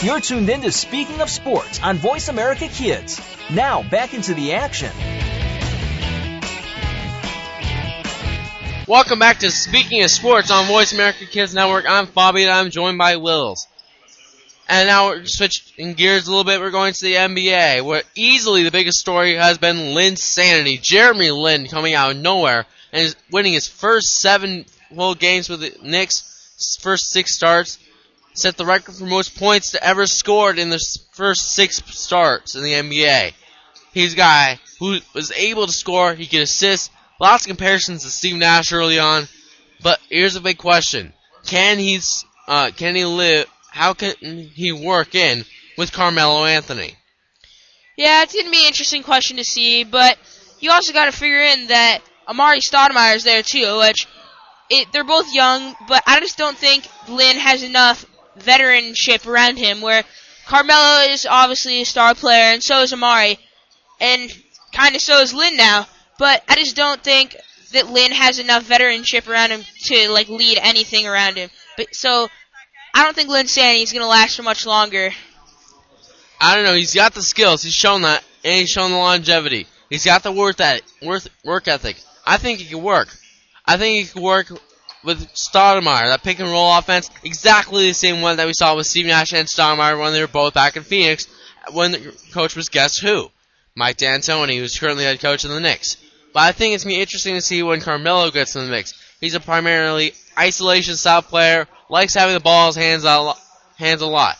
You're 0.00 0.20
tuned 0.20 0.48
in 0.48 0.60
to 0.60 0.70
Speaking 0.70 1.20
of 1.20 1.28
Sports 1.28 1.82
on 1.82 1.96
Voice 1.96 2.28
America 2.28 2.68
Kids. 2.68 3.20
Now, 3.50 3.82
back 3.82 4.14
into 4.14 4.32
the 4.32 4.52
action. 4.52 4.92
Welcome 8.86 9.18
back 9.18 9.40
to 9.40 9.50
Speaking 9.50 10.04
of 10.04 10.10
Sports 10.12 10.52
on 10.52 10.66
Voice 10.66 10.92
America 10.92 11.26
Kids 11.26 11.52
Network. 11.52 11.84
I'm 11.88 12.06
Bobby 12.06 12.44
and 12.44 12.52
I'm 12.52 12.70
joined 12.70 12.96
by 12.96 13.16
Wills. 13.16 13.66
And 14.68 14.86
now 14.86 15.08
we're 15.08 15.24
switching 15.24 15.94
gears 15.94 16.28
a 16.28 16.30
little 16.30 16.44
bit. 16.44 16.60
We're 16.60 16.70
going 16.70 16.92
to 16.92 17.04
the 17.04 17.14
NBA, 17.14 17.84
where 17.84 18.04
easily 18.14 18.62
the 18.62 18.70
biggest 18.70 19.00
story 19.00 19.34
has 19.34 19.58
been 19.58 19.94
Lynn's 19.94 20.20
Linsanity. 20.20 20.80
Jeremy 20.80 21.32
Lin 21.32 21.66
coming 21.66 21.94
out 21.94 22.12
of 22.12 22.18
nowhere 22.18 22.66
and 22.92 23.16
winning 23.32 23.54
his 23.54 23.66
first 23.66 24.20
seven 24.20 24.64
full 24.94 25.16
games 25.16 25.48
with 25.48 25.58
the 25.58 25.76
Knicks, 25.82 26.78
first 26.80 27.10
six 27.10 27.34
starts 27.34 27.80
set 28.38 28.56
the 28.56 28.64
record 28.64 28.94
for 28.94 29.04
most 29.04 29.36
points 29.36 29.72
to 29.72 29.84
ever 29.84 30.06
scored 30.06 30.58
in 30.58 30.70
the 30.70 30.80
first 31.12 31.52
six 31.52 31.82
starts 31.86 32.54
in 32.54 32.62
the 32.62 32.72
NBA. 32.72 33.32
He's 33.92 34.12
a 34.12 34.16
guy 34.16 34.60
who 34.78 34.98
was 35.14 35.32
able 35.32 35.66
to 35.66 35.72
score. 35.72 36.14
He 36.14 36.26
could 36.26 36.42
assist. 36.42 36.90
Lots 37.20 37.44
of 37.44 37.48
comparisons 37.48 38.04
to 38.04 38.10
Steve 38.10 38.36
Nash 38.36 38.72
early 38.72 38.98
on. 38.98 39.26
But 39.82 40.00
here's 40.08 40.36
a 40.36 40.40
big 40.40 40.58
question: 40.58 41.12
Can 41.46 41.78
he? 41.78 42.00
Uh, 42.46 42.70
can 42.76 42.94
he 42.94 43.04
live? 43.04 43.46
How 43.70 43.94
can 43.94 44.14
he 44.20 44.72
work 44.72 45.14
in 45.14 45.44
with 45.76 45.92
Carmelo 45.92 46.44
Anthony? 46.44 46.96
Yeah, 47.96 48.22
it's 48.22 48.34
gonna 48.34 48.50
be 48.50 48.62
an 48.62 48.68
interesting 48.68 49.02
question 49.02 49.38
to 49.38 49.44
see, 49.44 49.82
but 49.82 50.16
you 50.60 50.70
also 50.70 50.92
got 50.92 51.06
to 51.06 51.12
figure 51.12 51.42
in 51.42 51.66
that 51.68 52.00
Amar'e 52.28 52.58
Stoudemire 52.58 53.16
is 53.16 53.24
there 53.24 53.42
too, 53.42 53.78
which 53.78 54.06
it, 54.70 54.92
they're 54.92 55.04
both 55.04 55.32
young, 55.32 55.74
but 55.88 56.02
I 56.06 56.20
just 56.20 56.38
don't 56.38 56.56
think 56.56 56.86
Lin 57.08 57.38
has 57.38 57.62
enough 57.62 58.04
veteranship 58.40 59.26
around 59.26 59.56
him. 59.56 59.80
Where 59.80 60.04
Carmelo 60.46 61.10
is 61.10 61.26
obviously 61.26 61.82
a 61.82 61.84
star 61.84 62.14
player, 62.14 62.52
and 62.52 62.62
so 62.62 62.82
is 62.82 62.92
Amar'e, 62.92 63.38
and 64.00 64.30
kind 64.72 64.94
of 64.94 65.02
so 65.02 65.20
is 65.20 65.34
Lin 65.34 65.56
now. 65.56 65.86
But 66.18 66.42
I 66.48 66.56
just 66.56 66.76
don't 66.76 67.02
think 67.02 67.36
that 67.72 67.90
Lin 67.90 68.12
has 68.12 68.38
enough 68.38 68.64
veteranship 68.64 69.28
around 69.28 69.50
him 69.50 69.62
to 69.84 70.08
like 70.10 70.28
lead 70.28 70.58
anything 70.58 71.06
around 71.06 71.36
him. 71.36 71.50
But 71.76 71.94
so 71.94 72.28
I 72.94 73.04
don't 73.04 73.14
think 73.14 73.30
Linsanity 73.30 73.82
is 73.82 73.92
gonna 73.92 74.06
last 74.06 74.36
for 74.36 74.42
much 74.42 74.66
longer. 74.66 75.10
I 76.40 76.54
don't 76.54 76.64
know. 76.64 76.74
He's 76.74 76.94
got 76.94 77.14
the 77.14 77.22
skills. 77.22 77.62
He's 77.62 77.74
shown 77.74 78.02
that, 78.02 78.24
and 78.44 78.60
he's 78.60 78.70
shown 78.70 78.90
the 78.90 78.96
longevity. 78.96 79.66
He's 79.90 80.04
got 80.04 80.22
the 80.22 80.32
work 80.32 80.56
that 80.56 80.82
work 81.02 81.24
work 81.44 81.68
ethic. 81.68 81.96
I 82.26 82.36
think 82.36 82.58
he 82.58 82.66
can 82.66 82.82
work. 82.82 83.08
I 83.66 83.76
think 83.76 84.06
he 84.06 84.12
can 84.12 84.22
work 84.22 84.48
with 85.08 85.32
Stoudemire, 85.32 86.10
that 86.10 86.22
pick 86.22 86.38
and 86.38 86.50
roll 86.50 86.76
offense, 86.76 87.08
exactly 87.24 87.88
the 87.88 87.94
same 87.94 88.20
one 88.20 88.36
that 88.36 88.46
we 88.46 88.52
saw 88.52 88.76
with 88.76 88.86
Steve 88.86 89.06
Nash 89.06 89.32
and 89.32 89.48
Stoudemire 89.48 89.98
when 89.98 90.12
they 90.12 90.20
were 90.20 90.28
both 90.28 90.52
back 90.52 90.76
in 90.76 90.82
Phoenix, 90.82 91.26
when 91.72 91.92
the 91.92 92.14
coach 92.34 92.54
was 92.54 92.68
guess 92.68 92.98
who? 92.98 93.30
Mike 93.74 93.96
D'Antoni, 93.96 94.58
who's 94.58 94.78
currently 94.78 95.04
head 95.04 95.18
coach 95.18 95.44
of 95.44 95.50
the 95.50 95.60
Knicks. 95.60 95.96
But 96.34 96.40
I 96.40 96.52
think 96.52 96.74
it's 96.74 96.84
gonna 96.84 96.96
be 96.96 97.00
interesting 97.00 97.34
to 97.36 97.40
see 97.40 97.62
when 97.62 97.80
Carmelo 97.80 98.30
gets 98.30 98.54
in 98.54 98.66
the 98.66 98.70
mix. 98.70 98.92
He's 99.18 99.34
a 99.34 99.40
primarily 99.40 100.12
isolation 100.38 100.94
style 100.96 101.22
player, 101.22 101.66
likes 101.88 102.12
having 102.12 102.34
the 102.34 102.40
ball 102.40 102.64
in 102.64 102.74
his 102.74 102.76
hands 102.76 103.04
a 103.04 103.18
lot, 103.18 103.40
hands 103.78 104.02
a 104.02 104.06
lot. 104.06 104.36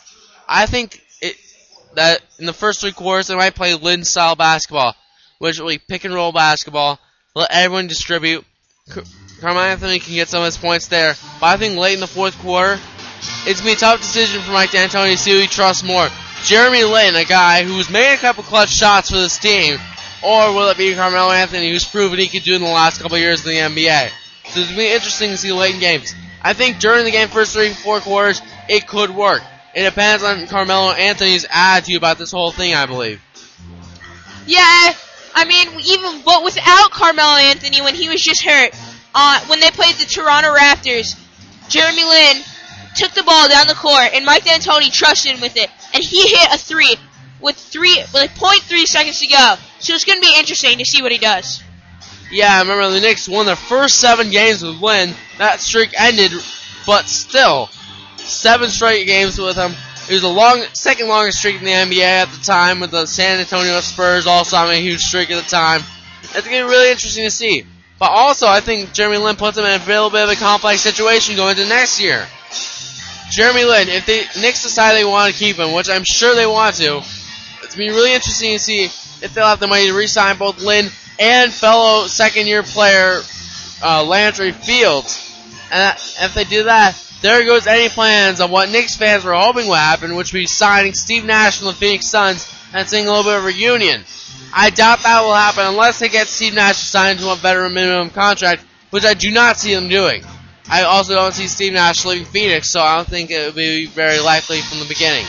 I 0.46 0.66
think 0.66 1.02
it, 1.22 1.36
that 1.94 2.20
in 2.38 2.44
the 2.44 2.52
first 2.52 2.82
three 2.82 2.92
quarters 2.92 3.28
they 3.28 3.36
might 3.36 3.54
play 3.54 3.74
Lin 3.74 4.04
style 4.04 4.36
basketball, 4.36 4.94
which 5.38 5.58
will 5.58 5.68
be 5.68 5.78
pick 5.78 6.04
and 6.04 6.12
roll 6.12 6.30
basketball, 6.30 6.98
let 7.34 7.50
everyone 7.52 7.86
distribute. 7.86 8.44
Carmelo 9.40 9.66
Anthony 9.66 10.00
can 10.00 10.14
get 10.14 10.28
some 10.28 10.40
of 10.40 10.46
his 10.46 10.56
points 10.56 10.88
there, 10.88 11.14
but 11.40 11.46
I 11.46 11.56
think 11.56 11.78
late 11.78 11.94
in 11.94 12.00
the 12.00 12.06
fourth 12.06 12.36
quarter, 12.40 12.80
it's 13.46 13.60
gonna 13.60 13.70
be 13.70 13.74
a 13.74 13.76
tough 13.76 14.00
decision 14.00 14.42
for 14.42 14.50
Mike 14.50 14.70
D'Antoni 14.70 15.12
to 15.12 15.18
see 15.18 15.32
who 15.32 15.38
he 15.38 15.46
trusts 15.46 15.84
more. 15.84 16.08
Jeremy 16.44 16.84
Lin, 16.84 17.14
a 17.14 17.24
guy 17.24 17.62
who's 17.62 17.90
made 17.90 18.14
a 18.14 18.16
couple 18.16 18.42
clutch 18.42 18.70
shots 18.70 19.10
for 19.10 19.16
this 19.16 19.38
team, 19.38 19.78
or 20.22 20.52
will 20.52 20.68
it 20.70 20.76
be 20.76 20.94
Carmelo 20.94 21.30
Anthony, 21.30 21.70
who's 21.70 21.84
proven 21.84 22.18
he 22.18 22.26
can 22.26 22.42
do 22.42 22.56
in 22.56 22.62
the 22.62 22.68
last 22.68 23.00
couple 23.00 23.16
years 23.16 23.46
in 23.46 23.52
the 23.52 23.82
NBA? 23.82 24.10
So 24.48 24.60
it's 24.60 24.70
gonna 24.70 24.78
be 24.78 24.92
interesting 24.92 25.30
to 25.30 25.36
see 25.36 25.52
late 25.52 25.74
in 25.74 25.80
games. 25.80 26.14
I 26.42 26.52
think 26.52 26.80
during 26.80 27.04
the 27.04 27.10
game, 27.10 27.28
first 27.28 27.52
three, 27.52 27.72
four 27.72 28.00
quarters, 28.00 28.42
it 28.68 28.86
could 28.86 29.10
work. 29.10 29.42
It 29.74 29.84
depends 29.84 30.24
on 30.24 30.46
Carmelo 30.46 30.92
Anthony's 30.92 31.46
attitude 31.50 31.96
about 31.96 32.18
this 32.18 32.32
whole 32.32 32.50
thing, 32.50 32.74
I 32.74 32.86
believe. 32.86 33.20
Yeah, 34.46 34.94
I 35.34 35.44
mean, 35.44 35.80
even 35.84 36.22
but 36.24 36.42
without 36.42 36.90
Carmelo 36.90 37.36
Anthony 37.36 37.82
when 37.82 37.94
he 37.94 38.08
was 38.08 38.20
just 38.22 38.42
hurt, 38.42 38.74
uh, 39.14 39.44
when 39.46 39.60
they 39.60 39.70
played 39.70 39.96
the 39.96 40.04
Toronto 40.04 40.54
Raptors, 40.54 41.18
Jeremy 41.68 42.04
Lin 42.04 42.42
took 42.94 43.12
the 43.12 43.22
ball 43.22 43.48
down 43.48 43.66
the 43.66 43.74
court 43.74 44.10
and 44.12 44.24
Mike 44.24 44.44
D'Antoni 44.44 44.92
trusted 44.92 45.32
him 45.34 45.40
with 45.40 45.56
it, 45.56 45.70
and 45.94 46.02
he 46.02 46.28
hit 46.28 46.54
a 46.54 46.58
three 46.58 46.96
with 47.40 47.56
three 47.56 47.96
with 47.96 48.14
like 48.14 48.34
0.3 48.34 48.84
seconds 48.84 49.20
to 49.20 49.26
go. 49.26 49.54
So 49.80 49.94
it's 49.94 50.04
going 50.04 50.20
to 50.20 50.26
be 50.26 50.34
interesting 50.38 50.78
to 50.78 50.84
see 50.84 51.02
what 51.02 51.12
he 51.12 51.18
does. 51.18 51.62
Yeah, 52.30 52.56
I 52.56 52.60
remember 52.60 52.90
the 52.90 53.00
Knicks 53.00 53.28
won 53.28 53.46
their 53.46 53.56
first 53.56 54.00
seven 54.00 54.30
games 54.30 54.62
with 54.62 54.80
Lin. 54.82 55.14
That 55.38 55.60
streak 55.60 55.90
ended, 55.98 56.32
but 56.86 57.06
still, 57.06 57.68
seven 58.16 58.68
straight 58.68 59.06
games 59.06 59.38
with 59.38 59.56
him. 59.56 59.72
It 60.10 60.12
was 60.12 60.22
the 60.22 60.28
long, 60.28 60.64
second 60.74 61.08
longest 61.08 61.38
streak 61.38 61.56
in 61.56 61.64
the 61.64 61.70
NBA 61.70 62.02
at 62.02 62.30
the 62.30 62.42
time, 62.42 62.80
with 62.80 62.90
the 62.90 63.06
San 63.06 63.40
Antonio 63.40 63.80
Spurs 63.80 64.26
also 64.26 64.56
having 64.56 64.78
a 64.78 64.80
huge 64.80 65.00
streak 65.00 65.30
at 65.30 65.42
the 65.42 65.48
time. 65.48 65.82
It's 66.22 66.32
going 66.32 66.44
to 66.44 66.50
be 66.50 66.70
really 66.70 66.90
interesting 66.90 67.24
to 67.24 67.30
see. 67.30 67.64
But 67.98 68.10
also, 68.10 68.46
I 68.46 68.60
think 68.60 68.92
Jeremy 68.92 69.18
Lin 69.18 69.36
puts 69.36 69.56
them 69.56 69.66
in 69.66 69.80
a 69.80 69.84
little 69.84 70.10
bit 70.10 70.22
of 70.22 70.30
a 70.30 70.36
complex 70.36 70.82
situation 70.82 71.36
going 71.36 71.56
into 71.58 71.68
next 71.68 72.00
year. 72.00 72.26
Jeremy 73.30 73.64
Lin, 73.64 73.88
if 73.88 74.06
the 74.06 74.40
Knicks 74.40 74.62
decide 74.62 74.94
they 74.94 75.04
want 75.04 75.32
to 75.32 75.38
keep 75.38 75.56
him, 75.56 75.72
which 75.72 75.90
I'm 75.90 76.04
sure 76.04 76.34
they 76.34 76.46
want 76.46 76.76
to, 76.76 76.98
it's 77.62 77.76
be 77.76 77.88
really 77.88 78.14
interesting 78.14 78.52
to 78.52 78.58
see 78.58 78.84
if 78.84 79.34
they'll 79.34 79.46
have 79.46 79.60
the 79.60 79.66
money 79.66 79.86
to 79.86 79.94
re-sign 79.94 80.38
both 80.38 80.62
Lin 80.62 80.88
and 81.18 81.52
fellow 81.52 82.06
second-year 82.06 82.62
player 82.62 83.20
uh, 83.82 84.04
Landry 84.04 84.52
Fields. 84.52 85.24
And 85.70 85.96
if 85.98 86.34
they 86.34 86.44
do 86.44 86.64
that, 86.64 86.96
there 87.20 87.44
goes 87.44 87.66
any 87.66 87.88
plans 87.88 88.40
of 88.40 88.50
what 88.50 88.70
Knicks 88.70 88.96
fans 88.96 89.24
were 89.24 89.34
hoping 89.34 89.68
would 89.68 89.76
happen, 89.76 90.14
which 90.14 90.32
would 90.32 90.38
be 90.38 90.46
signing 90.46 90.94
Steve 90.94 91.24
Nash 91.24 91.58
from 91.58 91.66
the 91.66 91.72
Phoenix 91.72 92.06
Suns 92.06 92.48
and 92.72 92.88
seeing 92.88 93.06
a 93.06 93.10
little 93.10 93.24
bit 93.24 93.38
of 93.38 93.44
reunion. 93.44 94.04
I 94.54 94.70
doubt 94.70 95.02
that 95.02 95.22
will 95.22 95.34
happen 95.34 95.64
unless 95.66 95.98
they 95.98 96.08
get 96.08 96.28
Steve 96.28 96.54
Nash 96.54 96.78
signed 96.78 97.18
to 97.20 97.30
a 97.30 97.36
better 97.36 97.68
minimum 97.68 98.10
contract, 98.10 98.64
which 98.90 99.04
I 99.04 99.14
do 99.14 99.30
not 99.30 99.56
see 99.56 99.74
them 99.74 99.88
doing. 99.88 100.24
I 100.70 100.82
also 100.82 101.14
don't 101.14 101.32
see 101.32 101.48
Steve 101.48 101.72
Nash 101.72 102.04
leaving 102.04 102.26
Phoenix, 102.26 102.70
so 102.70 102.80
I 102.80 102.96
don't 102.96 103.08
think 103.08 103.30
it 103.30 103.46
would 103.46 103.54
be 103.54 103.86
very 103.86 104.18
likely 104.18 104.60
from 104.60 104.80
the 104.80 104.86
beginning. 104.86 105.24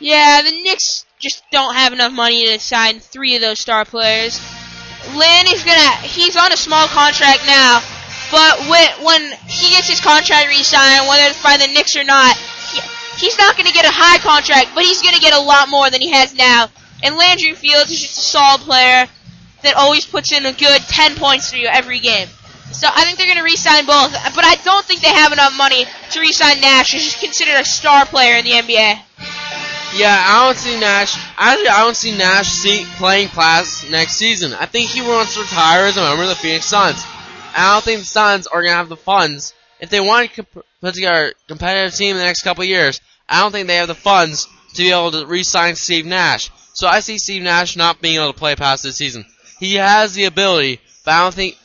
Yeah, 0.00 0.42
the 0.42 0.50
Knicks 0.50 1.04
just 1.18 1.42
don't 1.50 1.74
have 1.74 1.92
enough 1.92 2.12
money 2.12 2.46
to 2.46 2.58
sign 2.60 3.00
three 3.00 3.36
of 3.36 3.40
those 3.40 3.58
star 3.58 3.84
players. 3.84 4.40
Lin 5.14 5.46
is 5.48 5.62
gonna, 5.62 5.96
he's 6.02 6.36
on 6.36 6.52
a 6.52 6.56
small 6.56 6.86
contract 6.88 7.44
now, 7.46 7.82
but 8.30 8.60
when, 8.68 9.04
when 9.04 9.22
he 9.46 9.70
gets 9.70 9.88
his 9.88 10.00
contract 10.00 10.48
re-signed, 10.48 11.06
whether 11.08 11.24
it's 11.24 11.42
by 11.42 11.56
the 11.56 11.66
Knicks 11.68 11.96
or 11.96 12.04
not, 12.04 12.36
he, 12.72 12.80
he's 13.18 13.38
not 13.38 13.56
gonna 13.56 13.72
get 13.72 13.84
a 13.84 13.92
high 13.92 14.18
contract, 14.18 14.70
but 14.74 14.84
he's 14.84 15.02
gonna 15.02 15.20
get 15.20 15.34
a 15.34 15.40
lot 15.40 15.68
more 15.68 15.90
than 15.90 16.00
he 16.00 16.10
has 16.10 16.34
now. 16.34 16.68
And 17.04 17.16
Landry 17.16 17.52
Fields 17.52 17.90
is 17.90 18.00
just 18.00 18.18
a 18.18 18.22
solid 18.22 18.62
player 18.62 19.06
that 19.62 19.76
always 19.76 20.06
puts 20.06 20.32
in 20.32 20.46
a 20.46 20.52
good 20.52 20.80
10 20.82 21.16
points 21.16 21.50
for 21.50 21.56
you 21.56 21.66
every 21.66 22.00
game. 22.00 22.28
So 22.72 22.88
I 22.90 23.04
think 23.04 23.18
they're 23.18 23.26
going 23.26 23.38
to 23.38 23.44
re-sign 23.44 23.86
both, 23.86 24.12
but 24.34 24.44
I 24.44 24.56
don't 24.64 24.84
think 24.84 25.00
they 25.00 25.08
have 25.08 25.32
enough 25.32 25.56
money 25.56 25.84
to 26.10 26.20
re-sign 26.20 26.60
Nash, 26.60 26.92
just 26.92 27.20
considered 27.20 27.60
a 27.60 27.64
star 27.64 28.06
player 28.06 28.36
in 28.36 28.44
the 28.44 28.52
NBA. 28.52 28.98
Yeah, 29.94 30.24
I 30.26 30.46
don't 30.46 30.56
see 30.56 30.80
Nash. 30.80 31.14
Actually, 31.38 31.68
I 31.68 31.84
don't 31.84 31.96
see 31.96 32.16
Nash 32.16 32.48
see, 32.48 32.84
playing 32.96 33.28
class 33.28 33.88
next 33.90 34.14
season. 34.14 34.52
I 34.54 34.66
think 34.66 34.90
he 34.90 35.02
wants 35.02 35.34
to 35.34 35.42
retire 35.42 35.86
as 35.86 35.96
a 35.96 36.02
member 36.02 36.24
of 36.24 36.30
the 36.30 36.34
Phoenix 36.34 36.66
Suns. 36.66 37.04
I 37.56 37.74
don't 37.74 37.84
think 37.84 38.00
the 38.00 38.06
Suns 38.06 38.48
are 38.48 38.62
gonna 38.62 38.74
have 38.74 38.88
the 38.88 38.96
funds 38.96 39.54
if 39.78 39.90
they 39.90 40.00
want 40.00 40.30
to 40.30 40.42
comp- 40.42 40.66
put 40.80 40.94
together 40.94 41.28
a 41.28 41.48
competitive 41.48 41.94
team 41.94 42.12
in 42.12 42.16
the 42.16 42.24
next 42.24 42.42
couple 42.42 42.64
years. 42.64 43.00
I 43.28 43.40
don't 43.40 43.52
think 43.52 43.68
they 43.68 43.76
have 43.76 43.88
the 43.88 43.94
funds 43.94 44.48
to 44.74 44.82
be 44.82 44.90
able 44.90 45.12
to 45.12 45.26
re-sign 45.26 45.76
Steve 45.76 46.06
Nash. 46.06 46.50
So 46.74 46.88
I 46.88 47.00
see 47.00 47.18
Steve 47.18 47.42
Nash 47.42 47.76
not 47.76 48.00
being 48.00 48.16
able 48.16 48.32
to 48.32 48.38
play 48.38 48.56
past 48.56 48.82
this 48.82 48.96
season. 48.96 49.24
He 49.60 49.76
has 49.76 50.14
the 50.14 50.24
ability, 50.24 50.80
but 51.04 51.12
I 51.12 51.22
don't 51.22 51.34
think 51.34 51.56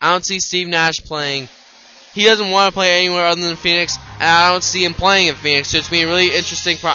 I 0.00 0.12
don't 0.12 0.24
see 0.24 0.40
Steve 0.40 0.68
Nash 0.68 0.98
playing. 0.98 1.48
He 2.14 2.24
doesn't 2.24 2.50
want 2.50 2.68
to 2.68 2.72
play 2.72 3.04
anywhere 3.04 3.26
other 3.26 3.40
than 3.40 3.56
Phoenix, 3.56 3.96
and 4.14 4.24
I 4.24 4.52
don't 4.52 4.62
see 4.62 4.84
him 4.84 4.94
playing 4.94 5.28
in 5.28 5.34
Phoenix. 5.36 5.68
So 5.68 5.78
it's 5.78 5.88
been 5.88 6.06
a 6.06 6.10
really 6.10 6.34
interesting, 6.34 6.76
pro- 6.76 6.94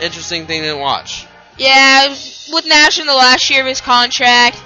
interesting 0.00 0.46
thing 0.46 0.62
to 0.62 0.74
watch. 0.74 1.26
Yeah, 1.58 2.08
with 2.52 2.66
Nash 2.66 2.98
in 2.98 3.06
the 3.06 3.14
last 3.14 3.50
year 3.50 3.60
of 3.60 3.66
his 3.66 3.80
contract, 3.80 4.60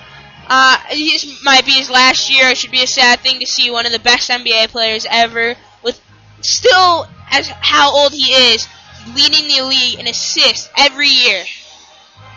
uh, 0.49 0.79
this 0.91 1.43
might 1.45 1.67
be 1.67 1.73
his 1.73 1.91
last 1.91 2.31
year. 2.31 2.49
It 2.49 2.57
should 2.57 2.71
be 2.71 2.83
a 2.83 2.87
sad 2.87 3.21
thing 3.21 3.41
to 3.41 3.47
see 3.47 3.71
one 3.71 3.85
of 3.85 3.93
the 3.93 3.99
best 3.99 4.31
NBA 4.31 4.69
players 4.69 5.07
ever, 5.11 5.57
with 5.83 6.01
still 6.41 7.07
as 7.31 7.49
how 7.49 7.95
old 7.95 8.13
he 8.13 8.33
is, 8.33 8.67
leading 9.15 9.49
the 9.49 9.63
league 9.65 9.99
in 9.99 10.07
assists 10.07 10.69
every 10.77 11.09
year. 11.09 11.45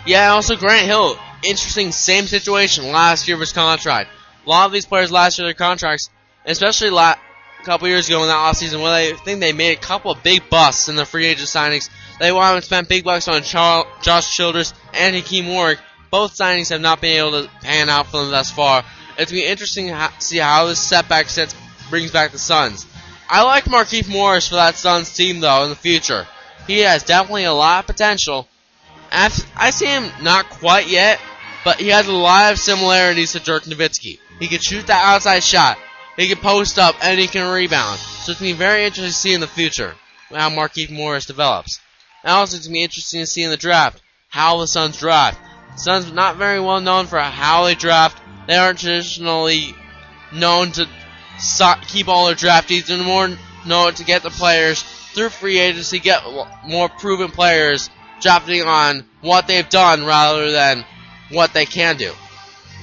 Yeah, 0.06 0.32
also 0.32 0.56
Grant 0.56 0.88
Hill, 0.88 1.18
interesting, 1.44 1.92
same 1.92 2.26
situation 2.26 2.92
last 2.92 3.28
year 3.28 3.36
of 3.36 3.42
his 3.42 3.54
contract. 3.54 4.10
A 4.46 4.50
lot 4.50 4.66
of 4.66 4.72
these 4.72 4.86
players 4.86 5.12
last 5.12 5.38
year 5.38 5.48
their 5.48 5.54
contracts, 5.54 6.10
especially 6.46 6.90
a 6.90 7.18
couple 7.64 7.88
years 7.88 8.08
ago 8.08 8.24
in 8.24 8.28
that 8.28 8.36
offseason, 8.36 8.82
where 8.82 8.92
they 8.92 9.16
think 9.18 9.40
they 9.40 9.54
made 9.54 9.78
a 9.78 9.82
couple 9.82 10.12
of 10.12 10.24
big 10.24 10.50
busts 10.50 10.90
in 10.90 10.96
the 10.96 11.06
free 11.06 11.28
agent 11.28 11.48
signings. 11.48 11.90
They 12.20 12.32
want 12.32 12.60
to 12.60 12.66
spend 12.66 12.88
big 12.88 13.04
bucks 13.04 13.28
on 13.28 13.44
Josh 13.44 14.36
Childress 14.36 14.74
and 14.94 15.16
Hakim 15.16 15.48
Warrick. 15.48 15.80
Both 16.10 16.36
signings 16.36 16.70
have 16.70 16.82
not 16.82 17.00
been 17.00 17.18
able 17.20 17.44
to 17.44 17.50
pan 17.62 17.88
out 17.88 18.08
for 18.08 18.22
them 18.22 18.32
thus 18.32 18.50
far. 18.52 18.84
It's 19.18 19.32
going 19.32 19.44
to 19.44 19.46
be 19.46 19.52
interesting 19.52 19.90
to 19.90 20.12
see 20.18 20.40
how 20.40 20.66
this 20.66 20.80
setback 20.80 21.30
sets 21.30 21.56
brings 21.90 22.12
back 22.12 22.32
the 22.32 22.40
Suns. 22.40 22.88
I 23.30 23.44
like 23.44 23.66
Markieff 23.66 24.10
Morris 24.10 24.48
for 24.48 24.56
that 24.56 24.76
Suns 24.76 25.14
team, 25.14 25.40
though, 25.40 25.64
in 25.64 25.70
the 25.70 25.76
future. 25.76 26.28
He 26.68 26.80
has 26.80 27.04
definitely 27.04 27.44
a 27.44 27.54
lot 27.54 27.84
of 27.84 27.88
potential. 27.88 28.48
I 29.12 29.72
see 29.72 29.88
him 29.88 30.10
not 30.22 30.50
quite 30.50 30.88
yet, 30.88 31.20
but 31.64 31.80
he 31.80 31.90
has 31.90 32.08
a 32.08 32.14
lot 32.14 32.52
of 32.52 32.60
similarities 32.60 33.34
to 33.34 33.40
Dirk 33.40 33.64
Nowitzki. 33.64 34.20
He 34.40 34.48
can 34.48 34.60
shoot 34.60 34.88
that 34.88 35.04
outside 35.04 35.44
shot, 35.44 35.78
he 36.18 36.28
can 36.28 36.38
post 36.38 36.80
up, 36.80 36.96
and 37.04 37.20
he 37.20 37.28
can 37.28 37.52
rebound. 37.52 38.00
So 38.00 38.32
it's 38.32 38.40
going 38.40 38.52
to 38.52 38.58
be 38.58 38.58
very 38.58 38.86
interesting 38.86 39.12
to 39.12 39.14
see 39.14 39.34
in 39.34 39.42
the 39.42 39.48
future 39.48 39.96
how 40.30 40.50
Markieff 40.50 40.90
Morris 40.90 41.26
develops. 41.26 41.80
And 42.24 42.32
also 42.32 42.58
it's 42.58 42.68
going 42.68 42.74
to 42.74 42.80
be 42.80 42.84
interesting 42.84 43.22
to 43.22 43.28
see 43.28 43.44
in 43.44 43.50
the 43.50 43.58
draft 43.58 44.02
how 44.30 44.60
the 44.60 44.68
Suns 44.68 44.98
draft. 44.98 45.40
Suns 45.76 46.12
not 46.12 46.38
very 46.38 46.60
well 46.60 46.82
known 46.82 47.08
for 47.08 47.20
how 47.20 47.66
they 47.66 47.76
draft. 47.76 48.22
They 48.48 48.56
aren't 48.56 48.80
traditionally 48.80 49.76
known 50.34 50.72
to 50.74 50.88
so- 51.40 51.76
keep 51.88 52.08
all 52.08 52.28
their 52.28 52.36
draftees. 52.36 52.86
They're 52.86 53.04
more 53.04 53.30
known 53.66 53.94
to 53.96 54.04
get 54.04 54.24
the 54.24 54.30
players 54.30 54.84
through 54.84 55.30
free 55.30 55.60
agency, 55.60 56.00
get 56.00 56.24
more 56.66 56.90
proven 56.90 57.32
players 57.32 57.90
drafting 58.22 58.64
on 58.64 59.06
what 59.22 59.48
they've 59.48 59.68
done 59.70 60.06
rather 60.06 60.52
than 60.52 60.86
what 61.32 61.54
they 61.54 61.66
can 61.66 61.98
do. 61.98 62.12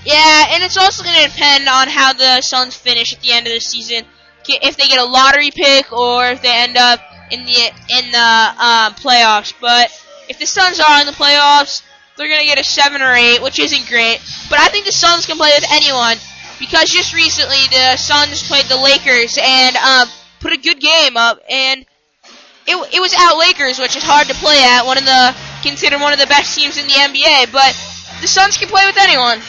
Yeah, 0.04 0.46
and 0.50 0.62
it's 0.62 0.76
also 0.76 1.02
going 1.02 1.16
to 1.16 1.28
depend 1.28 1.68
on 1.68 1.88
how 1.88 2.12
the 2.12 2.40
Suns 2.40 2.76
finish 2.76 3.12
at 3.14 3.20
the 3.20 3.32
end 3.32 3.46
of 3.46 3.52
the 3.52 3.60
season. 3.60 4.04
If 4.48 4.76
they 4.76 4.86
get 4.86 4.98
a 4.98 5.04
lottery 5.04 5.50
pick 5.50 5.92
or 5.92 6.30
if 6.30 6.40
they 6.40 6.52
end 6.52 6.76
up 6.76 7.00
in 7.30 7.44
the 7.44 7.66
in 7.98 8.10
the 8.10 8.18
um, 8.18 8.94
playoffs. 8.94 9.52
But 9.60 9.90
if 10.28 10.38
the 10.38 10.46
Suns 10.46 10.80
are 10.80 11.00
in 11.00 11.06
the 11.06 11.12
playoffs, 11.12 11.82
they're 12.16 12.28
going 12.28 12.40
to 12.40 12.46
get 12.46 12.58
a 12.58 12.64
seven 12.64 13.02
or 13.02 13.12
eight, 13.12 13.42
which 13.42 13.58
isn't 13.58 13.88
great. 13.88 14.20
But 14.50 14.58
I 14.60 14.68
think 14.68 14.86
the 14.86 14.92
Suns 14.92 15.26
can 15.26 15.36
play 15.36 15.52
with 15.54 15.68
anyone 15.70 16.16
because 16.58 16.90
just 16.90 17.14
recently 17.14 17.58
the 17.70 17.96
Suns 17.96 18.46
played 18.46 18.66
the 18.66 18.76
Lakers 18.76 19.38
and 19.40 19.76
um, 19.76 20.08
put 20.40 20.52
a 20.52 20.56
good 20.56 20.80
game 20.80 21.16
up, 21.16 21.40
and 21.48 21.84
it 22.68 22.94
it 22.94 23.00
was 23.00 23.14
at 23.14 23.32
Lakers, 23.34 23.78
which 23.78 23.96
is 23.96 24.02
hard 24.02 24.28
to 24.28 24.34
play 24.34 24.60
at. 24.62 24.84
One 24.84 24.98
of 24.98 25.04
the 25.04 25.34
considered 25.62 26.00
one 26.00 26.12
of 26.12 26.18
the 26.18 26.26
best 26.26 26.56
teams 26.56 26.76
in 26.76 26.86
the 26.86 26.92
NBA, 26.92 27.50
but 27.50 27.72
the 28.20 28.28
Suns 28.28 28.56
can 28.56 28.68
play 28.68 28.84
with 28.86 28.98
anyone. 28.98 29.40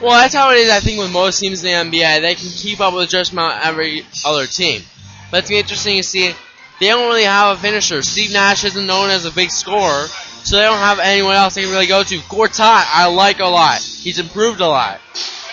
Well, 0.00 0.20
that's 0.20 0.34
how 0.34 0.50
it 0.50 0.58
is, 0.58 0.70
I 0.70 0.80
think, 0.80 0.98
with 0.98 1.12
most 1.12 1.40
teams 1.40 1.64
in 1.64 1.90
the 1.90 1.98
NBA. 1.98 2.20
They 2.20 2.34
can 2.34 2.50
keep 2.50 2.80
up 2.80 2.94
with 2.94 3.08
just 3.08 3.32
about 3.32 3.64
every 3.64 4.04
other 4.24 4.46
team. 4.46 4.82
But 5.30 5.44
it's 5.44 5.50
interesting 5.50 5.96
to 5.96 6.02
see 6.02 6.34
they 6.80 6.88
don't 6.88 7.08
really 7.08 7.24
have 7.24 7.58
a 7.58 7.60
finisher. 7.60 8.02
Steve 8.02 8.32
Nash 8.32 8.64
isn't 8.64 8.86
known 8.86 9.10
as 9.10 9.24
a 9.24 9.30
big 9.30 9.50
scorer, 9.50 10.06
so 10.44 10.56
they 10.56 10.62
don't 10.62 10.78
have 10.78 10.98
anyone 10.98 11.34
else 11.34 11.54
they 11.54 11.62
can 11.62 11.70
really 11.70 11.86
go 11.86 12.02
to. 12.02 12.18
Gortat, 12.18 12.84
I 12.92 13.06
like 13.06 13.40
a 13.40 13.46
lot. 13.46 13.80
He's 13.80 14.18
improved 14.18 14.60
a 14.60 14.68
lot. 14.68 15.00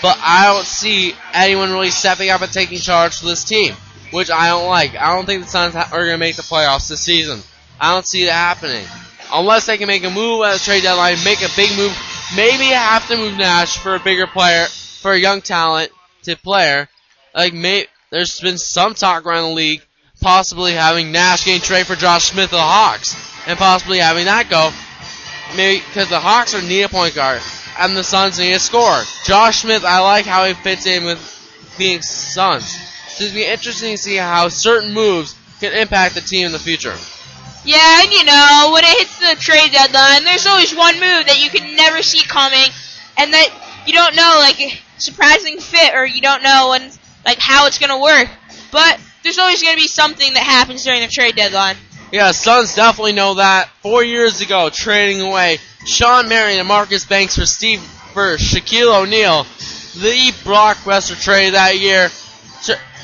But 0.02 0.18
I 0.20 0.52
don't 0.52 0.66
see 0.66 1.14
anyone 1.34 1.72
really 1.72 1.92
stepping 1.92 2.30
up 2.30 2.42
and 2.42 2.52
taking 2.52 2.80
charge 2.80 3.20
for 3.20 3.28
this 3.28 3.44
team, 3.44 3.76
which 4.12 4.30
I 4.30 4.50
don't 4.50 4.68
like. 4.68 4.96
I 4.96 5.16
don't 5.16 5.26
think 5.26 5.44
the 5.44 5.50
Suns 5.50 5.76
are 5.76 5.90
going 5.90 6.12
to 6.12 6.18
make 6.18 6.36
the 6.36 6.42
playoffs 6.42 6.90
this 6.90 7.02
season. 7.02 7.42
I 7.80 7.94
don't 7.94 8.08
see 8.08 8.24
it 8.24 8.32
happening. 8.32 8.86
Unless 9.34 9.66
they 9.66 9.78
can 9.78 9.88
make 9.88 10.04
a 10.04 10.10
move 10.10 10.44
at 10.44 10.54
the 10.54 10.60
trade 10.60 10.84
deadline, 10.84 11.18
make 11.24 11.42
a 11.42 11.50
big 11.56 11.76
move, 11.78 11.98
maybe 12.36 12.66
have 12.66 13.08
to 13.08 13.18
move 13.18 13.38
Nash 13.38 13.78
for 13.78 13.96
a 13.96 14.00
bigger 14.00 14.28
player, 14.28 14.68
for 14.68 15.14
a 15.14 15.20
young 15.20 15.42
talented 15.42 16.42
player. 16.44 16.90
Like, 17.34 17.54
may, 17.54 17.88
there's 18.10 18.40
been 18.42 18.58
some 18.58 18.94
talk 18.94 19.26
around 19.26 19.50
the 19.50 19.56
league 19.56 19.82
possibly 20.22 20.74
having 20.74 21.12
Nash 21.12 21.46
getting 21.46 21.62
traded 21.62 21.88
for 21.88 21.96
Josh 21.96 22.26
Smith 22.26 22.46
of 22.46 22.52
the 22.52 22.62
Hawks, 22.62 23.16
and 23.48 23.58
possibly 23.58 23.98
having 23.98 24.26
that 24.26 24.50
go. 24.50 24.72
Maybe 25.58 25.84
because 25.86 26.10
the 26.10 26.20
Hawks 26.20 26.54
are 26.54 26.62
need 26.62 26.84
a 26.84 26.90
point 26.90 27.16
guard, 27.16 27.42
and 27.80 27.98
the 27.98 28.04
Suns 28.04 28.40
need 28.40 28.54
a 28.54 28.60
scorer. 28.60 29.04
Josh 29.26 29.62
Smith, 29.62 29.84
I 29.84 30.00
like 30.00 30.26
how 30.26 30.46
he 30.46 30.54
fits 30.54 30.86
in 30.86 31.04
with 31.04 31.20
Phoenix 31.20 32.08
Suns. 32.10 32.78
So 33.22 33.28
it'll 33.28 33.36
be 33.36 33.46
interesting 33.46 33.92
to 33.92 33.98
see 34.02 34.16
how 34.16 34.48
certain 34.50 34.94
moves 34.94 35.36
can 35.60 35.74
impact 35.74 36.16
the 36.16 36.22
team 36.22 36.48
in 36.48 36.52
the 36.52 36.60
future. 36.60 36.96
Yeah, 37.64 38.02
and 38.02 38.12
you 38.12 38.24
know, 38.24 38.72
when 38.74 38.84
it 38.84 38.98
hits 38.98 39.20
the 39.20 39.36
trade 39.40 39.72
deadline, 39.72 40.24
there's 40.24 40.48
always 40.48 40.76
one 40.76 40.96
move 40.96 41.28
that 41.28 41.40
you 41.40 41.52
can 41.52 41.76
never 41.76 42.02
see 42.02 42.24
coming, 42.24 42.68
and 43.18 43.32
that 43.32 43.84
you 43.86 43.94
don't 43.94 44.16
know, 44.16 44.38
like, 44.40 44.82
surprising 44.98 45.60
fit, 45.60 45.94
or 45.94 46.04
you 46.04 46.22
don't 46.22 46.42
know 46.42 46.70
when, 46.72 46.90
like, 47.24 47.38
how 47.38 47.68
it's 47.68 47.78
gonna 47.78 48.02
work. 48.02 48.28
But 48.72 49.00
there's 49.22 49.38
always 49.38 49.62
going 49.62 49.76
to 49.76 49.82
be 49.82 49.88
something 49.88 50.34
that 50.34 50.44
happens 50.44 50.84
during 50.84 51.02
the 51.02 51.08
trade 51.08 51.36
deadline. 51.36 51.76
Yeah, 52.12 52.32
Suns 52.32 52.74
definitely 52.74 53.14
know 53.14 53.36
that. 53.36 53.70
Four 53.82 54.04
years 54.04 54.42
ago, 54.42 54.70
trading 54.70 55.22
away 55.22 55.60
Shawn 55.86 56.28
Marion 56.28 56.60
and 56.60 56.68
Marcus 56.68 57.06
Banks 57.06 57.38
for 57.38 57.46
Steve 57.46 57.82
for 58.14 58.38
Shaquille 58.38 59.04
O'Neal, 59.04 59.44
the 59.94 60.32
blockbuster 60.44 61.22
trade 61.22 61.54
that 61.54 61.78
year. 61.78 62.10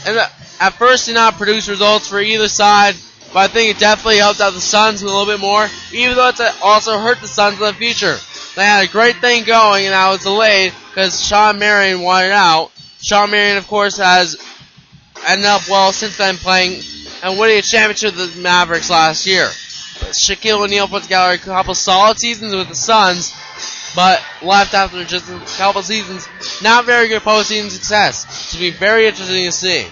And 0.06 0.18
uh, 0.18 0.28
at 0.60 0.74
first, 0.74 1.06
did 1.06 1.16
not 1.16 1.36
produce 1.36 1.70
results 1.70 2.08
for 2.08 2.20
either 2.20 2.48
side, 2.48 2.96
but 3.34 3.40
I 3.40 3.48
think 3.48 3.76
it 3.76 3.80
definitely 3.80 4.18
helped 4.18 4.42
out 4.42 4.54
the 4.54 4.62
Suns 4.62 5.02
a 5.02 5.06
little 5.06 5.26
bit 5.26 5.40
more, 5.40 5.68
even 5.94 6.16
though 6.16 6.30
it 6.30 6.40
uh, 6.40 6.52
also 6.64 6.98
hurt 7.00 7.20
the 7.22 7.28
Suns 7.28 7.60
in 7.60 7.66
the 7.66 7.74
future. 7.74 8.16
They 8.56 8.66
had 8.66 8.86
a 8.86 8.92
great 8.92 9.18
thing 9.18 9.44
going, 9.44 9.86
and 9.86 9.94
that 9.94 10.10
was 10.10 10.24
delayed 10.24 10.74
because 10.90 11.24
Shawn 11.24 11.60
Marion 11.60 12.02
wanted 12.02 12.32
out. 12.32 12.72
Shawn 13.02 13.30
Marion, 13.30 13.58
of 13.58 13.68
course, 13.68 13.98
has 13.98 14.36
ended 15.28 15.46
up 15.46 15.68
well 15.70 15.94
since 15.94 16.18
then 16.18 16.38
playing 16.38 16.82
and 17.24 17.38
winning 17.38 17.60
a 17.60 17.62
championship 17.62 18.16
with 18.16 18.36
the 18.36 18.42
Mavericks 18.42 18.90
last 18.90 19.26
year. 19.26 19.46
Shaquille 19.46 20.64
O'Neal 20.64 20.88
put 20.88 21.04
together 21.04 21.34
a 21.34 21.38
couple 21.38 21.76
solid 21.76 22.18
seasons 22.20 22.56
with 22.56 22.70
the 22.70 22.76
Suns, 22.76 23.34
but 23.98 24.24
left 24.44 24.76
after 24.76 25.04
just 25.04 25.28
a 25.28 25.40
couple 25.58 25.82
seasons. 25.82 26.30
Not 26.62 26.86
very 26.86 27.08
good 27.08 27.24
postseason 27.24 27.72
success. 27.72 28.52
To 28.52 28.60
be 28.60 28.70
very 28.70 29.08
interesting 29.08 29.44
to 29.46 29.52
see. 29.52 29.88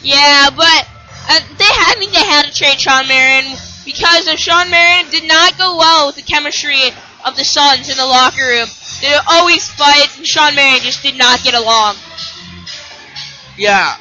Yeah, 0.00 0.48
but 0.48 0.88
uh, 1.28 1.40
they 1.58 1.64
had, 1.64 1.92
I 1.92 1.94
think 1.98 2.12
they 2.12 2.24
had 2.24 2.46
to 2.46 2.54
trade 2.54 2.80
Shawn 2.80 3.06
Marion 3.06 3.54
because 3.84 4.28
if 4.28 4.38
Shawn 4.38 4.70
Marion 4.70 5.10
did 5.10 5.28
not 5.28 5.58
go 5.58 5.76
well 5.76 6.06
with 6.06 6.16
the 6.16 6.22
chemistry 6.22 6.88
of 7.26 7.36
the 7.36 7.44
Suns 7.44 7.90
in 7.90 7.98
the 7.98 8.06
locker 8.06 8.40
room, 8.40 8.68
there 9.02 9.18
were 9.18 9.24
always 9.28 9.68
fights, 9.68 10.16
and 10.16 10.26
Shawn 10.26 10.54
Marion 10.54 10.80
just 10.80 11.02
did 11.02 11.18
not 11.18 11.44
get 11.44 11.52
along. 11.52 11.96
Yeah, 13.58 13.94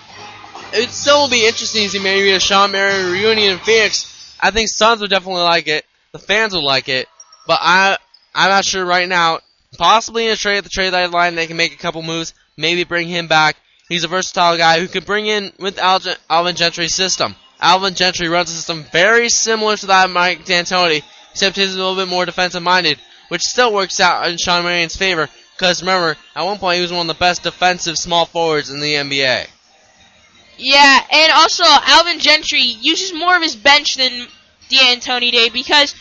it 0.71 0.89
still 0.91 1.23
will 1.23 1.29
be 1.29 1.45
interesting 1.45 1.83
to 1.83 1.89
see 1.89 1.99
maybe 1.99 2.31
a 2.31 2.39
Shawn 2.39 2.71
Marion 2.71 3.11
reunion 3.11 3.51
in 3.51 3.59
Phoenix. 3.59 4.37
I 4.39 4.51
think 4.51 4.69
Suns 4.69 5.01
would 5.01 5.09
definitely 5.09 5.43
like 5.43 5.67
it. 5.67 5.85
The 6.13 6.19
fans 6.19 6.53
would 6.53 6.63
like 6.63 6.87
it. 6.87 7.09
But 7.45 7.59
I, 7.61 7.97
I'm 8.35 8.49
not 8.49 8.65
sure 8.65 8.85
right 8.85 9.07
now. 9.07 9.39
Possibly 9.77 10.25
in 10.25 10.31
a 10.31 10.35
trade 10.35 10.57
at 10.57 10.63
the 10.63 10.69
trade 10.69 10.91
deadline, 10.91 11.35
they 11.35 11.47
can 11.47 11.57
make 11.57 11.73
a 11.73 11.77
couple 11.77 12.03
moves. 12.03 12.33
Maybe 12.57 12.83
bring 12.83 13.07
him 13.07 13.27
back. 13.27 13.55
He's 13.89 14.03
a 14.03 14.07
versatile 14.07 14.57
guy 14.57 14.79
who 14.79 14.87
can 14.87 15.03
bring 15.03 15.27
in 15.27 15.51
with 15.59 15.79
Alvin, 15.79 16.55
Gentry's 16.55 16.93
system. 16.93 17.35
Alvin 17.61 17.95
Gentry 17.95 18.27
runs 18.27 18.51
a 18.51 18.53
system 18.55 18.83
very 18.91 19.29
similar 19.29 19.77
to 19.77 19.85
that 19.87 20.05
of 20.05 20.11
Mike 20.11 20.45
D'Antoni, 20.45 21.03
except 21.31 21.57
is 21.57 21.73
a 21.73 21.77
little 21.77 21.95
bit 21.95 22.07
more 22.07 22.25
defensive 22.25 22.63
minded, 22.63 22.99
which 23.29 23.41
still 23.41 23.73
works 23.73 23.99
out 23.99 24.27
in 24.27 24.37
Shawn 24.37 24.63
Marion's 24.63 24.95
favor. 24.95 25.29
Because 25.55 25.81
remember, 25.81 26.17
at 26.35 26.43
one 26.43 26.57
point 26.57 26.77
he 26.77 26.81
was 26.81 26.91
one 26.91 27.09
of 27.09 27.15
the 27.15 27.19
best 27.19 27.43
defensive 27.43 27.97
small 27.97 28.25
forwards 28.25 28.69
in 28.69 28.81
the 28.81 28.95
NBA. 28.95 29.47
Yeah, 30.57 30.99
and 31.11 31.31
also 31.33 31.63
Alvin 31.65 32.19
Gentry 32.19 32.61
uses 32.61 33.13
more 33.13 33.35
of 33.35 33.43
his 33.43 33.55
bench 33.55 33.95
than 33.95 34.27
D'Antoni 34.69 35.31
did 35.31 35.53
because 35.53 35.93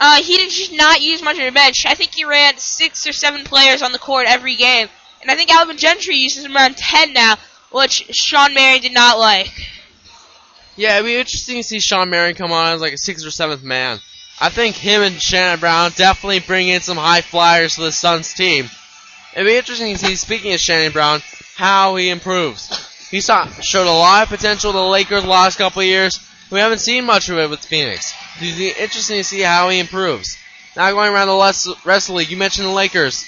uh, 0.00 0.22
he 0.22 0.36
did 0.36 0.76
not 0.76 1.02
use 1.02 1.22
much 1.22 1.38
of 1.38 1.44
the 1.44 1.52
bench. 1.52 1.84
I 1.86 1.94
think 1.94 2.14
he 2.14 2.24
ran 2.24 2.58
six 2.58 3.06
or 3.06 3.12
seven 3.12 3.44
players 3.44 3.82
on 3.82 3.92
the 3.92 3.98
court 3.98 4.26
every 4.28 4.56
game, 4.56 4.88
and 5.20 5.30
I 5.30 5.34
think 5.34 5.50
Alvin 5.50 5.76
Gentry 5.76 6.16
uses 6.16 6.46
around 6.46 6.76
ten 6.76 7.12
now, 7.12 7.36
which 7.70 8.04
Shawn 8.14 8.54
Marion 8.54 8.82
did 8.82 8.94
not 8.94 9.18
like. 9.18 9.52
Yeah, 10.76 10.96
it'd 10.96 11.06
be 11.06 11.16
interesting 11.16 11.56
to 11.56 11.62
see 11.64 11.80
Shawn 11.80 12.10
Marion 12.10 12.36
come 12.36 12.52
on 12.52 12.74
as 12.74 12.80
like 12.80 12.92
a 12.92 12.98
sixth 12.98 13.26
or 13.26 13.32
seventh 13.32 13.64
man. 13.64 13.98
I 14.40 14.50
think 14.50 14.76
him 14.76 15.02
and 15.02 15.20
Shannon 15.20 15.58
Brown 15.58 15.90
definitely 15.96 16.38
bring 16.38 16.68
in 16.68 16.80
some 16.80 16.96
high 16.96 17.22
flyers 17.22 17.74
for 17.74 17.82
the 17.82 17.90
Suns 17.90 18.32
team. 18.34 18.70
It'd 19.34 19.46
be 19.46 19.56
interesting 19.56 19.94
to 19.94 19.98
see, 19.98 20.14
speaking 20.14 20.54
of 20.54 20.60
Shannon 20.60 20.92
Brown, 20.92 21.20
how 21.56 21.96
he 21.96 22.08
improves. 22.08 22.68
He 23.10 23.20
saw, 23.20 23.46
showed 23.46 23.88
a 23.88 23.90
lot 23.90 24.22
of 24.22 24.28
potential 24.28 24.70
to 24.70 24.78
the 24.78 24.84
Lakers 24.84 25.24
last 25.24 25.58
couple 25.58 25.82
years. 25.82 26.20
We 26.50 26.60
haven't 26.60 26.78
seen 26.78 27.04
much 27.04 27.28
of 27.28 27.38
it 27.38 27.50
with 27.50 27.64
Phoenix. 27.64 28.14
It'd 28.40 28.56
be 28.56 28.68
interesting 28.68 29.18
to 29.18 29.24
see 29.24 29.40
how 29.40 29.68
he 29.68 29.80
improves. 29.80 30.38
Now 30.76 30.90
going 30.92 31.12
around 31.12 31.26
the 31.26 31.76
rest 31.84 32.08
of 32.08 32.12
the 32.12 32.18
league, 32.18 32.30
you 32.30 32.36
mentioned 32.36 32.68
the 32.68 32.72
Lakers. 32.72 33.26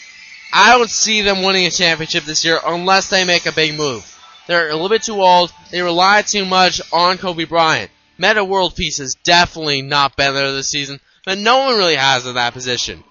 I 0.52 0.76
don't 0.76 0.90
see 0.90 1.22
them 1.22 1.42
winning 1.42 1.66
a 1.66 1.70
championship 1.70 2.24
this 2.24 2.44
year 2.44 2.60
unless 2.64 3.08
they 3.08 3.24
make 3.24 3.46
a 3.46 3.52
big 3.52 3.74
move. 3.74 4.06
They're 4.46 4.68
a 4.68 4.72
little 4.72 4.88
bit 4.88 5.02
too 5.02 5.20
old. 5.20 5.52
They 5.70 5.82
rely 5.82 6.22
too 6.22 6.44
much 6.44 6.80
on 6.92 7.18
Kobe 7.18 7.44
Bryant. 7.44 7.90
Metta 8.18 8.44
World 8.44 8.76
Peace 8.76 8.98
has 8.98 9.14
definitely 9.24 9.82
not 9.82 10.16
been 10.16 10.34
there 10.34 10.52
this 10.52 10.68
season, 10.68 11.00
but 11.24 11.38
no 11.38 11.58
one 11.58 11.78
really 11.78 11.96
has 11.96 12.26
in 12.26 12.34
that 12.34 12.52
position. 12.52 13.02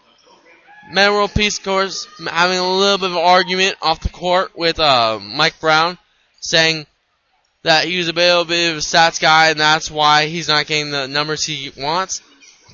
Metta 0.91 1.11
World 1.11 1.33
Peace, 1.33 1.57
of 1.57 1.63
course, 1.63 2.07
having 2.27 2.57
a 2.57 2.77
little 2.77 2.97
bit 2.97 3.09
of 3.11 3.15
an 3.15 3.23
argument 3.23 3.75
off 3.81 4.01
the 4.01 4.09
court 4.09 4.57
with 4.57 4.79
uh, 4.79 5.19
Mike 5.21 5.59
Brown 5.59 5.97
saying 6.39 6.85
that 7.63 7.85
he 7.85 7.97
was 7.97 8.07
a 8.07 8.13
bit, 8.13 8.33
of 8.33 8.49
a 8.49 8.79
stats 8.79 9.19
guy 9.19 9.49
and 9.49 9.59
that's 9.59 9.91
why 9.91 10.27
he's 10.27 10.47
not 10.47 10.65
getting 10.67 10.91
the 10.91 11.07
numbers 11.07 11.43
he 11.43 11.71
wants. 11.77 12.21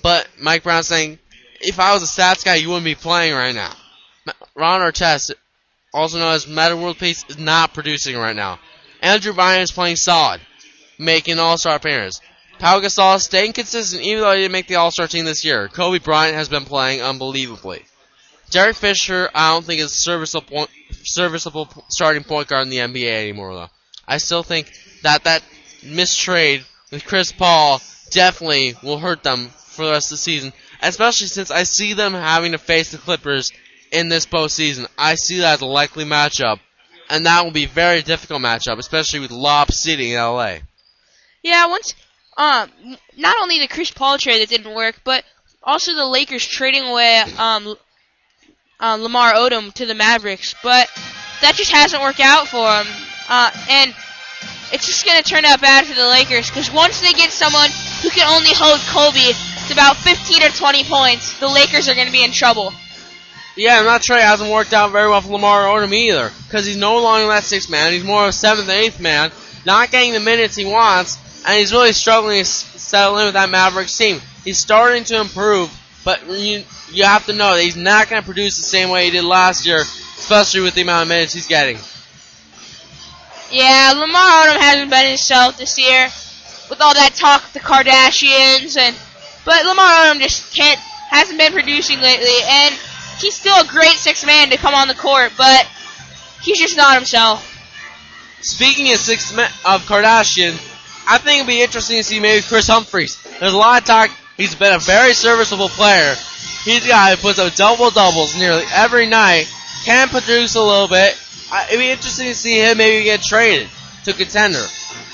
But 0.04 0.28
Mike 0.40 0.64
Brown 0.64 0.84
saying, 0.84 1.20
if 1.62 1.80
I 1.80 1.94
was 1.94 2.04
a 2.04 2.22
stats 2.22 2.46
guy, 2.46 2.56
you 2.56 2.70
wouldn't 2.70 2.86
be 2.86 2.96
playing 2.96 3.34
right 3.34 3.56
now. 3.56 3.74
Ron 4.56 4.82
Artest, 4.82 5.32
also 5.94 6.20
known 6.20 6.34
as 6.34 6.48
Metta 6.48 6.78
World 6.78 6.98
Peace, 6.98 7.26
is 7.30 7.38
not 7.38 7.74
producing 7.74 8.18
right 8.18 8.36
now. 8.36 8.60
Andrew 9.02 9.34
Bynum 9.34 9.62
is 9.62 9.72
playing 9.72 9.96
solid, 9.96 10.42
making 10.98 11.40
All-Star 11.40 11.76
appearance. 11.76 12.22
Pau 12.60 12.80
Gasol 12.80 13.20
staying 13.20 13.54
consistent 13.54 14.02
even 14.04 14.22
though 14.22 14.32
he 14.32 14.42
didn't 14.42 14.54
make 14.54 14.68
the 14.68 14.76
All-Star 14.76 15.08
team 15.08 15.26
this 15.26 15.44
year. 15.44 15.68
Kobe 15.68 16.00
Bryant 16.00 16.36
has 16.36 16.50
been 16.50 16.66
playing 16.66 17.02
unbelievably. 17.02 17.84
Derek 18.50 18.76
Fisher, 18.76 19.30
I 19.34 19.52
don't 19.52 19.66
think 19.66 19.82
is 19.82 19.92
serviceable 19.92 20.68
serviceable 21.04 21.68
starting 21.90 22.24
point 22.24 22.48
guard 22.48 22.64
in 22.64 22.70
the 22.70 22.78
NBA 22.78 23.24
anymore, 23.24 23.54
though. 23.54 23.70
I 24.08 24.18
still 24.18 24.44
think 24.44 24.72
that 25.04 25.24
that 25.24 25.44
mistrade 25.84 26.64
with 26.92 27.06
Chris 27.06 27.32
Paul 27.32 27.82
definitely 28.12 28.76
will 28.84 28.98
hurt 29.00 29.24
them 29.24 29.50
for 29.50 29.86
the 29.86 29.92
rest 29.92 30.08
of 30.08 30.12
the 30.12 30.18
season. 30.18 30.54
especially 30.82 31.28
since 31.28 31.52
I 31.52 31.64
see 31.64 31.94
them 31.94 32.14
having 32.14 32.52
to 32.52 32.58
face 32.58 32.92
the 32.92 32.98
Clippers 32.98 33.52
in 33.92 34.10
this 34.10 34.26
postseason. 34.26 34.88
I 34.98 35.16
see 35.16 35.40
that 35.40 35.56
as 35.56 35.62
a 35.62 35.66
likely 35.66 36.06
matchup, 36.06 36.60
and 37.10 37.26
that 37.26 37.44
will 37.44 37.52
be 37.52 37.64
a 37.64 37.68
very 37.70 38.02
difficult 38.02 38.42
matchup, 38.42 38.78
especially 38.78 39.20
with 39.22 39.32
Lob 39.32 39.72
City 39.72 40.14
in 40.14 40.20
LA. 40.20 40.58
Yeah, 41.44 41.68
once 41.68 41.94
um 42.38 42.70
not 43.18 43.38
only 43.42 43.60
the 43.60 43.68
Chris 43.68 43.92
Paul 43.92 44.18
trade 44.18 44.42
that 44.42 44.50
didn't 44.50 44.76
work, 44.76 45.00
but 45.04 45.24
also 45.64 45.94
the 45.94 46.06
Lakers 46.06 46.46
trading 46.46 46.84
away 46.84 47.20
um, 47.38 47.76
um 48.80 49.02
Lamar 49.02 49.34
Odom 49.34 49.74
to 49.74 49.86
the 49.86 49.96
Mavericks, 49.96 50.54
but 50.62 50.90
that 51.42 51.56
just 51.56 51.72
hasn't 51.72 52.02
worked 52.02 52.20
out 52.20 52.48
for 52.48 52.84
him. 52.84 52.88
Uh, 53.30 53.52
and 53.70 53.94
it's 54.72 54.86
just 54.88 55.06
going 55.06 55.22
to 55.22 55.28
turn 55.28 55.46
out 55.46 55.62
bad 55.62 55.86
for 55.86 55.94
the 55.94 56.08
Lakers 56.08 56.50
because 56.50 56.72
once 56.72 57.02
they 57.02 57.14
get 57.14 57.32
someone 57.32 57.70
who 58.02 58.10
can 58.10 58.28
only 58.28 58.52
hold 58.54 58.80
Kobe 58.92 59.34
to 59.68 59.74
about 59.74 59.98
15 59.98 60.44
or 60.44 60.50
20 60.50 60.84
points, 60.86 61.40
the 61.40 61.48
Lakers 61.48 61.88
are 61.90 61.96
going 61.96 62.08
to 62.08 62.14
be 62.14 62.24
in 62.24 62.32
trouble. 62.32 62.74
Yeah, 63.56 63.80
and 63.80 63.88
that 63.88 64.02
trade 64.02 64.22
hasn't 64.22 64.52
worked 64.52 64.74
out 64.74 64.92
very 64.92 65.10
well 65.10 65.22
for 65.22 65.32
Lamar 65.32 65.64
Odom 65.64 65.94
either 65.94 66.30
because 66.46 66.66
he's 66.66 66.76
no 66.76 67.02
longer 67.02 67.28
that 67.28 67.44
sixth 67.44 67.70
man. 67.70 67.94
He's 67.94 68.04
more 68.04 68.24
of 68.24 68.30
a 68.30 68.34
seventh 68.34 68.70
eighth 68.70 69.00
man, 69.00 69.32
not 69.66 69.92
getting 69.92 70.12
the 70.12 70.20
minutes 70.20 70.58
he 70.58 70.66
wants, 70.66 71.18
and 71.48 71.58
he's 71.58 71.72
really 71.72 71.94
struggling 71.94 72.40
to 72.40 72.46
settle 72.46 73.18
in 73.20 73.26
with 73.26 73.36
that 73.36 73.50
Mavericks 73.50 73.98
team. 73.98 74.20
He's 74.44 74.58
starting 74.60 75.06
to 75.06 75.22
improve, 75.22 75.72
but 76.04 76.28
you 76.30 76.64
you 76.92 77.06
have 77.06 77.26
to 77.28 77.34
know 77.34 77.56
that 77.56 77.64
he's 77.64 77.78
not 77.78 78.10
going 78.10 78.22
to 78.22 78.26
produce 78.26 78.58
the 78.58 78.64
same 78.64 78.90
way 78.90 79.06
he 79.06 79.12
did 79.12 79.24
last 79.24 79.66
year, 79.66 79.80
especially 79.80 80.62
with 80.62 80.76
the 80.76 80.82
amount 80.82 81.04
of 81.04 81.08
minutes 81.08 81.34
he's 81.34 81.48
getting. 81.48 81.78
Yeah, 83.52 83.94
Lamar 83.96 84.48
Odom 84.48 84.58
hasn't 84.60 84.90
been 84.90 85.08
himself 85.08 85.58
this 85.58 85.78
year 85.78 86.06
with 86.70 86.82
all 86.82 86.94
that 86.94 87.14
talk 87.16 87.44
of 87.44 87.54
the 87.54 87.60
Kardashians 87.60 88.78
and 88.78 88.96
but 89.46 89.66
Lamar 89.66 89.86
Odom 89.86 90.20
just 90.20 90.54
can't 90.54 90.80
hasn't 91.10 91.38
been 91.38 91.54
producing 91.54 92.02
lately 92.02 92.36
and 92.48 92.76
he's 93.20 93.36
still 93.36 93.62
a 93.62 93.68
great 93.68 93.94
six 93.94 94.26
man 94.26 94.50
to 94.50 94.58
come 94.58 94.74
on 94.74 94.88
the 94.88 94.96
court, 94.96 95.32
but 95.38 95.68
he's 96.42 96.60
just 96.60 96.78
not 96.78 96.96
himself. 96.96 97.52
Speaking 98.42 98.92
of 98.92 99.00
six 99.00 99.36
men 99.36 99.50
of 99.66 99.86
Kardashian, 99.86 100.54
I 101.08 101.18
think 101.18 101.38
it'd 101.38 101.48
be 101.48 101.62
interesting 101.62 101.98
to 101.98 102.04
see 102.04 102.20
maybe 102.20 102.42
Kris 102.42 102.68
Humphries. 102.68 103.22
There's 103.40 103.54
a 103.54 103.58
lot 103.58 103.82
of 103.82 103.88
talk. 103.88 104.12
He's 104.38 104.56
been 104.56 104.74
a 104.74 104.80
very 104.80 105.14
serviceable 105.14 105.70
player. 105.70 106.16
He's 106.64 106.86
a 106.86 106.90
guy 106.90 107.16
who 107.16 107.22
puts 107.22 107.40
up 107.40 107.54
double 107.56 107.92
doubles 107.92 108.36
nearly 108.38 108.64
every 108.74 109.06
night. 109.06 109.48
Can 109.86 110.10
produce 110.10 110.56
a 110.56 110.62
little 110.62 110.88
bit, 110.88 111.16
it'd 111.68 111.80
be 111.80 111.90
interesting 111.90 112.28
to 112.28 112.36
see 112.36 112.60
him 112.60 112.78
maybe 112.78 113.04
get 113.04 113.22
traded 113.22 113.70
to 114.06 114.14
contender. 114.14 114.64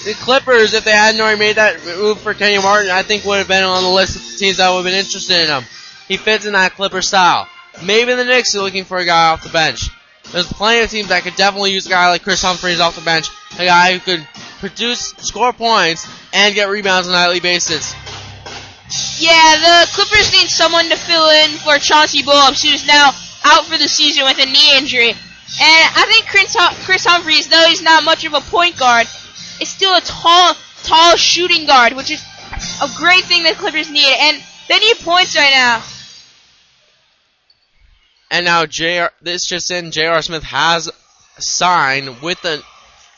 The 0.06 0.14
Clippers, 0.14 0.74
if 0.74 0.84
they 0.84 0.92
hadn't 0.92 1.22
already 1.22 1.40
made 1.40 1.58
that 1.58 1.84
move 1.86 2.20
for 2.20 2.34
Kenyon 2.34 2.64
Martin, 2.64 2.92
I 2.92 3.04
think 3.04 3.24
would 3.26 3.38
have 3.38 3.48
been 3.48 3.64
on 3.64 3.84
the 3.84 3.90
list 3.90 4.16
of 4.16 4.38
teams 4.38 4.58
that 4.58 4.70
would 4.70 4.78
have 4.78 4.86
been 4.86 4.94
interested 4.94 5.38
in 5.38 5.48
him. 5.48 5.64
He 6.08 6.18
fits 6.18 6.46
in 6.46 6.54
that 6.54 6.74
Clipper 6.74 7.02
style. 7.02 7.48
Maybe 7.84 8.14
the 8.14 8.26
Knicks 8.26 8.56
are 8.56 8.62
looking 8.62 8.84
for 8.84 8.98
a 8.98 9.06
guy 9.06 9.30
off 9.30 9.44
the 9.44 9.50
bench. 9.50 9.90
There's 10.32 10.48
plenty 10.48 10.82
of 10.82 10.90
teams 10.90 11.10
that 11.10 11.24
could 11.24 11.36
definitely 11.36 11.72
use 11.72 11.86
a 11.86 11.90
guy 11.90 12.10
like 12.10 12.24
Kris 12.24 12.42
Humphries 12.42 12.80
off 12.80 12.96
the 12.96 13.02
bench, 13.02 13.30
a 13.60 13.66
guy 13.66 13.94
who 13.94 14.00
could 14.00 14.28
produce, 14.60 15.14
score 15.18 15.54
points, 15.54 16.08
and 16.34 16.56
get 16.56 16.70
rebounds 16.70 17.08
on 17.08 17.14
a 17.14 17.18
nightly 17.18 17.40
basis. 17.40 17.94
Yeah, 19.20 19.86
the 19.86 19.90
Clippers 19.94 20.32
need 20.34 20.50
someone 20.50 20.90
to 20.90 20.96
fill 20.96 21.30
in 21.30 21.52
for 21.52 21.78
Chauncey 21.78 22.24
Billups, 22.24 22.64
who's 22.64 22.88
now 22.88 23.12
out 23.44 23.66
for 23.66 23.78
the 23.78 23.88
season 23.88 24.26
with 24.26 24.38
a 24.40 24.46
knee 24.46 24.78
injury. 24.78 25.14
And 25.60 25.92
I 25.96 26.06
think 26.08 26.28
Chris, 26.28 26.56
Kris 26.86 27.06
Humphries, 27.06 27.48
though 27.48 27.66
he's 27.68 27.82
not 27.82 28.04
much 28.04 28.24
of 28.24 28.34
a 28.34 28.40
point 28.40 28.78
guard, 28.78 29.06
is 29.60 29.68
still 29.68 29.96
a 29.96 30.02
tall, 30.02 30.56
tall 30.84 31.18
shooting 31.18 31.66
guard, 31.66 31.94
which 31.94 32.10
is 32.10 32.24
a 32.82 32.90
great 32.98 33.26
thing 33.26 33.44
that 33.44 33.56
Clippers 33.58 33.92
need. 33.92 34.16
And 34.20 34.42
they 34.70 34.80
need 34.80 34.98
points 35.00 35.36
right 35.36 35.52
now. 35.52 35.84
And 38.32 38.46
now 38.46 38.66
Jr. 38.66 39.14
This 39.22 39.46
just 39.46 39.70
in, 39.72 39.92
J.R. 39.92 40.22
Smith 40.22 40.44
has 40.44 40.90
signed 41.38 42.22
with 42.22 42.42
the 42.42 42.64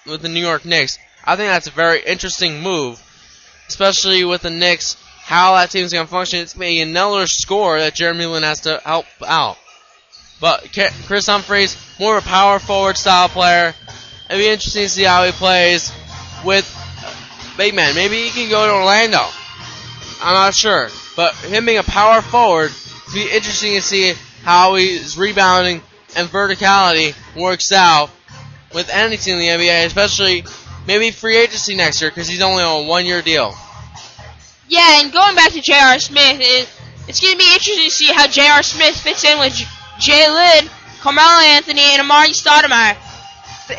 with 0.07 0.21
the 0.21 0.29
New 0.29 0.41
York 0.41 0.65
Knicks. 0.65 0.97
I 1.23 1.35
think 1.35 1.49
that's 1.49 1.67
a 1.67 1.71
very 1.71 2.03
interesting 2.03 2.61
move, 2.61 3.01
especially 3.67 4.25
with 4.25 4.41
the 4.41 4.49
Knicks. 4.49 4.97
How 5.21 5.55
that 5.55 5.69
team's 5.69 5.93
gonna 5.93 6.07
function. 6.07 6.39
It's 6.39 6.53
gonna 6.53 6.65
be 6.65 6.81
another 6.81 7.27
score 7.27 7.79
that 7.79 7.93
Jeremy 7.93 8.25
Lin 8.25 8.43
has 8.43 8.61
to 8.61 8.81
help 8.83 9.05
out. 9.25 9.57
But 10.43 10.73
Kris 11.05 11.27
Humphries, 11.27 11.77
more 12.01 12.17
of 12.17 12.25
a 12.25 12.27
power 12.27 12.59
forward 12.59 12.97
style 12.97 13.29
player. 13.29 13.73
It'd 14.29 14.43
be 14.43 14.49
interesting 14.49 14.83
to 14.83 14.89
see 14.89 15.03
how 15.03 15.23
he 15.23 15.31
plays 15.31 15.89
with 16.43 16.69
uh, 17.01 17.55
big 17.55 17.73
men. 17.73 17.95
Maybe 17.95 18.27
he 18.27 18.29
can 18.29 18.49
go 18.49 18.67
to 18.67 18.73
Orlando. 18.73 19.21
I'm 20.21 20.33
not 20.33 20.53
sure. 20.53 20.89
But 21.15 21.33
him 21.35 21.65
being 21.65 21.77
a 21.77 21.83
power 21.83 22.21
forward, 22.21 22.71
it'd 23.07 23.13
be 23.13 23.33
interesting 23.33 23.75
to 23.75 23.81
see 23.81 24.15
how 24.43 24.75
his 24.75 25.17
rebounding 25.17 25.81
and 26.17 26.27
verticality 26.27 27.15
works 27.41 27.71
out 27.71 28.09
with 28.73 28.89
any 28.89 29.15
team 29.15 29.35
in 29.35 29.39
the 29.39 29.65
NBA, 29.65 29.85
especially 29.85 30.43
maybe 30.85 31.11
free 31.11 31.37
agency 31.37 31.77
next 31.77 32.01
year 32.01 32.11
because 32.11 32.27
he's 32.27 32.41
only 32.41 32.65
on 32.65 32.83
a 32.83 32.89
one 32.89 33.05
year 33.05 33.21
deal. 33.21 33.55
Yeah, 34.67 35.03
and 35.03 35.13
going 35.13 35.37
back 35.37 35.53
to 35.53 35.61
J.R. 35.61 35.99
Smith, 35.99 36.39
it, 36.41 36.69
it's 37.07 37.21
going 37.21 37.31
to 37.31 37.37
be 37.37 37.45
interesting 37.45 37.85
to 37.85 37.89
see 37.89 38.11
how 38.11 38.27
J.R. 38.27 38.61
Smith 38.61 38.99
fits 38.99 39.23
in 39.23 39.39
with 39.39 39.57
Jalen, 40.03 40.67
Carmelo 40.99 41.39
Anthony, 41.55 41.95
and 41.95 42.03
Amar'e 42.03 42.35
Stoudemire. 42.35 42.99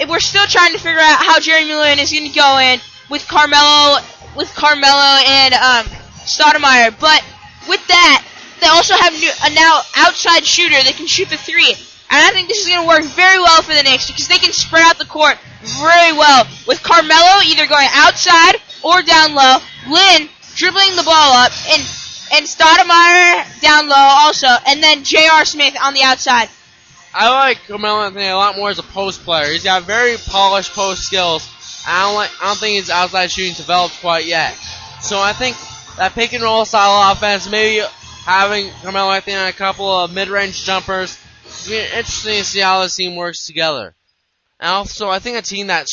We're 0.09 0.20
still 0.20 0.47
trying 0.47 0.72
to 0.72 0.79
figure 0.79 1.01
out 1.01 1.20
how 1.20 1.39
Jeremy 1.39 1.75
Lin 1.75 1.99
is 1.99 2.12
going 2.12 2.27
to 2.27 2.35
go 2.35 2.59
in 2.59 2.81
with 3.11 3.29
Carmelo, 3.29 4.01
with 4.35 4.49
Carmelo 4.55 5.20
and 5.20 5.53
um, 5.53 5.87
Stoudemire. 6.25 6.99
But 6.99 7.20
with 7.68 7.87
that, 7.89 8.25
they 8.61 8.68
also 8.68 8.95
have 8.95 9.12
new, 9.12 9.31
a 9.45 9.53
now 9.53 9.83
outside 9.97 10.47
shooter 10.47 10.81
that 10.81 10.95
can 10.97 11.07
shoot 11.07 11.29
the 11.29 11.37
three. 11.37 11.77
And 12.09 12.20
I 12.25 12.31
think 12.31 12.49
this 12.49 12.64
is 12.64 12.68
going 12.68 12.81
to 12.81 12.89
work 12.89 13.05
very 13.05 13.39
well 13.39 13.61
for 13.61 13.75
the 13.75 13.83
Knicks 13.83 14.09
because 14.09 14.29
they 14.29 14.39
can 14.39 14.53
spread 14.53 14.83
out 14.83 14.97
the 14.97 15.05
court 15.05 15.37
very 15.61 16.16
well 16.16 16.49
with 16.66 16.83
Carmelo 16.83 17.45
either 17.45 17.66
going 17.66 17.89
outside 17.93 18.57
or 18.83 19.03
down 19.03 19.35
low, 19.35 19.59
Lin 19.93 20.29
dribbling 20.57 20.97
the 20.97 21.03
ball 21.03 21.37
up, 21.37 21.53
and 21.68 21.83
and 22.35 22.47
Stoudemire 22.47 23.61
down 23.61 23.89
low 23.89 23.95
also, 23.97 24.49
and 24.66 24.82
then 24.82 25.05
J.R. 25.05 25.45
Smith 25.45 25.76
on 25.80 25.95
the 25.95 26.03
outside. 26.03 26.49
I 27.14 27.30
like 27.30 27.59
Carmelo 27.68 28.03
Anthony 28.03 28.26
a 28.26 28.35
lot 28.35 28.57
more 28.57 28.70
as 28.70 28.80
a 28.80 28.82
post 28.82 29.22
player. 29.22 29.53
He's 29.53 29.62
got 29.62 29.85
very 29.85 30.16
polished 30.16 30.72
post 30.72 31.05
skills. 31.05 31.49
I 31.87 32.03
don't 32.03 32.14
like. 32.16 32.30
I 32.43 32.47
don't 32.49 32.59
think 32.59 32.80
his 32.80 32.91
outside 32.91 33.30
shooting 33.30 33.55
developed 33.55 34.01
quite 34.01 34.26
yet. 34.26 34.55
So 35.01 35.20
I 35.20 35.32
think 35.32 35.57
that 35.97 36.14
pick 36.14 36.32
and 36.32 36.43
roll 36.43 36.64
style 36.64 37.12
offense, 37.12 37.49
maybe 37.49 37.87
having 38.24 38.70
Carmelo 38.82 39.12
Anthony 39.12 39.37
on 39.37 39.47
a 39.47 39.53
couple 39.53 39.89
of 39.89 40.12
mid 40.12 40.28
range 40.28 40.64
jumpers, 40.64 41.16
it's 41.45 41.68
be 41.68 41.76
interesting 41.76 42.39
to 42.39 42.45
see 42.45 42.61
how 42.61 42.82
this 42.82 42.97
team 42.97 43.14
works 43.14 43.47
together. 43.47 43.95
And 44.59 44.70
also, 44.70 45.09
I 45.09 45.20
think 45.20 45.37
a 45.37 45.43
team 45.43 45.68
that 45.68 45.87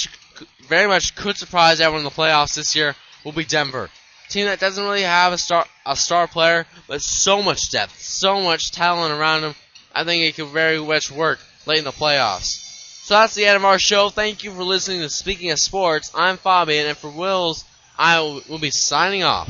very 0.67 0.87
much 0.87 1.15
could 1.15 1.37
surprise 1.37 1.81
everyone 1.81 1.99
in 1.99 2.05
the 2.05 2.09
playoffs 2.09 2.55
this 2.55 2.75
year 2.75 2.95
will 3.23 3.31
be 3.31 3.45
Denver 3.45 3.91
team 4.31 4.45
that 4.45 4.59
doesn't 4.59 4.83
really 4.83 5.03
have 5.03 5.33
a 5.33 5.37
star 5.37 5.65
a 5.85 5.95
star 5.95 6.27
player, 6.27 6.65
but 6.87 7.01
so 7.01 7.41
much 7.41 7.71
depth, 7.71 7.99
so 7.99 8.41
much 8.41 8.71
talent 8.71 9.13
around 9.13 9.43
him. 9.43 9.55
I 9.93 10.03
think 10.03 10.23
it 10.23 10.35
could 10.35 10.51
very 10.51 10.79
much 10.79 11.11
work 11.11 11.39
late 11.65 11.79
in 11.79 11.83
the 11.83 11.91
playoffs. 11.91 12.59
So 13.03 13.15
that's 13.15 13.35
the 13.35 13.45
end 13.45 13.57
of 13.57 13.65
our 13.65 13.79
show. 13.79 14.09
Thank 14.09 14.43
you 14.43 14.51
for 14.51 14.63
listening 14.63 15.01
to 15.01 15.09
Speaking 15.09 15.51
of 15.51 15.59
Sports. 15.59 16.11
I'm 16.15 16.37
Fabian, 16.37 16.87
and 16.87 16.97
for 16.97 17.09
Wills, 17.09 17.65
I 17.97 18.19
will, 18.19 18.41
will 18.47 18.59
be 18.59 18.71
signing 18.71 19.23
off. 19.23 19.49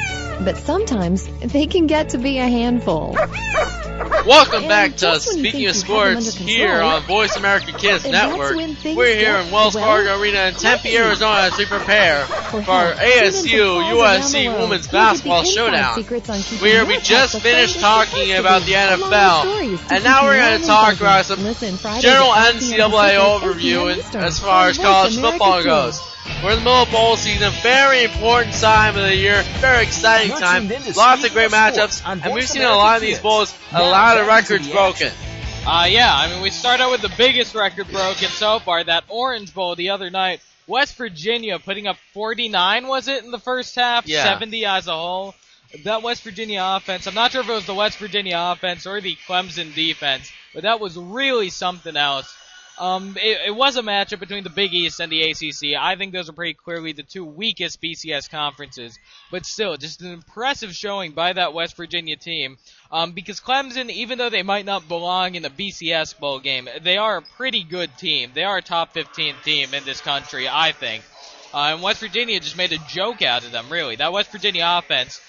but 0.43 0.57
sometimes 0.57 1.27
they 1.39 1.67
can 1.67 1.87
get 1.87 2.09
to 2.09 2.17
be 2.17 2.39
a 2.39 2.47
handful. 2.47 3.15
Welcome 4.25 4.63
and 4.63 4.67
back 4.67 4.95
to 4.97 5.19
Speaking 5.19 5.67
of 5.67 5.75
Sports 5.75 6.33
here 6.35 6.81
on 6.81 7.03
Voice 7.03 7.35
America 7.35 7.71
Kids 7.73 8.05
Network. 8.05 8.55
We're 8.83 9.15
here 9.15 9.35
in 9.35 9.51
Wells 9.51 9.73
Fargo 9.73 10.19
Arena 10.19 10.47
in 10.47 10.53
Tempe, 10.55 10.95
Arizona 10.97 11.41
as 11.41 11.57
we 11.57 11.65
prepare 11.65 12.25
for 12.25 12.57
our 12.69 12.93
ASU 12.93 13.81
USC 13.93 14.59
Women's 14.59 14.87
Basketball 14.87 15.43
Showdown. 15.43 16.03
Where 16.59 16.85
we 16.85 16.97
just 16.99 17.39
finished 17.41 17.79
talking 17.79 18.33
about 18.33 18.63
the 18.63 18.73
NFL, 18.73 19.91
and 19.91 20.03
now 20.03 20.23
we're 20.25 20.37
going 20.37 20.61
to 20.61 20.67
talk 20.67 20.99
about 20.99 21.25
some 21.25 21.39
general 21.39 22.31
NCAA 22.31 23.17
overview 23.17 24.15
as 24.15 24.39
far 24.39 24.69
as 24.69 24.77
college 24.77 25.17
football 25.19 25.63
goes. 25.63 26.10
We're 26.43 26.53
in 26.53 26.57
the 26.57 26.63
middle 26.63 26.81
of 26.81 26.89
bowl 26.91 27.17
season, 27.17 27.51
very 27.61 28.03
important 28.03 28.55
time 28.55 28.95
of 28.97 29.03
the 29.03 29.15
year, 29.15 29.43
very 29.59 29.83
exciting 29.83 30.35
time. 30.35 30.67
Lots 30.95 31.23
of 31.23 31.33
great 31.33 31.51
matchups, 31.51 32.01
and 32.03 32.33
we've 32.33 32.47
seen 32.49 32.63
a 32.63 32.69
lot 32.69 32.95
of 32.95 33.01
these 33.01 33.19
bowls, 33.19 33.55
a 33.71 33.79
lot 33.83 34.17
of 34.17 34.25
records 34.25 34.67
broken. 34.67 35.11
Uh, 35.67 35.85
yeah, 35.87 36.11
I 36.11 36.29
mean, 36.29 36.41
we 36.41 36.49
start 36.49 36.81
out 36.81 36.89
with 36.89 37.01
the 37.01 37.13
biggest 37.15 37.53
record 37.53 37.87
broken 37.91 38.27
so 38.29 38.57
far, 38.57 38.83
that 38.83 39.03
Orange 39.09 39.53
Bowl 39.53 39.75
the 39.75 39.91
other 39.91 40.09
night. 40.09 40.41
West 40.65 40.95
Virginia 40.97 41.59
putting 41.59 41.85
up 41.85 41.97
49, 42.13 42.87
was 42.87 43.07
it, 43.07 43.23
in 43.23 43.29
the 43.29 43.37
first 43.39 43.75
half? 43.75 44.07
Yeah. 44.07 44.23
70 44.23 44.65
as 44.65 44.87
a 44.87 44.93
whole. 44.93 45.35
That 45.83 46.01
West 46.01 46.23
Virginia 46.23 46.63
offense, 46.65 47.05
I'm 47.05 47.13
not 47.13 47.33
sure 47.33 47.41
if 47.41 47.49
it 47.49 47.53
was 47.53 47.67
the 47.67 47.75
West 47.75 47.99
Virginia 47.99 48.35
offense 48.37 48.87
or 48.87 48.99
the 48.99 49.15
Clemson 49.27 49.75
defense, 49.75 50.31
but 50.55 50.63
that 50.63 50.79
was 50.79 50.97
really 50.97 51.49
something 51.51 51.95
else. 51.95 52.35
Um, 52.81 53.15
it, 53.21 53.37
it, 53.45 53.55
was 53.55 53.77
a 53.77 53.83
matchup 53.83 54.19
between 54.19 54.43
the 54.43 54.49
Big 54.49 54.73
East 54.73 54.99
and 54.99 55.11
the 55.11 55.21
ACC. 55.21 55.79
I 55.79 55.95
think 55.95 56.13
those 56.13 56.29
are 56.29 56.33
pretty 56.33 56.55
clearly 56.55 56.93
the 56.93 57.03
two 57.03 57.23
weakest 57.23 57.79
BCS 57.79 58.27
conferences, 58.27 58.97
but 59.29 59.45
still, 59.45 59.77
just 59.77 60.01
an 60.01 60.11
impressive 60.11 60.73
showing 60.73 61.11
by 61.11 61.33
that 61.33 61.53
West 61.53 61.77
Virginia 61.77 62.15
team. 62.15 62.57
Um, 62.91 63.11
because 63.11 63.39
Clemson, 63.39 63.91
even 63.91 64.17
though 64.17 64.31
they 64.31 64.41
might 64.41 64.65
not 64.65 64.87
belong 64.87 65.35
in 65.35 65.43
the 65.43 65.51
BCS 65.51 66.19
bowl 66.19 66.39
game, 66.39 66.67
they 66.81 66.97
are 66.97 67.17
a 67.17 67.21
pretty 67.21 67.63
good 67.63 67.95
team. 67.99 68.31
They 68.33 68.45
are 68.45 68.57
a 68.57 68.63
top 68.63 68.93
15 68.93 69.35
team 69.43 69.75
in 69.75 69.83
this 69.83 70.01
country, 70.01 70.49
I 70.49 70.71
think. 70.71 71.03
Uh, 71.53 71.73
and 71.73 71.83
West 71.83 71.99
Virginia 71.99 72.39
just 72.39 72.57
made 72.57 72.71
a 72.71 72.79
joke 72.89 73.21
out 73.21 73.45
of 73.45 73.51
them, 73.51 73.69
really. 73.69 73.97
That 73.97 74.11
West 74.11 74.31
Virginia 74.31 74.65
offense 74.65 75.21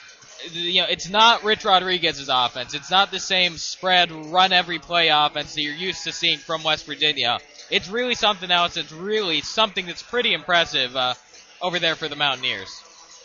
you 0.50 0.80
know, 0.80 0.86
it's 0.88 1.08
not 1.08 1.44
Rich 1.44 1.64
Rodriguez's 1.64 2.28
offense. 2.32 2.74
It's 2.74 2.90
not 2.90 3.10
the 3.10 3.20
same 3.20 3.58
spread, 3.58 4.10
run 4.10 4.52
every 4.52 4.78
play 4.78 5.08
offense 5.08 5.54
that 5.54 5.62
you're 5.62 5.74
used 5.74 6.04
to 6.04 6.12
seeing 6.12 6.38
from 6.38 6.62
West 6.62 6.86
Virginia. 6.86 7.38
It's 7.70 7.88
really 7.88 8.14
something 8.14 8.50
else. 8.50 8.76
It's 8.76 8.92
really 8.92 9.40
something 9.40 9.86
that's 9.86 10.02
pretty 10.02 10.32
impressive 10.34 10.96
uh, 10.96 11.14
over 11.60 11.78
there 11.78 11.94
for 11.94 12.08
the 12.08 12.16
Mountaineers. 12.16 12.82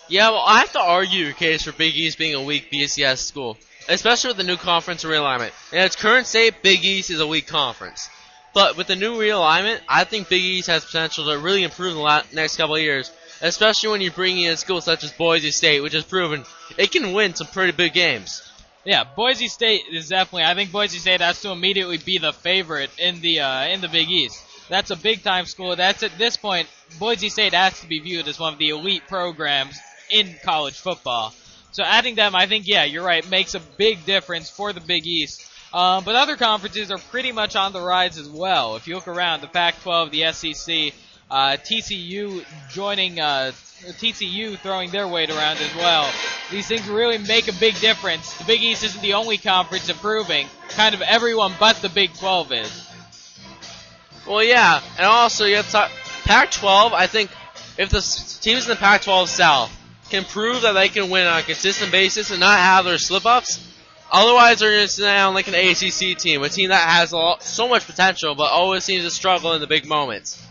Yeah, 0.10 0.30
well, 0.30 0.44
I 0.46 0.60
have 0.60 0.72
to 0.74 0.80
argue 0.80 1.30
a 1.30 1.34
case 1.34 1.64
for 1.64 1.72
Big 1.74 1.96
East 1.96 2.18
being 2.18 2.36
a 2.36 2.42
weak 2.42 2.72
BCS 2.72 3.18
school, 3.18 3.58
especially 3.90 4.30
with 4.30 4.38
the 4.38 4.44
new 4.44 4.56
conference 4.56 5.04
realignment. 5.04 5.52
In 5.74 5.80
its 5.80 5.96
current 5.98 6.28
state, 6.28 6.62
Big 6.64 6.86
East 6.86 7.10
is 7.10 7.20
a 7.20 7.28
weak 7.28 7.48
conference. 7.48 8.10
But 8.54 8.78
with 8.78 8.88
the 8.88 8.96
new 8.96 9.18
realignment, 9.18 9.82
I 9.90 10.06
think 10.06 10.30
Big 10.30 10.42
East 10.42 10.68
has 10.68 10.86
potential 10.86 11.26
to 11.26 11.38
really 11.38 11.64
improve 11.64 11.98
in 11.98 12.04
the 12.04 12.24
next 12.34 12.56
couple 12.58 12.76
of 12.76 12.82
years 12.82 13.12
especially 13.42 13.90
when 13.90 14.02
you're 14.02 14.12
bringing 14.12 14.46
in 14.46 14.58
schools 14.58 14.86
such 14.86 15.04
as 15.04 15.12
Boise 15.12 15.52
State, 15.52 15.82
which 15.82 15.94
has 15.94 16.04
proven 16.04 16.46
it 16.78 16.92
can 16.92 17.14
win 17.14 17.36
some 17.36 17.48
pretty 17.48 17.72
big 17.72 17.94
games. 17.94 18.44
Yeah, 18.84 19.04
Boise 19.04 19.48
State 19.48 19.84
is 19.92 20.10
definitely. 20.10 20.44
I 20.44 20.56
think 20.56 20.72
Boise 20.72 21.00
State 21.00 21.22
has 21.22 21.42
to 21.42 21.52
immediately 21.52 21.98
be 21.98 22.20
the 22.20 22.32
favorite 22.32 22.90
in 22.98 23.20
the 23.22 23.42
uh, 23.42 23.68
in 23.68 23.82
the 23.82 23.90
Big 23.90 24.10
East. 24.10 24.42
That's 24.70 24.92
a 24.92 24.96
big 24.96 25.24
time 25.24 25.46
school. 25.46 25.76
That's 25.76 26.04
at 26.04 26.18
this 26.18 26.38
point, 26.38 26.68
Boise 27.00 27.30
State 27.30 27.54
has 27.54 27.80
to 27.82 27.88
be 27.88 28.00
viewed 28.00 28.28
as 28.28 28.40
one 28.40 28.54
of 28.54 28.60
the 28.60 28.70
elite 28.70 29.04
programs 29.08 29.78
in 30.10 30.36
college 30.44 30.80
football. 30.80 31.34
So 31.72 31.84
adding 31.84 32.16
them, 32.16 32.36
I 32.36 32.48
think, 32.48 32.68
yeah, 32.68 32.86
you're 32.86 33.04
right, 33.04 33.28
makes 33.30 33.56
a 33.56 33.60
big 33.60 34.06
difference 34.06 34.50
for 34.50 34.74
the 34.74 34.80
Big 34.80 35.06
East. 35.06 35.46
Um, 35.74 36.04
but 36.04 36.16
other 36.16 36.38
conferences 36.38 36.92
are 36.92 36.98
pretty 36.98 37.32
much 37.32 37.56
on 37.56 37.74
the 37.74 37.82
rise 37.82 38.18
as 38.18 38.30
well. 38.30 38.78
If 38.78 38.88
you 38.88 38.96
look 38.96 39.08
around, 39.08 39.42
the 39.42 39.48
Pac-12, 39.48 40.12
the 40.12 40.32
SEC, 40.32 40.94
uh, 41.30 41.58
TCU 41.58 42.46
joining 42.70 43.20
uh, 43.20 43.52
TCU 43.52 44.58
throwing 44.58 44.90
their 44.92 45.08
weight 45.08 45.30
around 45.30 45.58
as 45.58 45.76
well. 45.76 46.10
These 46.50 46.68
things 46.68 46.88
really 46.88 47.18
make 47.18 47.48
a 47.48 47.54
big 47.54 47.80
difference. 47.80 48.34
The 48.38 48.46
Big 48.46 48.62
East 48.64 48.84
isn't 48.84 49.02
the 49.02 49.14
only 49.14 49.38
conference 49.38 49.90
improving. 49.90 50.48
Kind 50.70 50.96
of 50.96 51.02
everyone 51.02 51.54
but 51.60 51.78
the 51.78 51.90
Big 51.90 52.14
12 52.14 52.52
is. 52.54 52.90
Well, 54.26 54.44
yeah, 54.44 54.82
and 54.98 55.06
also 55.06 55.46
you 55.46 55.58
have 55.58 55.66
to 55.68 55.72
talk, 55.72 55.92
Pac-12. 56.24 56.92
I 56.94 57.08
think 57.08 57.30
if 57.78 57.90
the 57.90 58.02
teams 58.42 58.66
in 58.66 58.70
the 58.70 58.76
Pac-12 58.76 59.28
South 59.28 59.72
can 60.10 60.26
prove 60.26 60.62
that 60.62 60.74
they 60.74 60.90
can 60.90 61.10
win 61.10 61.28
on 61.28 61.40
a 61.40 61.44
consistent 61.44 61.92
basis 61.92 62.32
and 62.32 62.40
not 62.40 62.58
have 62.60 62.86
their 62.86 62.98
slip-ups, 62.98 63.66
otherwise 64.12 64.60
they're 64.60 64.72
going 64.72 64.88
to 64.88 64.92
sound 64.92 65.36
like 65.36 65.48
an 65.48 65.56
ACC 65.56 66.18
team, 66.18 66.44
a 66.44 66.50
team 66.50 66.70
that 66.70 66.90
has 66.90 67.14
lot, 67.14 67.44
so 67.44 67.68
much 67.68 67.86
potential 67.86 68.36
but 68.36 68.52
always 68.52 68.84
seems 68.84 69.04
to 69.04 69.12
struggle 69.12 69.54
in 69.54 69.62
the 69.62 69.68
big 69.68 69.86
moments. 69.86 70.42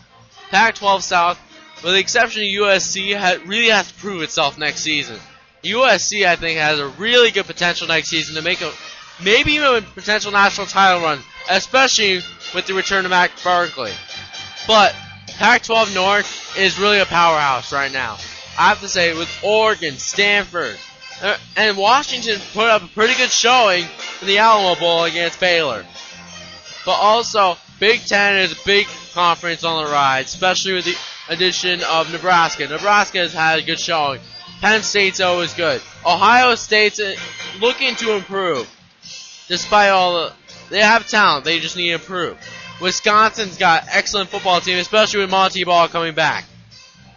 Pac-12 0.49 1.01
South, 1.01 1.39
with 1.83 1.93
the 1.93 1.99
exception 1.99 2.41
of 2.41 2.47
USC, 2.47 3.47
really 3.47 3.69
has 3.69 3.91
to 3.91 3.93
prove 3.95 4.21
itself 4.21 4.57
next 4.57 4.81
season. 4.81 5.17
USC, 5.63 6.25
I 6.25 6.35
think, 6.35 6.59
has 6.59 6.79
a 6.79 6.87
really 6.87 7.31
good 7.31 7.45
potential 7.45 7.87
next 7.87 8.09
season 8.09 8.35
to 8.35 8.41
make 8.41 8.61
a 8.61 8.71
maybe 9.23 9.53
even 9.53 9.75
a 9.75 9.81
potential 9.81 10.31
national 10.31 10.67
title 10.67 11.01
run, 11.01 11.19
especially 11.49 12.21
with 12.53 12.65
the 12.67 12.73
return 12.73 13.05
of 13.05 13.11
Matt 13.11 13.31
Barkley. 13.43 13.91
But 14.67 14.95
Pac-12 15.37 15.93
North 15.93 16.57
is 16.57 16.79
really 16.79 16.99
a 16.99 17.05
powerhouse 17.05 17.71
right 17.71 17.91
now. 17.91 18.17
I 18.57 18.69
have 18.69 18.81
to 18.81 18.87
say, 18.87 19.15
with 19.15 19.29
Oregon, 19.43 19.97
Stanford, 19.97 20.77
uh, 21.21 21.37
and 21.55 21.77
Washington 21.77 22.39
put 22.53 22.67
up 22.67 22.83
a 22.83 22.87
pretty 22.87 23.15
good 23.15 23.29
showing 23.29 23.85
in 24.21 24.27
the 24.27 24.39
Alamo 24.39 24.79
Bowl 24.79 25.03
against 25.03 25.39
Baylor. 25.39 25.85
But 26.85 26.93
also, 26.93 27.57
Big 27.79 28.03
Ten 28.05 28.37
is 28.37 28.53
a 28.53 28.65
big 28.65 28.87
conference 29.13 29.63
on 29.63 29.85
the 29.85 29.91
rise, 29.91 30.33
especially 30.33 30.73
with 30.73 30.85
the 30.85 30.95
addition 31.29 31.81
of 31.83 32.11
Nebraska. 32.11 32.67
Nebraska 32.67 33.19
has 33.19 33.33
had 33.33 33.59
a 33.59 33.61
good 33.61 33.79
showing. 33.79 34.19
Penn 34.61 34.81
State's 34.81 35.19
always 35.19 35.53
good. 35.53 35.81
Ohio 36.03 36.55
State's 36.55 36.99
uh, 36.99 37.15
looking 37.59 37.95
to 37.95 38.15
improve. 38.15 38.67
Despite 39.47 39.91
all 39.91 40.13
the, 40.13 40.33
they 40.69 40.81
have 40.81 41.07
talent, 41.07 41.45
they 41.45 41.59
just 41.59 41.77
need 41.77 41.89
to 41.89 41.93
improve. 41.95 42.37
Wisconsin's 42.81 43.57
got 43.57 43.85
excellent 43.89 44.29
football 44.29 44.59
team, 44.59 44.79
especially 44.79 45.21
with 45.21 45.29
Montee 45.29 45.63
Ball 45.63 45.87
coming 45.87 46.15
back. 46.15 46.45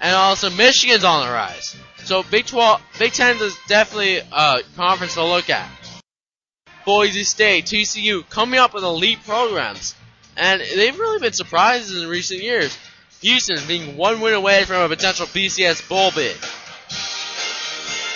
And 0.00 0.14
also 0.14 0.50
Michigan's 0.50 1.04
on 1.04 1.26
the 1.26 1.32
rise. 1.32 1.76
So 2.04 2.22
Big 2.22 2.46
12, 2.46 2.82
Big 2.98 3.12
10 3.12 3.38
is 3.38 3.56
definitely 3.66 4.18
a 4.18 4.60
conference 4.76 5.14
to 5.14 5.24
look 5.24 5.48
at. 5.48 5.68
Boise 6.84 7.24
State, 7.24 7.66
TCU, 7.66 8.28
coming 8.28 8.58
up 8.60 8.74
with 8.74 8.84
elite 8.84 9.22
programs. 9.24 9.94
And 10.36 10.60
they've 10.60 10.98
really 10.98 11.20
been 11.20 11.32
surprises 11.32 12.02
in 12.02 12.08
recent 12.08 12.42
years. 12.42 12.76
Houston 13.22 13.58
being 13.66 13.96
one 13.96 14.20
win 14.20 14.34
away 14.34 14.64
from 14.64 14.82
a 14.82 14.88
potential 14.88 15.26
BCS 15.26 15.86
bowl 15.88 16.10
bid. 16.10 16.36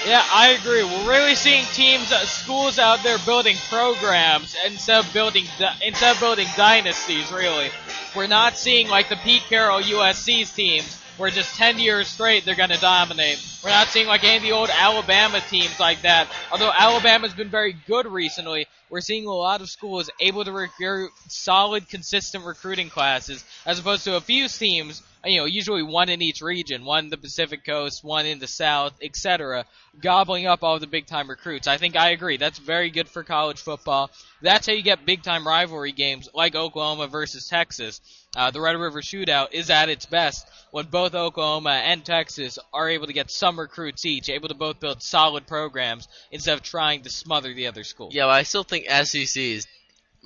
Yeah, 0.06 0.22
I 0.32 0.50
agree. 0.60 0.84
We're 0.84 1.08
really 1.08 1.34
seeing 1.34 1.64
teams, 1.72 2.12
uh, 2.12 2.26
schools 2.26 2.78
out 2.78 3.02
there 3.02 3.16
building 3.24 3.56
programs 3.70 4.54
instead 4.66 4.98
of 4.98 5.10
building 5.14 5.44
di- 5.58 5.76
instead 5.82 6.14
of 6.14 6.20
building 6.20 6.46
dynasties. 6.56 7.32
Really, 7.32 7.70
we're 8.14 8.26
not 8.26 8.58
seeing 8.58 8.88
like 8.88 9.08
the 9.08 9.16
Pete 9.16 9.42
Carroll 9.48 9.80
USC's 9.80 10.52
teams, 10.52 11.00
where 11.16 11.30
just 11.30 11.56
10 11.56 11.78
years 11.78 12.08
straight 12.08 12.44
they're 12.44 12.54
going 12.54 12.70
to 12.70 12.80
dominate. 12.80 13.44
We're 13.62 13.70
not 13.70 13.88
seeing 13.88 14.06
like 14.06 14.24
any 14.24 14.36
of 14.36 14.42
the 14.42 14.52
old 14.52 14.70
Alabama 14.70 15.40
teams 15.48 15.78
like 15.78 16.02
that. 16.02 16.28
Although 16.50 16.72
Alabama's 16.76 17.34
been 17.34 17.50
very 17.50 17.74
good 17.86 18.06
recently, 18.06 18.66
we're 18.90 19.00
seeing 19.00 19.26
a 19.26 19.32
lot 19.32 19.60
of 19.60 19.68
schools 19.68 20.10
able 20.20 20.44
to 20.44 20.52
recruit 20.52 21.10
solid, 21.28 21.88
consistent 21.88 22.44
recruiting 22.44 22.90
classes, 22.90 23.44
as 23.66 23.78
opposed 23.78 24.04
to 24.04 24.16
a 24.16 24.20
few 24.20 24.48
teams 24.48 25.02
you 25.26 25.38
know, 25.38 25.44
usually 25.44 25.82
one 25.82 26.08
in 26.08 26.22
each 26.22 26.42
region, 26.42 26.84
one 26.84 27.04
in 27.04 27.10
the 27.10 27.16
Pacific 27.16 27.64
Coast, 27.64 28.04
one 28.04 28.26
in 28.26 28.38
the 28.38 28.46
South, 28.46 28.92
etc., 29.02 29.64
gobbling 30.00 30.46
up 30.46 30.62
all 30.62 30.78
the 30.78 30.86
big 30.86 31.06
time 31.06 31.28
recruits. 31.28 31.66
I 31.66 31.78
think 31.78 31.96
I 31.96 32.10
agree. 32.10 32.36
That's 32.36 32.58
very 32.58 32.90
good 32.90 33.08
for 33.08 33.22
college 33.22 33.60
football. 33.60 34.10
That's 34.42 34.66
how 34.66 34.72
you 34.72 34.82
get 34.82 35.06
big 35.06 35.22
time 35.22 35.46
rivalry 35.46 35.92
games 35.92 36.28
like 36.34 36.54
Oklahoma 36.54 37.06
versus 37.06 37.48
Texas. 37.48 38.00
Uh, 38.36 38.50
the 38.50 38.60
Red 38.60 38.76
River 38.76 39.00
Shootout 39.00 39.48
is 39.52 39.70
at 39.70 39.88
its 39.88 40.06
best 40.06 40.46
when 40.70 40.86
both 40.86 41.14
Oklahoma 41.14 41.70
and 41.70 42.04
Texas 42.04 42.58
are 42.72 42.88
able 42.88 43.06
to 43.06 43.12
get 43.12 43.30
some 43.30 43.58
recruits 43.58 44.04
each, 44.04 44.28
able 44.28 44.48
to 44.48 44.54
both 44.54 44.80
build 44.80 45.02
solid 45.02 45.46
programs 45.46 46.08
instead 46.32 46.54
of 46.54 46.62
trying 46.62 47.02
to 47.02 47.10
smother 47.10 47.54
the 47.54 47.68
other 47.68 47.84
school. 47.84 48.08
Yeah, 48.12 48.24
but 48.24 48.30
I 48.30 48.42
still 48.42 48.64
think 48.64 48.88
SEC 48.88 49.36
is, 49.36 49.66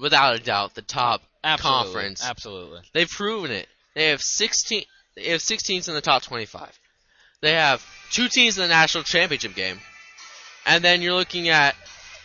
without 0.00 0.36
a 0.36 0.38
doubt, 0.38 0.74
the 0.74 0.82
top 0.82 1.22
Absolutely. 1.44 1.84
conference. 1.84 2.24
Absolutely. 2.24 2.80
They've 2.94 3.11
proven 3.11 3.50
it. 3.50 3.68
They 3.94 4.09
have 4.09 4.22
16. 4.22 4.84
They 5.16 5.30
have 5.30 5.42
six 5.42 5.62
teams 5.62 5.88
in 5.88 5.94
the 5.94 6.00
top 6.00 6.22
25. 6.22 6.78
They 7.40 7.52
have 7.52 7.84
two 8.11 8.28
teams 8.28 8.56
in 8.56 8.62
the 8.62 8.68
national 8.68 9.04
championship 9.04 9.54
game, 9.54 9.80
and 10.66 10.82
then 10.82 11.02
you're 11.02 11.14
looking 11.14 11.48
at 11.48 11.76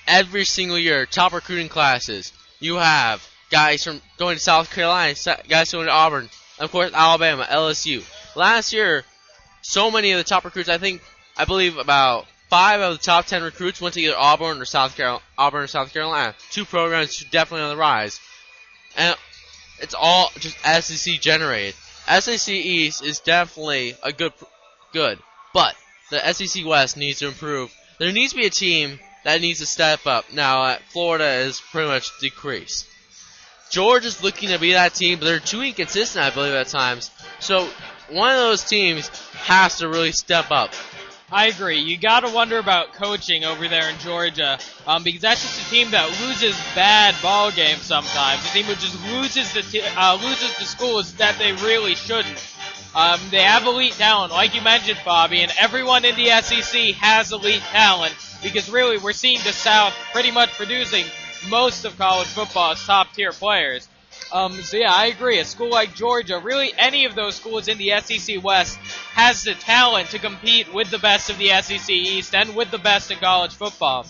every 0.07 0.45
single 0.45 0.77
year 0.77 1.05
top 1.05 1.33
recruiting 1.33 1.69
classes. 1.69 2.31
You 2.59 2.75
have 2.75 3.27
guys 3.53 3.83
from 3.83 4.01
going 4.17 4.35
to 4.35 4.41
South 4.41 4.71
Carolina, 4.71 5.13
guys 5.47 5.71
going 5.71 5.85
to 5.85 5.91
Auburn, 5.91 6.27
of 6.57 6.71
course 6.71 6.91
Alabama, 6.91 7.45
LSU. 7.47 8.03
Last 8.35 8.73
year, 8.73 9.03
so 9.61 9.91
many 9.91 10.11
of 10.11 10.17
the 10.17 10.23
top 10.23 10.43
recruits. 10.43 10.69
I 10.69 10.79
think 10.79 11.03
I 11.37 11.45
believe 11.45 11.77
about 11.77 12.25
five 12.49 12.81
of 12.81 12.97
the 12.97 13.03
top 13.03 13.27
ten 13.27 13.43
recruits 13.43 13.79
went 13.79 13.93
to 13.93 14.01
either 14.01 14.17
Auburn 14.17 14.59
or 14.59 14.65
South 14.65 14.97
Carolina. 14.97 15.23
Auburn 15.37 15.61
or 15.61 15.67
South 15.67 15.93
Carolina. 15.93 16.33
Two 16.49 16.65
programs 16.65 17.23
definitely 17.29 17.65
on 17.65 17.69
the 17.69 17.77
rise, 17.77 18.19
and 18.97 19.15
it's 19.79 19.93
all 19.93 20.31
just 20.39 20.57
SEC 20.59 21.21
generated. 21.21 21.75
SEC 22.07 22.49
East 22.49 23.03
is 23.03 23.19
definitely 23.19 23.95
a 24.01 24.11
good, 24.11 24.33
good, 24.93 25.19
but 25.53 25.75
the 26.09 26.33
SEC 26.33 26.65
West 26.65 26.97
needs 26.97 27.19
to 27.19 27.27
improve. 27.27 27.71
There 27.99 28.11
needs 28.11 28.33
to 28.33 28.39
be 28.39 28.47
a 28.47 28.49
team 28.49 28.99
that 29.23 29.41
needs 29.41 29.59
to 29.59 29.67
step 29.67 30.07
up. 30.07 30.33
Now, 30.33 30.63
uh, 30.63 30.77
Florida 30.89 31.29
is 31.45 31.61
pretty 31.61 31.87
much 31.87 32.09
decreased. 32.19 32.87
Georgia's 33.73 34.21
looking 34.21 34.49
to 34.49 34.59
be 34.59 34.73
that 34.73 34.93
team, 34.93 35.17
but 35.17 35.25
they're 35.25 35.39
too 35.39 35.63
inconsistent, 35.63 36.23
I 36.23 36.29
believe, 36.29 36.53
at 36.53 36.67
times. 36.67 37.09
So, 37.39 37.67
one 38.07 38.29
of 38.29 38.37
those 38.37 38.63
teams 38.63 39.07
has 39.33 39.79
to 39.79 39.87
really 39.89 40.11
step 40.11 40.51
up. 40.51 40.75
I 41.31 41.47
agree. 41.47 41.79
You 41.79 41.97
got 41.97 42.19
to 42.19 42.31
wonder 42.31 42.59
about 42.59 42.93
coaching 42.93 43.45
over 43.45 43.67
there 43.67 43.89
in 43.89 43.97
Georgia, 43.97 44.59
um, 44.85 45.01
because 45.01 45.21
that's 45.21 45.41
just 45.41 45.65
a 45.65 45.69
team 45.71 45.89
that 45.89 46.07
loses 46.21 46.55
bad 46.75 47.15
ball 47.23 47.49
games 47.49 47.81
sometimes. 47.81 48.45
A 48.45 48.49
team 48.49 48.65
who 48.65 48.75
just 48.75 49.03
loses 49.07 49.51
the 49.53 49.63
t- 49.63 49.81
uh, 49.81 50.17
loses 50.21 50.55
the 50.59 50.65
schools 50.65 51.15
that 51.15 51.39
they 51.39 51.53
really 51.53 51.95
shouldn't. 51.95 52.37
Um, 52.93 53.19
they 53.31 53.41
have 53.41 53.65
elite 53.65 53.93
talent, 53.93 54.31
like 54.31 54.53
you 54.53 54.61
mentioned, 54.61 54.99
Bobby, 55.03 55.41
and 55.41 55.51
everyone 55.59 56.05
in 56.05 56.15
the 56.15 56.27
SEC 56.41 56.93
has 56.97 57.31
elite 57.31 57.63
talent 57.71 58.13
because 58.43 58.69
really 58.69 58.99
we're 58.99 59.13
seeing 59.13 59.39
the 59.43 59.51
South 59.51 59.95
pretty 60.11 60.29
much 60.29 60.51
producing 60.51 61.05
most 61.49 61.85
of 61.85 61.97
college 61.97 62.27
football's 62.27 62.85
top 62.85 63.13
tier 63.13 63.31
players. 63.31 63.87
Um, 64.31 64.53
so 64.61 64.77
yeah, 64.77 64.91
I 64.91 65.07
agree. 65.07 65.39
A 65.39 65.45
school 65.45 65.69
like 65.69 65.95
Georgia, 65.95 66.39
really 66.39 66.71
any 66.77 67.05
of 67.05 67.15
those 67.15 67.35
schools 67.35 67.67
in 67.67 67.77
the 67.77 67.93
SEC 68.01 68.43
West, 68.43 68.77
has 69.13 69.43
the 69.43 69.53
talent 69.53 70.09
to 70.09 70.19
compete 70.19 70.73
with 70.73 70.89
the 70.89 70.99
best 70.99 71.29
of 71.29 71.37
the 71.37 71.49
SEC 71.61 71.89
East 71.89 72.33
and 72.33 72.55
with 72.55 72.71
the 72.71 72.77
best 72.77 73.11
in 73.11 73.17
college 73.17 73.53
football. 73.53 74.05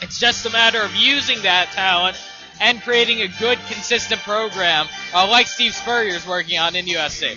It's 0.00 0.18
just 0.18 0.46
a 0.46 0.50
matter 0.50 0.80
of 0.80 0.94
using 0.94 1.42
that 1.42 1.72
talent 1.72 2.16
and 2.60 2.80
creating 2.82 3.22
a 3.22 3.28
good, 3.28 3.58
consistent 3.68 4.20
program, 4.22 4.86
uh, 5.14 5.28
like 5.28 5.46
Steve 5.46 5.74
Spurrier's 5.74 6.26
working 6.26 6.58
on 6.58 6.74
in 6.74 6.86
USC. 6.86 7.36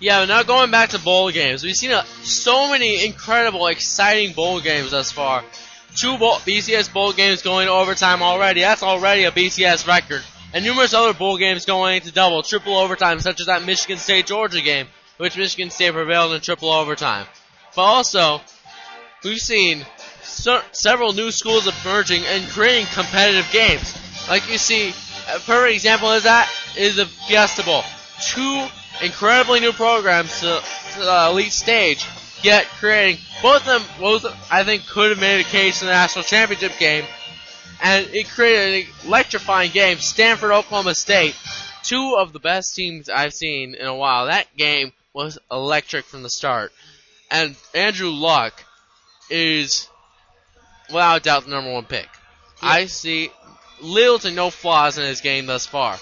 Yeah, 0.00 0.20
but 0.20 0.26
now 0.26 0.42
going 0.42 0.70
back 0.70 0.90
to 0.90 0.98
bowl 0.98 1.30
games, 1.30 1.62
we've 1.62 1.76
seen 1.76 1.96
so 2.22 2.70
many 2.70 3.06
incredible, 3.06 3.66
exciting 3.66 4.32
bowl 4.32 4.60
games 4.60 4.90
thus 4.90 5.10
far. 5.12 5.44
Two 5.96 6.18
bowl, 6.18 6.36
BCS 6.36 6.92
bowl 6.92 7.12
games 7.12 7.42
going 7.42 7.66
to 7.66 7.72
overtime 7.72 8.22
already. 8.22 8.60
That's 8.60 8.82
already 8.82 9.24
a 9.24 9.30
BCS 9.30 9.86
record. 9.86 10.22
And 10.52 10.64
numerous 10.64 10.94
other 10.94 11.14
bowl 11.14 11.36
games 11.36 11.66
going 11.66 11.96
into 11.96 12.12
double, 12.12 12.42
triple 12.42 12.76
overtime, 12.76 13.20
such 13.20 13.40
as 13.40 13.46
that 13.46 13.64
Michigan 13.64 13.98
State 13.98 14.26
Georgia 14.26 14.60
game, 14.60 14.86
which 15.16 15.36
Michigan 15.36 15.70
State 15.70 15.92
prevailed 15.92 16.32
in 16.32 16.40
triple 16.40 16.70
overtime. 16.70 17.26
But 17.74 17.82
also, 17.82 18.40
we've 19.24 19.40
seen 19.40 19.84
se- 20.22 20.62
several 20.72 21.12
new 21.12 21.30
schools 21.30 21.66
emerging 21.66 22.22
and 22.26 22.48
creating 22.50 22.86
competitive 22.92 23.48
games. 23.52 23.96
Like 24.28 24.48
you 24.50 24.58
see, 24.58 24.90
a 25.34 25.38
perfect 25.40 25.74
example 25.74 26.12
is 26.12 26.24
that 26.24 26.50
is 26.76 26.96
the 26.96 27.06
Fiesta 27.06 27.62
Bowl. 27.64 27.82
Two 28.20 28.66
incredibly 29.02 29.60
new 29.60 29.72
programs 29.72 30.40
to, 30.40 30.60
to 30.94 30.98
the 31.00 31.26
elite 31.30 31.52
stage, 31.52 32.06
yet 32.44 32.66
creating 32.78 33.18
both 33.42 33.66
of 33.66 33.82
them. 33.82 33.82
Both 33.98 34.52
I 34.52 34.62
think 34.64 34.86
could 34.86 35.10
have 35.10 35.18
made 35.18 35.40
a 35.40 35.48
case 35.48 35.80
in 35.80 35.86
the 35.86 35.92
national 35.92 36.24
championship 36.24 36.78
game, 36.78 37.04
and 37.82 38.06
it 38.12 38.28
created 38.28 38.86
an 38.86 39.06
electrifying 39.06 39.70
game. 39.70 39.98
Stanford, 39.98 40.52
Oklahoma 40.52 40.94
State, 40.94 41.34
two 41.82 42.16
of 42.18 42.32
the 42.32 42.38
best 42.38 42.76
teams 42.76 43.08
I've 43.08 43.34
seen 43.34 43.74
in 43.74 43.86
a 43.86 43.94
while. 43.94 44.26
That 44.26 44.54
game 44.56 44.92
was 45.12 45.38
electric 45.50 46.04
from 46.04 46.22
the 46.22 46.30
start, 46.30 46.72
and 47.30 47.56
Andrew 47.74 48.10
Luck 48.10 48.62
is 49.30 49.88
without 50.88 51.22
doubt 51.22 51.44
the 51.44 51.50
number 51.50 51.72
one 51.72 51.86
pick. 51.86 52.08
I 52.62 52.86
see 52.86 53.30
little 53.80 54.18
to 54.20 54.30
no 54.30 54.50
flaws 54.50 54.98
in 54.98 55.04
his 55.04 55.20
game 55.20 55.46
thus 55.46 55.66
far. 55.66 55.98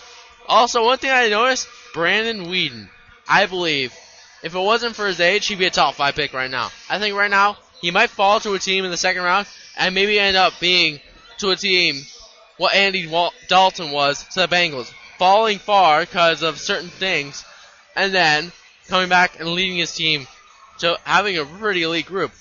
Also, 0.49 0.85
one 0.85 0.99
thing 0.99 1.11
I 1.11 1.29
noticed, 1.29 1.69
Brandon 1.95 2.47
Weeden. 2.47 2.89
I 3.29 3.47
believe 3.47 3.95
if 4.43 4.55
it 4.55 4.59
wasn't 4.59 4.97
for 4.97 5.07
his 5.07 5.21
age, 5.21 5.47
he'd 5.47 5.59
be 5.59 5.67
a 5.67 5.71
top 5.71 5.95
five 5.95 6.15
pick 6.15 6.33
right 6.33 6.51
now. 6.51 6.71
I 6.91 6.99
think 6.99 7.17
right 7.17 7.31
now 7.31 7.57
he 7.81 7.91
might 7.91 8.11
fall 8.11 8.41
to 8.41 8.55
a 8.55 8.59
team 8.59 8.85
in 8.85 8.91
the 8.91 8.97
second 8.97 9.23
round 9.23 9.47
and 9.77 9.95
maybe 9.95 10.19
end 10.19 10.37
up 10.37 10.55
being 10.61 11.01
to 11.39 11.51
a 11.51 11.57
team 11.57 12.03
what 12.57 12.75
Andy 12.75 13.11
Dalton 13.49 13.91
was 13.91 14.25
to 14.35 14.41
the 14.41 14.49
Bengals, 14.49 14.93
falling 15.19 15.59
far 15.59 16.01
because 16.01 16.43
of 16.43 16.59
certain 16.59 16.91
things, 16.91 17.45
and 17.97 18.15
then 18.15 18.53
coming 18.89 19.09
back 19.09 19.41
and 19.41 19.49
leading 19.49 19.79
his 19.79 19.95
team 19.95 20.27
to 20.79 20.99
having 21.05 21.39
a 21.39 21.45
pretty 21.45 21.83
elite 21.83 22.07
group. 22.07 22.33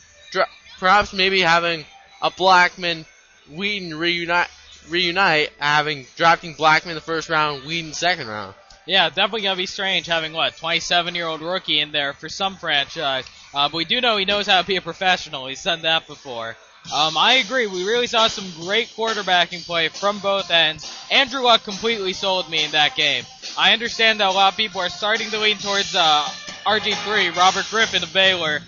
Perhaps 0.80 1.14
maybe 1.14 1.42
having 1.42 1.86
a 2.22 2.32
Blackmon 2.32 3.06
Weeden 3.52 3.98
reunite, 3.98 4.50
reunite, 4.90 5.52
having 5.60 6.08
drafting 6.16 6.56
Blackmon 6.56 6.90
in 6.90 6.96
the 6.96 7.02
first 7.02 7.30
round, 7.30 7.64
Weeden 7.64 7.94
second 7.94 8.28
round. 8.28 8.56
Yeah, 8.92 9.08
definitely 9.08 9.44
gonna 9.44 9.56
be 9.56 9.68
strange 9.68 10.06
having 10.08 10.34
what 10.34 10.58
27 10.58 11.16
year 11.16 11.26
old 11.26 11.42
rookie 11.42 11.80
in 11.80 11.94
there 11.94 12.12
for 12.12 12.28
some 12.28 12.58
franchise. 12.58 13.24
Uh, 13.54 13.70
but 13.70 13.78
we 13.78 13.86
do 13.86 14.02
know 14.02 14.18
he 14.18 14.26
knows 14.26 14.48
how 14.48 14.60
to 14.60 14.68
be 14.68 14.76
a 14.76 14.82
professional. 14.82 15.48
He's 15.48 15.64
done 15.64 15.84
that 15.84 16.08
before. 16.08 16.58
Um, 16.94 17.16
I 17.16 17.36
agree. 17.36 17.68
We 17.68 17.88
really 17.88 18.08
saw 18.08 18.28
some 18.28 18.52
great 18.66 18.90
quarterbacking 18.90 19.66
play 19.66 19.88
from 19.88 20.20
both 20.20 20.52
ends. 20.52 20.94
Andrew 21.10 21.40
Luck 21.40 21.64
completely 21.64 22.12
sold 22.12 22.50
me 22.50 22.66
in 22.66 22.72
that 22.72 22.98
game. 22.98 23.24
I 23.58 23.72
understand 23.72 24.20
that 24.20 24.28
a 24.28 24.34
lot 24.34 24.52
of 24.52 24.58
people 24.58 24.82
are 24.82 24.90
starting 24.90 25.30
to 25.30 25.40
lean 25.40 25.56
towards 25.56 25.96
uh, 25.96 26.28
RG3, 26.66 27.34
Robert 27.34 27.68
Griffin 27.70 28.04
of 28.04 28.12
Baylor, 28.12 28.60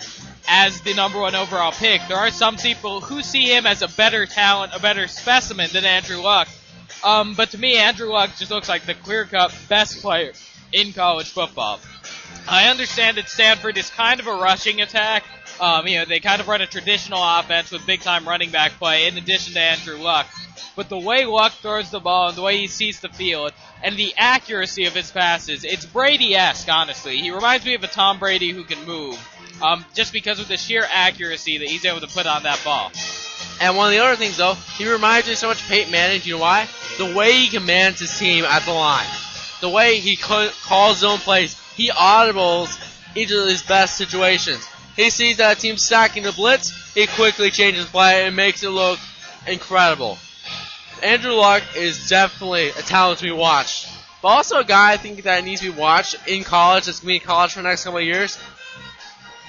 as 0.47 0.79
the 0.83 0.93
number 0.93 1.19
one 1.19 1.35
overall 1.35 1.73
pick. 1.73 1.99
There 2.07 2.15
are 2.15 2.31
some 2.31 2.55
people 2.55 3.01
who 3.01 3.23
see 3.23 3.53
him 3.53 3.65
as 3.65 3.81
a 3.81 3.89
better 3.89 4.25
talent, 4.25 4.71
a 4.73 4.79
better 4.79 5.09
specimen 5.09 5.69
than 5.73 5.83
Andrew 5.83 6.21
Luck. 6.21 6.47
Um, 7.03 7.33
but 7.33 7.51
to 7.51 7.57
me, 7.57 7.77
Andrew 7.77 8.09
Luck 8.09 8.31
just 8.37 8.51
looks 8.51 8.69
like 8.69 8.85
the 8.85 8.93
clear-cut 8.93 9.53
best 9.67 10.01
player 10.01 10.33
in 10.71 10.93
college 10.93 11.29
football. 11.29 11.79
I 12.47 12.69
understand 12.69 13.17
that 13.17 13.29
Stanford 13.29 13.77
is 13.77 13.89
kind 13.89 14.19
of 14.19 14.27
a 14.27 14.33
rushing 14.33 14.81
attack. 14.81 15.23
Um, 15.59 15.87
you 15.87 15.99
know, 15.99 16.05
they 16.05 16.19
kind 16.19 16.41
of 16.41 16.47
run 16.47 16.61
a 16.61 16.67
traditional 16.67 17.21
offense 17.21 17.71
with 17.71 17.85
big-time 17.85 18.27
running 18.27 18.49
back 18.49 18.73
play 18.73 19.07
in 19.07 19.17
addition 19.17 19.53
to 19.53 19.59
Andrew 19.59 19.97
Luck. 19.97 20.27
But 20.75 20.89
the 20.89 20.97
way 20.97 21.25
Luck 21.25 21.53
throws 21.53 21.91
the 21.91 21.99
ball 21.99 22.29
and 22.29 22.37
the 22.37 22.41
way 22.41 22.57
he 22.57 22.67
sees 22.67 22.99
the 22.99 23.09
field 23.09 23.53
and 23.83 23.95
the 23.95 24.13
accuracy 24.17 24.85
of 24.85 24.95
his 24.95 25.11
passes, 25.11 25.63
it's 25.63 25.85
Brady-esque, 25.85 26.67
honestly. 26.69 27.19
He 27.19 27.31
reminds 27.31 27.65
me 27.65 27.75
of 27.75 27.83
a 27.83 27.87
Tom 27.87 28.17
Brady 28.17 28.49
who 28.49 28.63
can 28.63 28.83
move, 28.85 29.15
um, 29.61 29.85
just 29.93 30.13
because 30.13 30.39
of 30.39 30.47
the 30.47 30.57
sheer 30.57 30.85
accuracy 30.91 31.57
that 31.59 31.67
he's 31.67 31.85
able 31.85 32.01
to 32.01 32.07
put 32.07 32.25
on 32.25 32.43
that 32.43 32.59
ball. 32.63 32.91
And 33.61 33.77
one 33.77 33.87
of 33.87 33.91
the 33.91 34.03
other 34.03 34.15
things, 34.15 34.37
though, 34.37 34.55
he 34.77 34.89
reminds 34.89 35.27
me 35.27 35.35
so 35.35 35.47
much 35.47 35.61
of 35.61 35.67
Peyton 35.67 35.91
Manning. 35.91 36.21
You 36.23 36.35
know 36.35 36.41
why? 36.41 36.67
The 36.97 37.13
way 37.13 37.33
he 37.33 37.49
commands 37.49 37.99
his 37.99 38.17
team 38.17 38.45
at 38.45 38.63
the 38.63 38.71
line, 38.71 39.07
the 39.61 39.69
way 39.69 39.99
he 39.99 40.15
ca- 40.15 40.51
calls 40.63 40.99
zone 40.99 41.19
plays, 41.19 41.59
he 41.75 41.89
audibles 41.89 42.77
into 43.15 43.45
his 43.45 43.61
best 43.63 43.97
situations. 43.97 44.67
he 44.95 45.09
sees 45.09 45.37
that 45.37 45.63
a 45.63 45.77
stacking 45.77 46.23
the 46.23 46.31
blitz, 46.31 46.93
he 46.93 47.07
quickly 47.07 47.51
changes 47.51 47.85
play 47.85 48.25
and 48.25 48.35
makes 48.35 48.63
it 48.63 48.69
look 48.69 48.99
incredible. 49.47 50.17
Andrew 51.01 51.33
Luck 51.33 51.63
is 51.75 52.09
definitely 52.09 52.69
a 52.69 52.81
talent 52.81 53.19
to 53.19 53.25
be 53.25 53.31
watched. 53.31 53.89
But 54.21 54.29
also 54.29 54.59
a 54.59 54.63
guy 54.63 54.93
I 54.93 54.97
think 54.97 55.23
that 55.23 55.43
needs 55.43 55.59
to 55.61 55.71
be 55.71 55.77
watched 55.77 56.15
in 56.27 56.45
college, 56.45 56.85
that's 56.85 57.01
going 57.01 57.15
to 57.15 57.19
be 57.19 57.23
in 57.23 57.27
college 57.27 57.51
for 57.51 57.61
the 57.61 57.67
next 57.67 57.83
couple 57.83 57.99
of 57.99 58.05
years. 58.05 58.37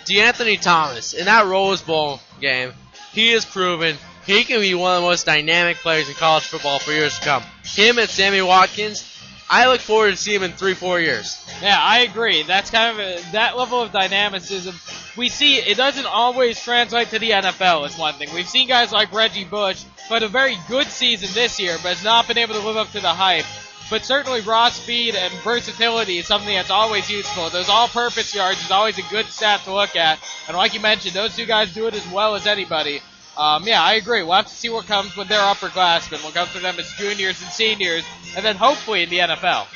DeAnthony 0.06 0.60
Thomas, 0.60 1.12
in 1.12 1.26
that 1.26 1.46
Rose 1.46 1.82
Bowl 1.82 2.20
game, 2.40 2.72
he 3.12 3.32
has 3.32 3.44
proven 3.44 3.96
he 4.26 4.44
can 4.44 4.60
be 4.60 4.74
one 4.74 4.96
of 4.96 5.02
the 5.02 5.08
most 5.08 5.26
dynamic 5.26 5.76
players 5.78 6.08
in 6.08 6.14
college 6.14 6.44
football 6.44 6.78
for 6.78 6.92
years 6.92 7.18
to 7.18 7.24
come. 7.24 7.42
Him 7.62 7.98
and 7.98 8.08
Sammy 8.08 8.40
Watkins, 8.40 9.10
I 9.50 9.66
look 9.68 9.80
forward 9.80 10.12
to 10.12 10.16
seeing 10.16 10.36
him 10.36 10.44
in 10.44 10.52
three, 10.52 10.74
four 10.74 10.98
years. 10.98 11.44
Yeah, 11.62 11.76
I 11.78 12.00
agree. 12.00 12.42
That's 12.42 12.70
kind 12.70 12.98
of 12.98 13.06
a, 13.06 13.32
that 13.32 13.56
level 13.56 13.82
of 13.82 13.92
dynamicism. 13.92 14.74
We 15.16 15.28
see 15.28 15.56
it 15.56 15.76
doesn't 15.76 16.06
always 16.06 16.60
translate 16.60 17.08
to 17.10 17.18
the 17.18 17.30
NFL. 17.30 17.86
Is 17.86 17.98
one 17.98 18.14
thing 18.14 18.32
we've 18.34 18.48
seen 18.48 18.66
guys 18.66 18.92
like 18.92 19.12
Reggie 19.12 19.44
Bush 19.44 19.84
who 20.08 20.14
had 20.14 20.22
a 20.22 20.28
very 20.28 20.56
good 20.68 20.86
season 20.86 21.28
this 21.34 21.60
year, 21.60 21.76
but 21.82 21.94
has 21.94 22.04
not 22.04 22.26
been 22.26 22.38
able 22.38 22.54
to 22.54 22.66
live 22.66 22.76
up 22.76 22.90
to 22.92 23.00
the 23.00 23.08
hype. 23.08 23.44
But 23.90 24.04
certainly 24.04 24.40
raw 24.40 24.70
speed 24.70 25.14
and 25.14 25.32
versatility 25.42 26.18
is 26.18 26.26
something 26.26 26.54
that's 26.54 26.70
always 26.70 27.10
useful. 27.10 27.50
Those 27.50 27.68
all-purpose 27.68 28.34
yards 28.34 28.64
is 28.64 28.70
always 28.70 28.98
a 28.98 29.02
good 29.10 29.26
stat 29.26 29.60
to 29.64 29.74
look 29.74 29.94
at. 29.94 30.18
And 30.48 30.56
like 30.56 30.74
you 30.74 30.80
mentioned, 30.80 31.14
those 31.14 31.36
two 31.36 31.44
guys 31.46 31.72
do 31.74 31.86
it 31.86 31.94
as 31.94 32.06
well 32.08 32.34
as 32.34 32.46
anybody. 32.46 33.00
Um, 33.36 33.64
yeah, 33.64 33.82
I 33.82 33.94
agree. 33.94 34.22
We'll 34.22 34.34
have 34.36 34.46
to 34.46 34.54
see 34.54 34.68
what 34.68 34.86
comes 34.86 35.16
with 35.16 35.28
their 35.28 35.40
upperclassmen, 35.40 36.24
what 36.24 36.34
comes 36.34 36.50
for 36.50 36.60
them 36.60 36.78
as 36.78 36.90
juniors 36.92 37.42
and 37.42 37.50
seniors, 37.50 38.04
and 38.36 38.44
then 38.44 38.56
hopefully 38.56 39.02
in 39.02 39.10
the 39.10 39.18
NFL. 39.18 39.66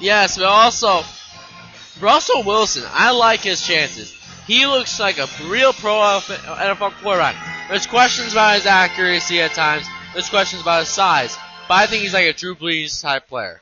Yes, 0.00 0.36
but 0.36 0.46
also 0.46 1.02
Russell 2.00 2.42
Wilson. 2.44 2.84
I 2.86 3.10
like 3.12 3.40
his 3.40 3.66
chances. 3.66 4.14
He 4.46 4.66
looks 4.66 4.98
like 4.98 5.18
a 5.18 5.28
real 5.44 5.72
pro 5.72 5.92
NFL 5.92 6.92
quarterback. 7.02 7.68
There's 7.68 7.86
questions 7.86 8.32
about 8.32 8.56
his 8.56 8.66
accuracy 8.66 9.40
at 9.40 9.54
times. 9.54 9.86
There's 10.12 10.28
questions 10.28 10.62
about 10.62 10.80
his 10.80 10.88
size. 10.88 11.36
But 11.70 11.76
I 11.76 11.86
think 11.86 12.02
he's 12.02 12.14
like 12.14 12.26
a 12.26 12.32
Drew 12.32 12.56
Brees 12.56 13.00
type 13.00 13.28
player. 13.28 13.60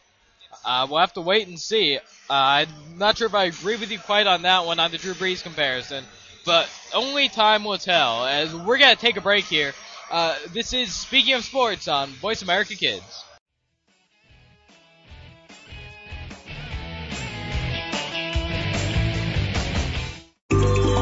Uh, 0.65 0.87
we'll 0.89 1.01
have 1.01 1.13
to 1.13 1.21
wait 1.21 1.47
and 1.47 1.61
see. 1.61 1.99
Uh, 1.99 2.01
I'm 2.31 2.69
not 2.97 3.19
sure 3.19 3.27
if 3.27 3.35
I 3.35 3.45
agree 3.45 3.77
with 3.77 3.91
you 3.91 3.99
quite 3.99 4.27
on 4.27 4.41
that 4.43 4.65
one 4.65 4.81
on 4.81 4.91
the 4.91 4.97
Drew 4.97 5.13
Brees 5.13 5.43
comparison, 5.43 6.05
but 6.47 6.71
only 6.95 7.29
time 7.29 7.65
will 7.65 7.77
tell. 7.77 8.25
As 8.25 8.55
we're 8.55 8.79
gonna 8.79 8.97
take 8.97 9.19
a 9.19 9.21
break 9.21 9.45
here. 9.45 9.75
Uh, 10.11 10.39
this 10.55 10.73
is 10.73 10.95
speaking 10.95 11.35
of 11.35 11.45
sports 11.45 11.87
on 11.87 12.09
Voice 12.13 12.41
America 12.41 12.75
Kids. 12.77 13.25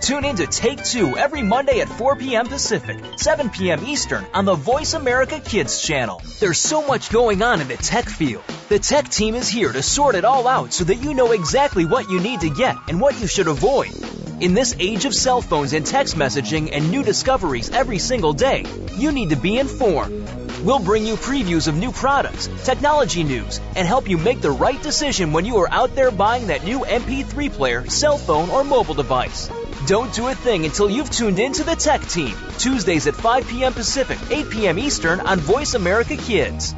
Tune 0.00 0.24
in 0.24 0.36
to 0.36 0.46
Take 0.46 0.84
Two 0.84 1.16
every 1.16 1.42
Monday 1.42 1.80
at 1.80 1.88
4 1.88 2.16
p.m. 2.16 2.46
Pacific, 2.46 2.98
7 3.16 3.50
p.m. 3.50 3.84
Eastern 3.86 4.26
on 4.34 4.44
the 4.44 4.54
Voice 4.54 4.94
America 4.94 5.40
Kids 5.40 5.82
channel. 5.82 6.22
There's 6.38 6.58
so 6.58 6.86
much 6.86 7.10
going 7.10 7.42
on 7.42 7.60
in 7.60 7.68
the 7.68 7.76
tech 7.76 8.08
field. 8.08 8.44
The 8.68 8.78
tech 8.78 9.08
team 9.08 9.34
is 9.34 9.48
here 9.48 9.72
to 9.72 9.82
sort 9.82 10.14
it 10.14 10.24
all 10.24 10.46
out 10.46 10.72
so 10.72 10.84
that 10.84 10.96
you 10.96 11.14
know 11.14 11.32
exactly 11.32 11.86
what 11.86 12.10
you 12.10 12.20
need 12.20 12.40
to 12.40 12.50
get 12.50 12.76
and 12.88 13.00
what 13.00 13.20
you 13.20 13.26
should 13.26 13.48
avoid. 13.48 13.90
In 14.40 14.52
this 14.52 14.76
age 14.78 15.06
of 15.06 15.14
cell 15.14 15.40
phones 15.40 15.72
and 15.72 15.84
text 15.84 16.14
messaging 16.14 16.70
and 16.72 16.90
new 16.90 17.02
discoveries 17.02 17.70
every 17.70 17.98
single 17.98 18.34
day, 18.34 18.64
you 18.96 19.12
need 19.12 19.30
to 19.30 19.36
be 19.36 19.58
informed. 19.58 20.28
We'll 20.62 20.78
bring 20.78 21.06
you 21.06 21.16
previews 21.16 21.68
of 21.68 21.76
new 21.76 21.90
products, 21.90 22.48
technology 22.64 23.24
news, 23.24 23.60
and 23.74 23.88
help 23.88 24.08
you 24.08 24.18
make 24.18 24.40
the 24.40 24.50
right 24.50 24.80
decision 24.82 25.32
when 25.32 25.44
you 25.44 25.56
are 25.58 25.70
out 25.70 25.94
there 25.94 26.10
buying 26.10 26.48
that 26.48 26.64
new 26.64 26.80
MP3 26.80 27.52
player, 27.52 27.88
cell 27.88 28.18
phone, 28.18 28.50
or 28.50 28.62
mobile 28.62 28.94
device. 28.94 29.50
Don't 29.86 30.12
do 30.12 30.26
a 30.26 30.34
thing 30.34 30.64
until 30.64 30.90
you've 30.90 31.10
tuned 31.10 31.38
in 31.38 31.52
to 31.52 31.62
the 31.62 31.76
Tech 31.76 32.00
Team, 32.00 32.34
Tuesdays 32.58 33.06
at 33.06 33.14
5 33.14 33.46
p.m. 33.46 33.72
Pacific, 33.72 34.18
8 34.32 34.50
p.m. 34.50 34.80
Eastern 34.80 35.20
on 35.20 35.38
Voice 35.38 35.74
America 35.74 36.16
Kids. 36.16 36.74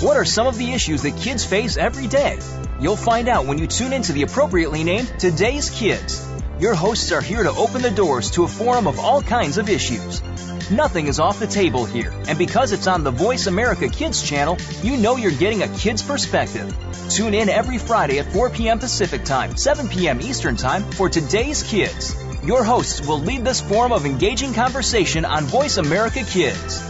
What 0.00 0.16
are 0.16 0.24
some 0.24 0.46
of 0.46 0.56
the 0.56 0.72
issues 0.72 1.02
that 1.02 1.18
kids 1.18 1.44
face 1.44 1.76
every 1.76 2.06
day? 2.06 2.38
You'll 2.80 2.96
find 2.96 3.28
out 3.28 3.44
when 3.44 3.58
you 3.58 3.66
tune 3.66 3.92
into 3.92 4.14
the 4.14 4.22
appropriately 4.22 4.84
named 4.84 5.12
Today's 5.18 5.68
Kids. 5.68 6.33
Your 6.60 6.74
hosts 6.74 7.10
are 7.10 7.20
here 7.20 7.42
to 7.42 7.50
open 7.50 7.82
the 7.82 7.90
doors 7.90 8.30
to 8.32 8.44
a 8.44 8.48
forum 8.48 8.86
of 8.86 9.00
all 9.00 9.20
kinds 9.20 9.58
of 9.58 9.68
issues. 9.68 10.22
Nothing 10.70 11.08
is 11.08 11.18
off 11.18 11.40
the 11.40 11.48
table 11.48 11.84
here, 11.84 12.12
and 12.28 12.38
because 12.38 12.70
it's 12.70 12.86
on 12.86 13.02
the 13.02 13.10
Voice 13.10 13.48
America 13.48 13.88
Kids 13.88 14.22
channel, 14.22 14.56
you 14.80 14.96
know 14.96 15.16
you're 15.16 15.32
getting 15.32 15.62
a 15.62 15.68
kid's 15.68 16.02
perspective. 16.02 16.72
Tune 17.10 17.34
in 17.34 17.48
every 17.48 17.78
Friday 17.78 18.20
at 18.20 18.32
4 18.32 18.50
p.m. 18.50 18.78
Pacific 18.78 19.24
Time, 19.24 19.56
7 19.56 19.88
p.m. 19.88 20.20
Eastern 20.20 20.54
Time 20.54 20.84
for 20.92 21.08
Today's 21.08 21.64
Kids. 21.64 22.14
Your 22.44 22.62
hosts 22.62 23.04
will 23.04 23.18
lead 23.18 23.44
this 23.44 23.60
forum 23.60 23.90
of 23.90 24.06
engaging 24.06 24.54
conversation 24.54 25.24
on 25.24 25.42
Voice 25.44 25.76
America 25.76 26.22
Kids. 26.22 26.88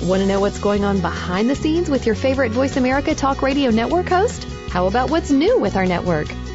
Want 0.00 0.22
to 0.22 0.26
know 0.26 0.40
what's 0.40 0.58
going 0.58 0.86
on 0.86 1.00
behind 1.00 1.50
the 1.50 1.54
scenes 1.54 1.90
with 1.90 2.06
your 2.06 2.14
favorite 2.14 2.52
Voice 2.52 2.78
America 2.78 3.14
Talk 3.14 3.42
Radio 3.42 3.70
Network 3.70 4.08
host? 4.08 4.44
How 4.70 4.86
about 4.86 5.10
what's 5.10 5.30
new 5.30 5.58
with 5.58 5.76
our 5.76 5.86
network? 5.86 6.28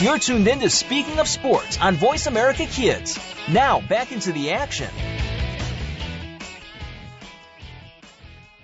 You're 0.00 0.18
tuned 0.18 0.48
in 0.48 0.58
to 0.58 0.68
Speaking 0.70 1.20
of 1.20 1.28
Sports 1.28 1.78
on 1.80 1.94
Voice 1.94 2.26
America 2.26 2.66
Kids. 2.66 3.16
Now, 3.48 3.80
back 3.80 4.10
into 4.10 4.32
the 4.32 4.50
action. 4.50 4.88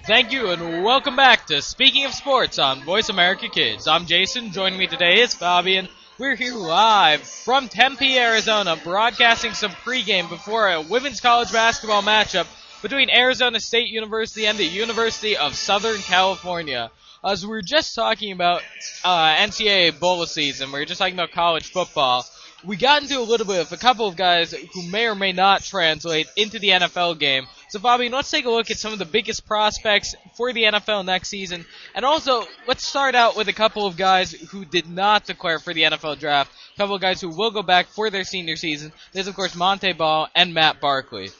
Thank 0.03 0.33
you 0.33 0.51
and 0.51 0.83
welcome 0.83 1.15
back 1.15 1.47
to 1.47 1.63
Speaking 1.63 2.05
of 2.05 2.13
Sports 2.15 2.59
on 2.59 2.83
Voice 2.83 3.11
America 3.11 3.49
Kids. 3.49 3.87
I'm 3.87 4.07
Jason. 4.07 4.51
Joining 4.51 4.77
me 4.77 4.89
today 4.89 5.21
is 5.21 5.33
Fabian. 5.33 5.89
We're 6.19 6.35
here 6.35 6.55
live 6.55 7.23
from 7.23 7.69
Tempe, 7.69 8.19
Arizona, 8.19 8.77
broadcasting 8.83 9.53
some 9.53 9.71
pregame 9.71 10.29
before 10.29 10.69
a 10.69 10.81
women's 10.81 11.21
college 11.21 11.53
basketball 11.53 12.03
matchup 12.03 12.49
between 12.83 13.09
Arizona 13.09 13.61
State 13.61 13.89
University 13.89 14.47
and 14.47 14.59
the 14.59 14.65
University 14.65 15.37
of 15.37 15.55
Southern 15.55 16.01
California. 16.01 16.91
As 17.23 17.45
we 17.45 17.51
were 17.51 17.63
just 17.63 17.95
talking 17.95 18.33
about 18.33 18.63
uh, 19.05 19.35
NCAA 19.37 19.99
bowl 20.01 20.25
season, 20.25 20.73
we 20.73 20.79
were 20.79 20.87
just 20.87 20.99
talking 20.99 21.15
about 21.15 21.33
college 21.33 21.71
football. 21.71 22.25
We 22.65 22.77
got 22.77 23.03
into 23.03 23.19
a 23.19 23.21
little 23.21 23.47
bit 23.47 23.61
of 23.61 23.73
a 23.73 23.77
couple 23.77 24.07
of 24.07 24.17
guys 24.17 24.53
who 24.53 24.83
may 24.89 25.07
or 25.07 25.15
may 25.15 25.33
not 25.33 25.63
translate 25.63 26.29
into 26.37 26.59
the 26.59 26.69
NFL 26.69 27.19
game. 27.19 27.47
So, 27.69 27.79
Bobby, 27.79 28.09
let's 28.09 28.31
take 28.31 28.47
a 28.47 28.51
look 28.51 28.71
at 28.71 28.79
some 28.79 28.93
of 28.93 28.99
the 28.99 29.05
biggest 29.05 29.47
prospects 29.47 30.15
for 30.35 30.53
the 30.53 30.65
NFL 30.65 31.05
next 31.05 31.29
season. 31.29 31.67
And 31.95 32.05
also, 32.05 32.45
let's 32.67 32.87
start 32.87 33.15
out 33.15 33.37
with 33.37 33.49
a 33.49 33.53
couple 33.55 33.87
of 33.87 33.97
guys 33.97 34.33
who 34.33 34.65
did 34.65 34.89
not 34.91 35.27
declare 35.27 35.59
for 35.59 35.73
the 35.75 35.83
NFL 35.83 36.19
draft. 36.19 36.53
A 36.75 36.79
couple 36.79 36.95
of 36.95 37.03
guys 37.03 37.21
who 37.21 37.29
will 37.29 37.51
go 37.51 37.63
back 37.63 37.89
for 37.89 38.09
their 38.09 38.25
senior 38.25 38.57
season. 38.57 38.93
There's, 39.13 39.29
of 39.29 39.37
course, 39.37 39.55
Montee 39.55 39.93
Ball 39.93 40.29
and 40.35 40.53
Matt 40.55 40.81
Barkley. 40.81 41.31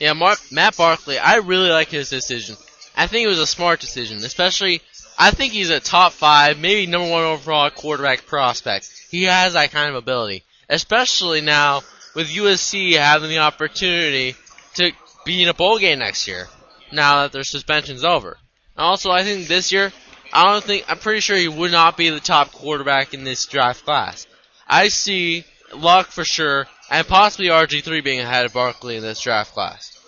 Yeah, 0.00 0.12
Mar- 0.12 0.36
Matt 0.50 0.76
Barkley, 0.76 1.18
I 1.18 1.36
really 1.36 1.70
like 1.70 1.88
his 1.88 2.10
decision. 2.10 2.56
I 2.96 3.06
think 3.06 3.24
it 3.24 3.28
was 3.28 3.38
a 3.38 3.46
smart 3.46 3.80
decision, 3.80 4.18
especially, 4.18 4.82
I 5.22 5.32
think 5.32 5.52
he's 5.52 5.68
a 5.68 5.80
top 5.80 6.14
five, 6.14 6.58
maybe 6.58 6.90
number 6.90 7.10
one 7.10 7.24
overall 7.24 7.68
quarterback 7.68 8.24
prospect. 8.24 8.90
He 9.10 9.24
has 9.24 9.52
that 9.52 9.70
kind 9.70 9.90
of 9.90 9.96
ability, 9.96 10.44
especially 10.66 11.42
now 11.42 11.82
with 12.14 12.30
USC 12.30 12.96
having 12.96 13.28
the 13.28 13.40
opportunity 13.40 14.34
to 14.76 14.92
be 15.26 15.42
in 15.42 15.50
a 15.50 15.54
bowl 15.54 15.78
game 15.78 15.98
next 15.98 16.26
year. 16.26 16.48
Now 16.90 17.22
that 17.22 17.32
their 17.32 17.44
suspension's 17.44 18.02
over. 18.02 18.38
Also, 18.78 19.10
I 19.10 19.22
think 19.22 19.46
this 19.46 19.70
year, 19.72 19.92
I 20.32 20.44
don't 20.44 20.64
think 20.64 20.86
I'm 20.88 20.98
pretty 20.98 21.20
sure 21.20 21.36
he 21.36 21.48
would 21.48 21.70
not 21.70 21.98
be 21.98 22.08
the 22.08 22.18
top 22.18 22.52
quarterback 22.52 23.12
in 23.12 23.22
this 23.22 23.44
draft 23.44 23.84
class. 23.84 24.26
I 24.66 24.88
see 24.88 25.44
Luck 25.74 26.06
for 26.06 26.24
sure, 26.24 26.66
and 26.90 27.06
possibly 27.06 27.48
RG3 27.48 28.02
being 28.02 28.20
ahead 28.20 28.46
of 28.46 28.54
Barkley 28.54 28.96
in 28.96 29.02
this 29.02 29.20
draft 29.20 29.52
class. 29.52 29.99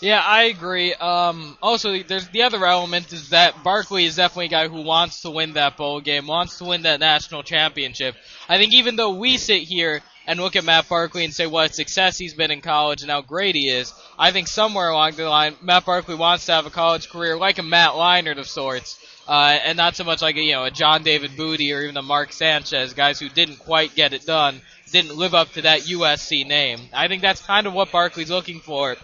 Yeah, 0.00 0.20
I 0.20 0.44
agree. 0.44 0.92
Um, 0.92 1.56
also, 1.62 2.02
there's 2.02 2.28
the 2.28 2.42
other 2.42 2.64
element 2.66 3.12
is 3.12 3.30
that 3.30 3.62
Barkley 3.64 4.04
is 4.04 4.16
definitely 4.16 4.46
a 4.46 4.48
guy 4.48 4.68
who 4.68 4.82
wants 4.82 5.22
to 5.22 5.30
win 5.30 5.54
that 5.54 5.76
bowl 5.78 6.00
game, 6.00 6.26
wants 6.26 6.58
to 6.58 6.64
win 6.64 6.82
that 6.82 7.00
national 7.00 7.42
championship. 7.42 8.14
I 8.48 8.58
think 8.58 8.74
even 8.74 8.96
though 8.96 9.14
we 9.14 9.38
sit 9.38 9.62
here 9.62 10.02
and 10.26 10.38
look 10.38 10.54
at 10.54 10.64
Matt 10.64 10.88
Barkley 10.88 11.24
and 11.24 11.32
say 11.32 11.46
what 11.46 11.74
success 11.74 12.18
he's 12.18 12.34
been 12.34 12.50
in 12.50 12.60
college 12.60 13.02
and 13.02 13.10
how 13.10 13.22
great 13.22 13.54
he 13.54 13.68
is, 13.68 13.94
I 14.18 14.32
think 14.32 14.48
somewhere 14.48 14.90
along 14.90 15.12
the 15.12 15.28
line, 15.28 15.56
Matt 15.62 15.86
Barkley 15.86 16.14
wants 16.14 16.44
to 16.46 16.52
have 16.52 16.66
a 16.66 16.70
college 16.70 17.08
career 17.08 17.38
like 17.38 17.58
a 17.58 17.62
Matt 17.62 17.92
Leinart 17.92 18.38
of 18.38 18.48
sorts, 18.48 18.98
uh, 19.26 19.58
and 19.64 19.78
not 19.78 19.96
so 19.96 20.04
much 20.04 20.20
like 20.20 20.36
a, 20.36 20.42
you 20.42 20.52
know 20.52 20.64
a 20.64 20.70
John 20.70 21.04
David 21.04 21.36
Booty 21.36 21.72
or 21.72 21.80
even 21.80 21.96
a 21.96 22.02
Mark 22.02 22.32
Sanchez, 22.32 22.92
guys 22.92 23.18
who 23.18 23.30
didn't 23.30 23.60
quite 23.60 23.94
get 23.94 24.12
it 24.12 24.26
done, 24.26 24.60
didn't 24.92 25.16
live 25.16 25.34
up 25.34 25.52
to 25.52 25.62
that 25.62 25.80
USC 25.82 26.46
name. 26.46 26.80
I 26.92 27.08
think 27.08 27.22
that's 27.22 27.40
kind 27.40 27.66
of 27.66 27.72
what 27.72 27.90
Barkley's 27.90 28.30
looking 28.30 28.60
for. 28.60 28.96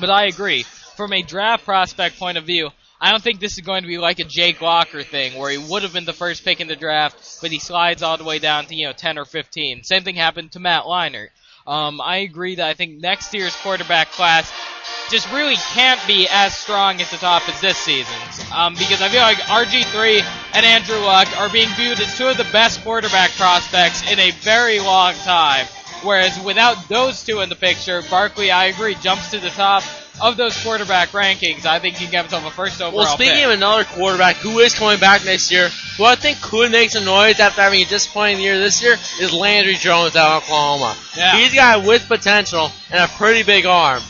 But 0.00 0.10
I 0.10 0.26
agree. 0.26 0.64
From 0.96 1.12
a 1.12 1.22
draft 1.22 1.64
prospect 1.64 2.18
point 2.18 2.38
of 2.38 2.44
view, 2.44 2.70
I 3.00 3.12
don't 3.12 3.22
think 3.22 3.38
this 3.38 3.52
is 3.52 3.60
going 3.60 3.82
to 3.82 3.88
be 3.88 3.98
like 3.98 4.18
a 4.18 4.24
Jake 4.24 4.60
Locker 4.60 5.02
thing 5.04 5.38
where 5.38 5.50
he 5.50 5.58
would 5.58 5.82
have 5.84 5.92
been 5.92 6.04
the 6.04 6.12
first 6.12 6.44
pick 6.44 6.60
in 6.60 6.66
the 6.66 6.74
draft, 6.74 7.38
but 7.40 7.52
he 7.52 7.60
slides 7.60 8.02
all 8.02 8.16
the 8.16 8.24
way 8.24 8.40
down 8.40 8.66
to, 8.66 8.74
you 8.74 8.86
know, 8.86 8.92
10 8.92 9.18
or 9.18 9.24
15. 9.24 9.84
Same 9.84 10.02
thing 10.02 10.16
happened 10.16 10.52
to 10.52 10.60
Matt 10.60 10.84
Leinart. 10.84 11.28
Um, 11.66 12.00
I 12.00 12.18
agree 12.18 12.56
that 12.56 12.66
I 12.66 12.74
think 12.74 13.00
next 13.00 13.32
year's 13.34 13.54
quarterback 13.56 14.10
class 14.12 14.50
just 15.10 15.30
really 15.32 15.56
can't 15.56 16.00
be 16.06 16.26
as 16.30 16.56
strong 16.56 17.00
at 17.00 17.08
the 17.08 17.18
top 17.18 17.48
as 17.48 17.60
this 17.60 17.78
season's. 17.78 18.50
Um, 18.52 18.74
because 18.74 19.00
I 19.00 19.08
feel 19.08 19.20
like 19.20 19.36
RG3 19.36 20.22
and 20.54 20.66
Andrew 20.66 20.98
Luck 20.98 21.28
are 21.38 21.50
being 21.50 21.68
viewed 21.76 22.00
as 22.00 22.16
two 22.16 22.26
of 22.26 22.36
the 22.36 22.48
best 22.52 22.82
quarterback 22.82 23.30
prospects 23.32 24.10
in 24.10 24.18
a 24.18 24.30
very 24.32 24.80
long 24.80 25.14
time. 25.14 25.66
Whereas 26.02 26.38
without 26.44 26.88
those 26.88 27.24
two 27.24 27.40
in 27.40 27.48
the 27.48 27.56
picture, 27.56 28.02
Barkley, 28.10 28.50
I 28.50 28.66
agree, 28.66 28.94
jumps 28.96 29.30
to 29.30 29.38
the 29.38 29.50
top 29.50 29.82
of 30.20 30.36
those 30.36 30.60
quarterback 30.62 31.10
rankings. 31.10 31.64
I 31.64 31.78
think 31.78 31.96
he 31.96 32.04
can 32.06 32.12
get 32.12 32.20
himself 32.22 32.44
a 32.46 32.50
first 32.50 32.80
overall 32.80 32.98
Well, 33.04 33.14
speaking 33.14 33.36
pick. 33.36 33.44
of 33.46 33.50
another 33.52 33.84
quarterback 33.84 34.36
who 34.36 34.58
is 34.58 34.74
coming 34.74 34.98
back 34.98 35.24
next 35.24 35.50
year, 35.52 35.68
who 35.96 36.04
I 36.04 36.16
think 36.16 36.40
could 36.40 36.72
make 36.72 36.90
some 36.90 37.04
noise 37.04 37.38
after 37.38 37.60
having 37.62 37.82
a 37.82 37.84
disappointing 37.84 38.40
year 38.40 38.58
this 38.58 38.82
year, 38.82 38.96
is 39.20 39.32
Landry 39.32 39.74
Jones 39.74 40.16
out 40.16 40.38
of 40.38 40.42
Oklahoma. 40.44 40.96
Yeah. 41.16 41.36
He's 41.36 41.52
a 41.52 41.56
guy 41.56 41.76
with 41.86 42.06
potential 42.08 42.70
and 42.90 43.00
a 43.04 43.08
pretty 43.14 43.42
big 43.44 43.64
arm. 43.66 44.02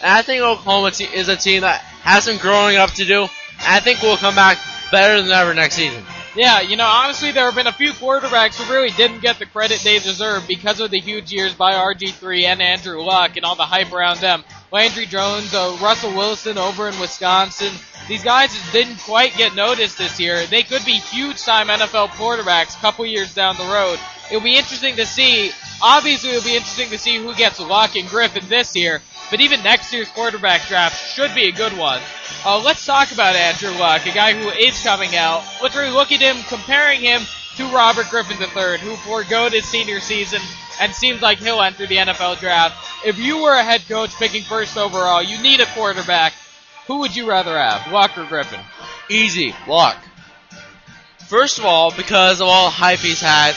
And 0.00 0.12
I 0.12 0.22
think 0.22 0.42
Oklahoma 0.42 0.92
is 1.12 1.28
a 1.28 1.36
team 1.36 1.62
that 1.62 1.80
has 1.80 2.24
some 2.24 2.36
growing 2.38 2.76
up 2.76 2.90
to 2.92 3.04
do. 3.04 3.22
And 3.22 3.30
I 3.66 3.80
think 3.80 4.00
we'll 4.00 4.16
come 4.16 4.36
back 4.36 4.58
better 4.92 5.20
than 5.20 5.32
ever 5.32 5.54
next 5.54 5.74
season. 5.74 6.04
Yeah, 6.36 6.60
you 6.60 6.76
know, 6.76 6.86
honestly, 6.86 7.32
there 7.32 7.46
have 7.46 7.54
been 7.54 7.66
a 7.66 7.72
few 7.72 7.92
quarterbacks 7.92 8.60
who 8.60 8.72
really 8.72 8.90
didn't 8.90 9.20
get 9.20 9.38
the 9.38 9.46
credit 9.46 9.80
they 9.80 9.98
deserve 9.98 10.46
because 10.46 10.78
of 10.78 10.90
the 10.90 11.00
huge 11.00 11.32
years 11.32 11.54
by 11.54 11.72
RG3 11.72 12.44
and 12.44 12.62
Andrew 12.62 13.02
Luck 13.02 13.36
and 13.36 13.44
all 13.44 13.56
the 13.56 13.64
hype 13.64 13.92
around 13.92 14.18
them. 14.18 14.44
Landry 14.70 15.06
Jones, 15.06 15.54
uh, 15.54 15.76
Russell 15.80 16.14
Wilson 16.14 16.58
over 16.58 16.88
in 16.88 16.98
Wisconsin. 17.00 17.72
These 18.08 18.24
guys 18.24 18.50
didn't 18.72 18.98
quite 19.00 19.36
get 19.36 19.54
noticed 19.54 19.98
this 19.98 20.20
year. 20.20 20.44
They 20.46 20.62
could 20.62 20.84
be 20.84 20.92
huge 20.92 21.42
time 21.42 21.68
NFL 21.68 22.08
quarterbacks 22.08 22.76
a 22.76 22.80
couple 22.80 23.06
years 23.06 23.34
down 23.34 23.56
the 23.56 23.64
road. 23.64 23.98
It'll 24.30 24.42
be 24.42 24.56
interesting 24.56 24.96
to 24.96 25.06
see. 25.06 25.50
Obviously, 25.80 26.30
it'll 26.30 26.42
be 26.42 26.56
interesting 26.56 26.90
to 26.90 26.98
see 26.98 27.16
who 27.16 27.34
gets 27.34 27.60
Luck 27.60 27.96
and 27.96 28.08
Griffin 28.08 28.48
this 28.48 28.74
year. 28.74 29.00
But 29.30 29.40
even 29.40 29.62
next 29.62 29.92
year's 29.92 30.08
quarterback 30.10 30.66
draft 30.66 31.14
should 31.14 31.34
be 31.34 31.48
a 31.48 31.52
good 31.52 31.76
one. 31.76 32.00
Uh, 32.44 32.60
let's 32.64 32.84
talk 32.84 33.12
about 33.12 33.36
Andrew 33.36 33.70
Luck, 33.78 34.06
a 34.06 34.12
guy 34.12 34.32
who 34.32 34.48
is 34.48 34.82
coming 34.82 35.14
out. 35.14 35.44
Let's 35.62 35.76
really 35.76 35.90
look 35.90 36.10
at 36.12 36.20
him, 36.20 36.42
comparing 36.48 37.00
him 37.00 37.22
to 37.56 37.64
Robert 37.66 38.08
Griffin 38.08 38.38
III, 38.40 38.78
who 38.78 38.96
foregoed 38.96 39.52
his 39.52 39.66
senior 39.66 40.00
season 40.00 40.40
and 40.80 40.94
seems 40.94 41.20
like 41.20 41.38
he'll 41.38 41.60
enter 41.60 41.86
the 41.86 41.96
NFL 41.96 42.40
draft. 42.40 42.76
If 43.04 43.18
you 43.18 43.42
were 43.42 43.54
a 43.54 43.64
head 43.64 43.82
coach 43.88 44.14
picking 44.14 44.42
first 44.42 44.76
overall, 44.76 45.22
you 45.22 45.40
need 45.42 45.60
a 45.60 45.66
quarterback. 45.66 46.32
Who 46.86 47.00
would 47.00 47.14
you 47.14 47.28
rather 47.28 47.56
have, 47.58 47.92
Luck 47.92 48.16
or 48.16 48.24
Griffin? 48.24 48.60
Easy. 49.10 49.54
Luck. 49.66 49.96
First 51.28 51.58
of 51.58 51.66
all, 51.66 51.90
because 51.94 52.40
of 52.40 52.48
all 52.48 52.66
the 52.66 52.70
hype 52.70 53.00
he's 53.00 53.20
had, 53.20 53.50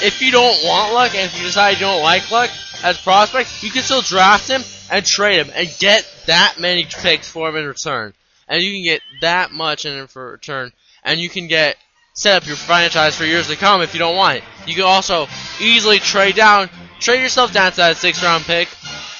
if 0.00 0.22
you 0.22 0.30
don't 0.30 0.64
want 0.64 0.94
Luck 0.94 1.12
and 1.16 1.24
if 1.24 1.36
you 1.36 1.44
decide 1.44 1.72
you 1.72 1.80
don't 1.80 2.02
like 2.02 2.30
Luck 2.30 2.50
as 2.84 2.98
prospect, 2.98 3.64
you 3.64 3.70
can 3.72 3.82
still 3.82 4.00
draft 4.00 4.48
him 4.48 4.62
and 4.92 5.04
trade 5.04 5.38
him 5.44 5.50
and 5.52 5.68
get 5.80 6.08
that 6.26 6.60
many 6.60 6.84
picks 6.84 7.28
for 7.28 7.48
him 7.48 7.56
in 7.56 7.66
return. 7.66 8.14
And 8.46 8.62
you 8.62 8.72
can 8.72 8.84
get 8.84 9.00
that 9.22 9.50
much 9.50 9.86
in 9.86 10.06
return. 10.14 10.70
And 11.02 11.18
you 11.18 11.28
can 11.28 11.48
get 11.48 11.76
set 12.12 12.40
up 12.40 12.46
your 12.46 12.54
franchise 12.54 13.16
for 13.16 13.24
years 13.24 13.48
to 13.48 13.56
come 13.56 13.82
if 13.82 13.92
you 13.92 13.98
don't 13.98 14.14
want 14.14 14.38
it. 14.38 14.44
You 14.64 14.74
can 14.74 14.84
also 14.84 15.26
easily 15.60 15.98
trade 15.98 16.36
down, 16.36 16.70
trade 17.00 17.22
yourself 17.22 17.52
down 17.52 17.72
to 17.72 17.76
that 17.78 17.96
six 17.96 18.22
round 18.22 18.44
pick, 18.44 18.68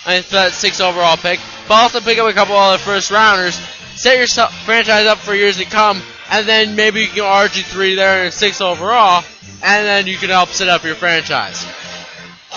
and 0.07 0.25
for 0.25 0.37
that 0.37 0.53
six 0.53 0.81
overall 0.81 1.17
pick, 1.17 1.41
but 1.67 1.75
also 1.75 2.01
pick 2.01 2.19
up 2.19 2.31
a 2.31 2.33
couple 2.33 2.55
other 2.55 2.79
first 2.79 3.11
rounders, 3.11 3.57
set 3.97 4.17
your 4.17 4.29
se- 4.29 4.53
franchise 4.65 5.07
up 5.07 5.19
for 5.19 5.35
years 5.35 5.59
to 5.59 5.65
come, 5.65 6.01
and 6.31 6.47
then 6.47 6.77
maybe 6.77 7.01
you 7.03 7.09
can 7.09 7.23
RG3 7.23 7.97
there 7.97 8.25
and 8.25 8.35
six 8.35 8.61
overall, 8.61 9.25
and 9.63 9.87
then 9.87 10.07
you 10.07 10.17
can 10.17 10.31
help 10.31 10.51
set 10.51 10.69
up 10.69 10.85
your 10.85 10.95
franchise. 10.95 11.65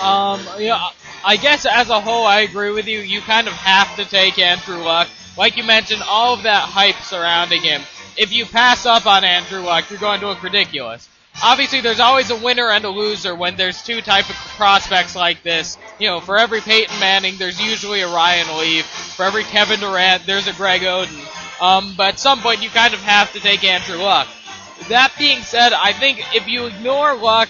Um, 0.00 0.40
yeah, 0.58 0.88
I 1.24 1.36
guess 1.36 1.66
as 1.66 1.90
a 1.90 2.00
whole, 2.00 2.26
I 2.26 2.40
agree 2.40 2.70
with 2.70 2.86
you. 2.86 3.00
You 3.00 3.20
kind 3.20 3.46
of 3.48 3.54
have 3.54 3.94
to 3.96 4.04
take 4.04 4.38
Andrew 4.38 4.78
Luck. 4.78 5.08
Like 5.36 5.56
you 5.56 5.64
mentioned, 5.64 6.02
all 6.08 6.34
of 6.34 6.42
that 6.44 6.62
hype 6.62 6.96
surrounding 7.02 7.62
him. 7.62 7.82
If 8.16 8.32
you 8.32 8.46
pass 8.46 8.86
up 8.86 9.06
on 9.06 9.24
Andrew 9.24 9.60
Luck, 9.60 9.90
you're 9.90 9.98
going 9.98 10.20
to 10.20 10.28
look 10.28 10.42
ridiculous. 10.42 11.08
Obviously, 11.42 11.80
there's 11.80 12.00
always 12.00 12.30
a 12.30 12.36
winner 12.36 12.70
and 12.70 12.84
a 12.84 12.90
loser 12.90 13.34
when 13.34 13.56
there's 13.56 13.82
two 13.82 14.02
type 14.02 14.28
of 14.28 14.36
prospects 14.56 15.14
like 15.14 15.42
this. 15.42 15.78
You 15.98 16.08
know, 16.08 16.20
for 16.20 16.36
every 16.36 16.60
Peyton 16.60 16.98
Manning, 16.98 17.36
there's 17.38 17.60
usually 17.60 18.00
a 18.00 18.08
Ryan 18.08 18.58
Leaf. 18.58 18.84
For 18.84 19.24
every 19.24 19.44
Kevin 19.44 19.80
Durant, 19.80 20.26
there's 20.26 20.48
a 20.48 20.52
Greg 20.52 20.82
Oden. 20.82 21.24
Um, 21.60 21.94
but 21.96 22.14
at 22.14 22.18
some 22.18 22.40
point, 22.40 22.62
you 22.62 22.70
kind 22.70 22.94
of 22.94 23.00
have 23.00 23.32
to 23.34 23.40
take 23.40 23.64
Andrew 23.64 23.98
Luck. 23.98 24.28
That 24.88 25.12
being 25.18 25.42
said, 25.42 25.72
I 25.72 25.92
think 25.92 26.34
if 26.34 26.48
you 26.48 26.66
ignore 26.66 27.14
Luck, 27.14 27.48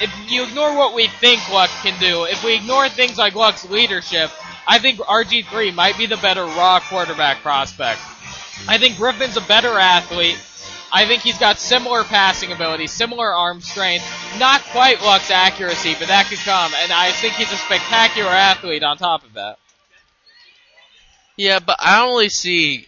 if 0.00 0.12
you 0.30 0.42
ignore 0.42 0.76
what 0.76 0.94
we 0.94 1.06
think 1.06 1.48
Luck 1.50 1.70
can 1.82 1.98
do, 2.00 2.24
if 2.24 2.42
we 2.42 2.54
ignore 2.54 2.88
things 2.88 3.18
like 3.18 3.34
Luck's 3.34 3.68
leadership, 3.70 4.30
I 4.66 4.78
think 4.78 4.98
RG3 4.98 5.74
might 5.74 5.96
be 5.96 6.06
the 6.06 6.16
better 6.16 6.44
raw 6.44 6.80
quarterback 6.80 7.42
prospect. 7.42 8.00
I 8.68 8.78
think 8.78 8.96
Griffin's 8.96 9.36
a 9.36 9.40
better 9.40 9.78
athlete. 9.78 10.38
I 10.92 11.06
think 11.06 11.22
he's 11.22 11.38
got 11.38 11.58
similar 11.58 12.04
passing 12.04 12.52
ability, 12.52 12.86
similar 12.86 13.32
arm 13.32 13.60
strength, 13.60 14.04
not 14.38 14.60
quite 14.62 15.00
Luck's 15.00 15.30
accuracy, 15.30 15.94
but 15.98 16.08
that 16.08 16.26
could 16.26 16.38
come. 16.38 16.72
And 16.76 16.92
I 16.92 17.12
think 17.12 17.34
he's 17.34 17.50
a 17.50 17.56
spectacular 17.56 18.30
athlete 18.30 18.82
on 18.82 18.98
top 18.98 19.24
of 19.24 19.34
that. 19.34 19.58
Yeah, 21.36 21.60
but 21.60 21.76
I 21.80 22.04
really 22.04 22.28
see 22.28 22.86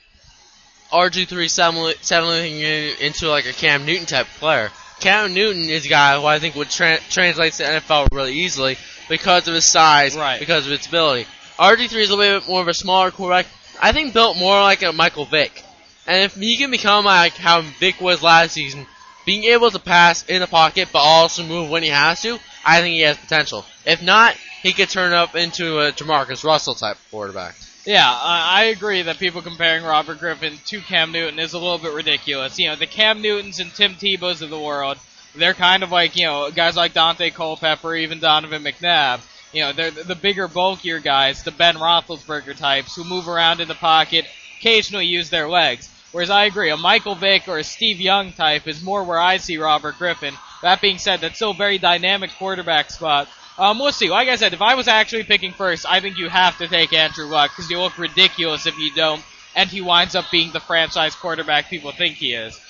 RG3 0.93 1.49
settling, 1.51 1.95
settling 2.01 2.61
into 2.61 3.29
like 3.29 3.47
a 3.47 3.53
Cam 3.53 3.85
Newton 3.87 4.07
type 4.07 4.27
player. 4.39 4.71
Cam 5.01 5.35
Newton 5.35 5.69
is 5.69 5.85
a 5.87 5.89
guy 5.89 6.19
who 6.19 6.27
I 6.27 6.39
think 6.39 6.55
would 6.55 6.71
tra- 6.71 7.01
translate 7.11 7.53
to 7.55 7.59
the 7.65 7.69
NFL 7.81 8.09
really 8.13 8.33
easily 8.35 8.77
because 9.09 9.49
of 9.49 9.55
his 9.55 9.71
size, 9.71 10.17
Right. 10.17 10.39
because 10.39 10.67
of 10.67 10.73
its 10.73 10.87
ability. 10.87 11.27
RG3 11.59 11.93
is 12.01 12.11
a 12.11 12.17
little 12.17 12.41
bit 12.41 12.49
more 12.49 12.61
of 12.63 12.69
a 12.69 12.75
smaller 12.75 13.11
quarterback. 13.11 13.47
I 13.81 13.93
think 13.93 14.13
built 14.15 14.37
more 14.39 14.61
like 14.63 14.83
a 14.83 14.93
Michael 14.93 15.25
Vick. 15.25 15.63
And 16.07 16.23
if 16.23 16.35
he 16.35 16.57
can 16.57 16.71
become 16.71 17.05
like 17.05 17.35
how 17.35 17.63
Vick 17.63 18.01
was 18.01 18.23
last 18.23 18.53
season, 18.53 18.87
being 19.27 19.45
able 19.45 19.71
to 19.71 19.79
pass 19.79 20.25
in 20.27 20.41
the 20.41 20.47
pocket 20.47 20.89
but 20.93 20.99
also 21.01 21.43
move 21.45 21.71
when 21.71 21.83
he 21.83 21.89
has 21.89 22.21
to, 22.23 22.39
I 22.65 22.81
think 22.81 22.93
he 22.95 23.01
has 23.01 23.17
potential. 23.17 23.65
If 23.85 24.03
not, 24.03 24.37
he 24.63 24.73
could 24.73 24.89
turn 24.91 25.13
up 25.13 25.35
into 25.35 25.81
a 25.81 25.93
Jamarcus 25.93 26.45
Russell 26.45 26.75
type 26.75 26.99
quarterback. 27.11 27.57
Yeah, 27.87 28.11
I 28.11 28.65
agree 28.75 29.03
that 29.03 29.19
people 29.19 29.43
comparing 29.43 29.85
Robert 29.85 30.19
Griffin 30.19 30.57
to 30.67 30.81
Cam 30.81 31.13
Newton 31.13 31.39
is 31.39 31.53
a 31.53 31.59
little 31.59 31.77
bit 31.79 31.93
ridiculous. 31.93 32.59
You 32.59 32.69
know, 32.69 32.77
the 32.77 32.87
Cam 32.87 33.21
Newtons 33.21 33.61
and 33.61 33.75
Tim 33.75 33.95
Tebows 33.95 34.41
of 34.41 34.49
the 34.49 34.59
world, 34.59 34.97
they're 35.35 35.53
kind 35.53 35.83
of 35.83 35.93
like, 35.93 36.17
you 36.17 36.25
know, 36.25 36.51
guys 36.51 36.77
like 36.77 36.95
Daunte 36.95 37.35
Culpepper, 37.35 37.95
even 37.95 38.21
Donovan 38.21 38.65
McNabb. 38.65 39.21
You 39.53 39.65
know, 39.65 39.73
they're 39.73 39.91
the 39.91 40.15
bigger, 40.15 40.49
bulkier 40.49 40.99
guys, 40.99 41.43
the 41.43 41.51
Ben 41.51 41.77
Roethlisberger 41.77 42.57
types 42.57 42.97
who 42.97 43.05
move 43.05 43.29
around 43.29 43.61
in 43.61 43.69
the 43.69 43.75
pocket, 43.75 44.25
occasionally 44.59 45.07
use 45.07 45.29
their 45.29 45.49
legs. 45.49 45.91
Whereas 46.11 46.31
I 46.31 46.45
agree, 46.45 46.71
a 46.71 46.77
Michael 46.79 47.17
Vick 47.17 47.49
or 47.49 47.59
a 47.59 47.65
Steve 47.65 48.01
Young 48.01 48.33
type 48.33 48.67
is 48.67 48.83
more 48.83 49.05
where 49.05 49.21
I 49.21 49.37
see 49.37 49.59
Robert 49.59 49.99
Griffin. 49.99 50.35
That 50.63 50.81
being 50.81 50.97
said, 50.99 51.21
that's 51.21 51.37
still 51.37 51.51
a 51.51 51.55
very 51.55 51.77
dynamic 51.77 52.31
quarterback 52.39 52.91
spot. 52.91 53.29
Um, 53.57 53.79
we'll 53.79 53.93
see. 53.93 54.11
Like 54.11 54.29
I 54.29 54.37
said, 54.37 54.53
if 54.53 54.63
I 54.63 54.75
was 54.75 54.89
actually 54.89 55.23
picking 55.25 55.53
first, 55.53 55.87
I 55.89 56.01
think 56.01 56.19
you 56.19 56.29
have 56.29 56.59
to 56.59 56.67
take 56.67 56.93
Andrew 56.93 57.27
Luck 57.27 57.53
because 57.53 57.71
you 57.71 57.81
look 57.81 57.97
ridiculous 57.99 58.67
if 58.67 58.79
you 58.79 58.93
don't, 58.95 59.23
and 59.55 59.71
he 59.71 59.81
winds 59.81 60.17
up 60.17 60.31
being 60.31 60.51
the 60.53 60.61
franchise 60.61 61.15
quarterback 61.15 61.71
people 61.71 61.93
think 61.93 62.17
he 62.17 62.35
is. 62.35 62.61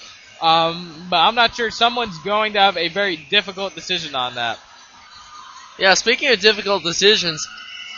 Um, 0.42 1.06
but 1.08 1.16
I'm 1.16 1.34
not 1.34 1.54
sure 1.54 1.70
someone's 1.70 2.18
going 2.18 2.52
to 2.54 2.60
have 2.60 2.76
a 2.76 2.88
very 2.88 3.16
difficult 3.16 3.74
decision 3.74 4.14
on 4.14 4.34
that. 4.34 4.58
Yeah, 5.78 5.94
speaking 5.94 6.30
of 6.30 6.38
difficult 6.40 6.82
decisions, 6.82 7.46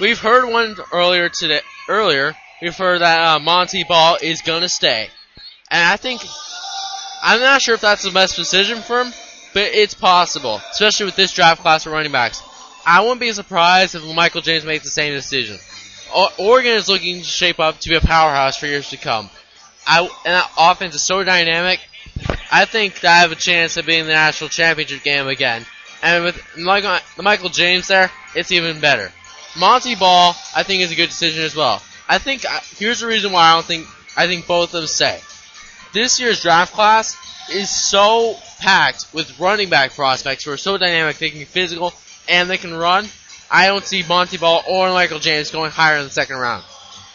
we've 0.01 0.19
heard 0.19 0.49
one 0.49 0.77
earlier 0.93 1.29
today. 1.29 1.61
Earlier, 1.89 2.35
we've 2.63 2.77
heard 2.77 3.01
that 3.01 3.21
uh, 3.21 3.39
Montee 3.39 3.85
Ball 3.85 4.19
is 4.23 4.43
gonna 4.43 4.69
stay, 4.69 5.09
and 5.71 5.85
I 5.85 5.97
think 5.97 6.23
I'm 7.23 7.41
not 7.41 7.61
sure 7.61 7.75
if 7.75 7.81
that's 7.81 8.03
the 8.03 8.11
best 8.11 8.35
decision 8.35 8.79
for 8.79 9.03
him, 9.03 9.13
but 9.53 9.65
it's 9.65 9.95
possible, 9.95 10.61
especially 10.71 11.07
with 11.07 11.17
this 11.17 11.33
draft 11.33 11.63
class 11.63 11.85
for 11.85 11.91
running 11.91 12.13
backs. 12.13 12.43
I 12.87 13.01
wouldn't 13.01 13.21
be 13.21 13.33
surprised 13.33 13.97
if 13.97 14.15
Michael 14.15 14.41
James 14.41 14.65
makes 14.65 14.85
the 14.85 14.91
same 14.91 15.13
decision. 15.13 15.59
Oregon 16.39 16.75
is 16.75 16.89
looking 16.89 17.19
to 17.19 17.25
shape 17.25 17.59
up 17.59 17.81
to 17.81 17.89
be 17.89 17.97
a 17.97 18.01
powerhouse 18.01 18.57
for 18.57 18.67
years 18.67 18.91
to 18.91 18.97
come. 18.97 19.29
I, 19.85 20.03
and 20.03 20.11
that 20.25 20.51
offense 20.57 20.95
is 20.95 21.03
so 21.03 21.25
dynamic. 21.25 21.81
I 22.51 22.65
think 22.65 23.05
I 23.05 23.19
have 23.19 23.33
a 23.33 23.37
chance 23.37 23.77
of 23.77 23.87
being 23.87 24.07
the 24.07 24.13
national 24.13 24.51
championship 24.51 25.03
game 25.03 25.27
again. 25.27 25.67
And 26.01 26.25
with 26.25 26.41
Michael, 26.57 26.99
Michael 27.19 27.49
James 27.49 27.89
there, 27.89 28.11
it's 28.37 28.53
even 28.53 28.81
better. 28.81 29.13
Montee 29.59 29.97
Ball, 29.97 30.37
I 30.55 30.63
think, 30.63 30.83
is 30.83 30.93
a 30.93 30.95
good 30.95 31.09
decision 31.09 31.43
as 31.43 31.57
well. 31.57 31.83
I 32.09 32.19
think 32.19 32.45
uh, 32.45 32.61
here's 32.77 33.01
the 33.01 33.09
reason 33.09 33.33
why 33.33 33.51
I 33.51 33.55
don't 33.55 33.65
think 33.65 33.87
I 34.17 34.29
think 34.29 34.47
both 34.47 34.75
of 34.75 34.83
them 34.83 34.87
stay. 34.87 35.19
This 35.93 36.21
year's 36.21 36.41
draft 36.41 36.73
class 36.73 37.17
is 37.51 37.69
so 37.69 38.37
packed 38.61 39.07
with 39.13 39.41
running 39.41 39.71
back 39.71 39.93
prospects 39.95 40.45
who 40.45 40.53
are 40.53 40.57
so 40.57 40.79
dynamic, 40.79 41.19
they 41.19 41.31
can 41.31 41.39
be 41.41 41.45
physical 41.45 41.93
and 42.29 42.49
they 42.51 42.59
can 42.59 42.75
run. 42.75 43.09
I 43.51 43.67
don't 43.67 43.85
see 43.85 44.03
Montee 44.03 44.39
Ball 44.39 44.63
or 44.69 44.91
Michael 44.91 45.21
James 45.21 45.51
going 45.51 45.71
higher 45.71 45.99
in 45.99 46.05
the 46.05 46.11
second 46.11 46.37
round. 46.37 46.65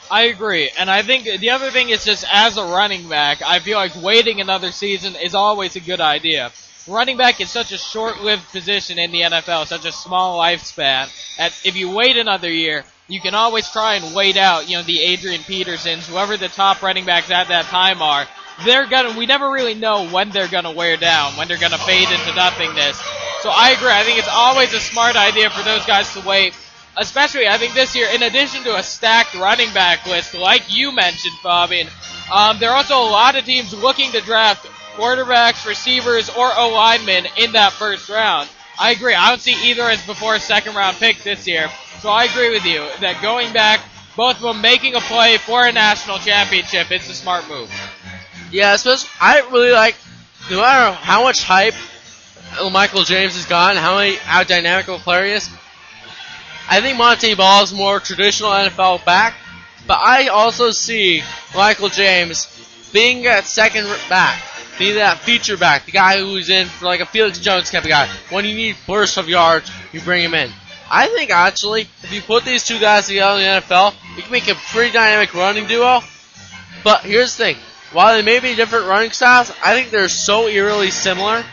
I 0.10 0.24
agree, 0.24 0.70
and 0.78 0.90
I 0.90 1.04
think 1.04 1.40
the 1.40 1.52
other 1.52 1.72
thing 1.72 1.90
is 1.90 2.04
just 2.04 2.26
as 2.30 2.58
a 2.58 2.66
running 2.66 3.08
back, 3.08 3.42
I 3.42 3.60
feel 3.60 3.78
like 3.78 3.96
waiting 4.02 4.42
another 4.42 4.72
season 4.72 5.16
is 5.16 5.34
always 5.34 5.78
a 5.78 5.80
good 5.80 6.02
idea. 6.02 6.52
Running 6.88 7.16
back 7.16 7.40
is 7.40 7.50
such 7.50 7.72
a 7.72 7.78
short-lived 7.78 8.44
position 8.52 9.00
in 9.00 9.12
the 9.12 9.22
NFL, 9.22 9.68
such 9.68 9.86
a 9.86 9.92
small 9.92 10.40
lifespan. 10.40 11.08
That 11.38 11.54
if 11.64 11.78
you 11.78 11.92
wait 11.92 12.18
another 12.18 12.52
year, 12.52 12.84
you 13.08 13.22
can 13.22 13.36
always 13.36 13.70
try 13.70 13.96
and 13.96 14.16
wait 14.16 14.36
out, 14.36 14.70
you 14.70 14.78
know, 14.78 14.84
the 14.84 15.02
Adrian 15.02 15.44
Petersons, 15.44 16.08
whoever 16.08 16.38
the 16.38 16.48
top 16.48 16.82
running 16.82 17.06
backs 17.06 17.30
at 17.30 17.50
that 17.50 17.66
time 17.66 18.02
are. 18.02 18.28
They're 18.66 18.86
gonna, 18.88 19.18
we 19.18 19.26
never 19.26 19.50
really 19.50 19.74
know 19.74 20.08
when 20.10 20.30
they're 20.30 20.48
gonna 20.48 20.72
wear 20.72 20.98
down, 20.98 21.34
when 21.38 21.48
they're 21.48 21.60
gonna 21.60 21.78
fade 21.78 22.08
into 22.10 22.34
nothingness. 22.36 23.02
So 23.42 23.50
I 23.50 23.72
agree. 23.72 23.92
I 23.92 24.04
think 24.04 24.20
it's 24.20 24.28
always 24.32 24.74
a 24.74 24.80
smart 24.80 25.16
idea 25.16 25.50
for 25.50 25.64
those 25.64 25.86
guys 25.86 26.14
to 26.14 26.22
wait. 26.28 26.56
Especially, 26.98 27.48
I 27.48 27.58
think 27.58 27.74
this 27.74 27.96
year, 27.96 28.08
in 28.14 28.22
addition 28.22 28.64
to 28.64 28.76
a 28.76 28.84
stacked 28.84 29.34
running 29.36 29.74
back 29.74 30.06
list, 30.06 30.34
like 30.34 30.64
you 30.68 30.92
mentioned, 30.94 31.34
Bobby, 31.42 31.88
um, 32.32 32.60
there 32.60 32.70
are 32.70 32.76
also 32.78 32.96
a 33.02 33.10
lot 33.10 33.36
of 33.38 33.46
teams 33.46 33.74
looking 33.74 34.12
to 34.12 34.22
draft 34.22 34.66
quarterbacks, 34.96 35.66
receivers, 35.66 36.30
or 36.30 36.52
O 36.56 36.70
linemen 36.74 37.26
in 37.38 37.54
that 37.54 37.72
first 37.74 38.10
round. 38.10 38.50
I 38.80 38.92
agree. 38.92 39.14
I 39.16 39.30
don't 39.30 39.42
see 39.42 39.72
either 39.72 39.84
as 39.84 40.06
before 40.06 40.36
a 40.36 40.40
second 40.40 40.76
round 40.76 40.98
pick 40.98 41.18
this 41.24 41.48
year. 41.48 41.70
So 42.00 42.10
I 42.10 42.26
agree 42.26 42.50
with 42.50 42.66
you 42.66 42.88
that 43.00 43.22
going 43.22 43.54
back, 43.54 43.80
both 44.18 44.36
of 44.38 44.42
them 44.42 44.62
making 44.62 44.96
a 44.96 45.00
play 45.02 45.38
for 45.38 45.66
a 45.66 45.72
national 45.72 46.18
championship, 46.20 46.92
it's 46.92 47.10
a 47.10 47.14
smart 47.14 47.48
move. 47.48 47.72
Yeah, 48.52 48.74
especially 48.74 49.10
I 49.20 49.40
really 49.52 49.72
like 49.72 49.96
no 50.50 50.62
matter 50.62 50.94
how 50.96 51.24
much 51.24 51.44
hype 51.44 51.74
Michael 52.72 53.04
James 53.04 53.36
has 53.36 53.46
gotten, 53.46 53.78
how 53.78 53.98
many 53.98 54.16
how 54.16 54.44
dynamic 54.44 54.88
of 54.88 54.96
a 54.96 55.04
player 55.04 55.26
he 55.26 55.32
is. 55.32 55.50
I 56.70 56.82
think 56.82 56.98
Montee 56.98 57.36
Ball 57.36 57.64
is 57.64 57.74
more 57.74 58.00
traditional 58.00 58.52
NFL 58.52 59.04
back, 59.06 59.36
but 59.88 60.00
I 60.00 60.28
also 60.28 60.72
see 60.72 61.24
Michael 61.56 61.90
James 61.90 62.48
being 62.94 63.24
that 63.24 63.46
second 63.46 63.88
back, 64.10 64.42
being 64.78 64.96
that 64.96 65.20
feature 65.20 65.58
back, 65.58 65.86
the 65.86 65.92
guy 65.92 66.20
who's 66.20 66.50
in 66.50 66.68
for 66.68 66.86
like 66.86 67.00
a 67.00 67.06
Felix 67.06 67.40
Jones 67.40 67.70
type 67.72 67.84
of 67.84 67.90
guy. 67.90 68.10
When 68.30 68.46
you 68.46 68.56
need 68.56 68.76
bursts 68.86 69.18
of 69.18 69.30
yards, 69.30 69.72
you 69.92 70.02
bring 70.02 70.24
him 70.24 70.34
in. 70.34 70.52
I 70.90 71.08
think 71.08 71.32
actually, 71.32 71.82
if 72.04 72.12
you 72.12 72.22
put 72.22 72.44
these 72.44 72.66
two 72.66 72.80
guys 72.80 73.08
together 73.08 73.40
in 73.40 73.46
the 73.46 73.62
NFL, 73.62 73.94
you 74.18 74.24
can 74.24 74.32
make 74.32 74.50
a 74.50 74.56
pretty 74.56 74.92
dynamic 74.92 75.34
running 75.34 75.68
duo. 75.68 76.02
But 76.84 77.02
here's 77.02 77.38
the 77.38 77.46
thing: 77.46 77.58
while 77.94 78.14
they 78.14 78.22
may 78.22 78.40
be 78.40 78.56
different 78.56 78.88
running 78.88 79.12
styles, 79.12 79.52
I 79.64 79.74
think 79.74 79.92
they're 79.92 80.08
so 80.08 80.48
eerily 80.48 80.92
similar 80.92 81.44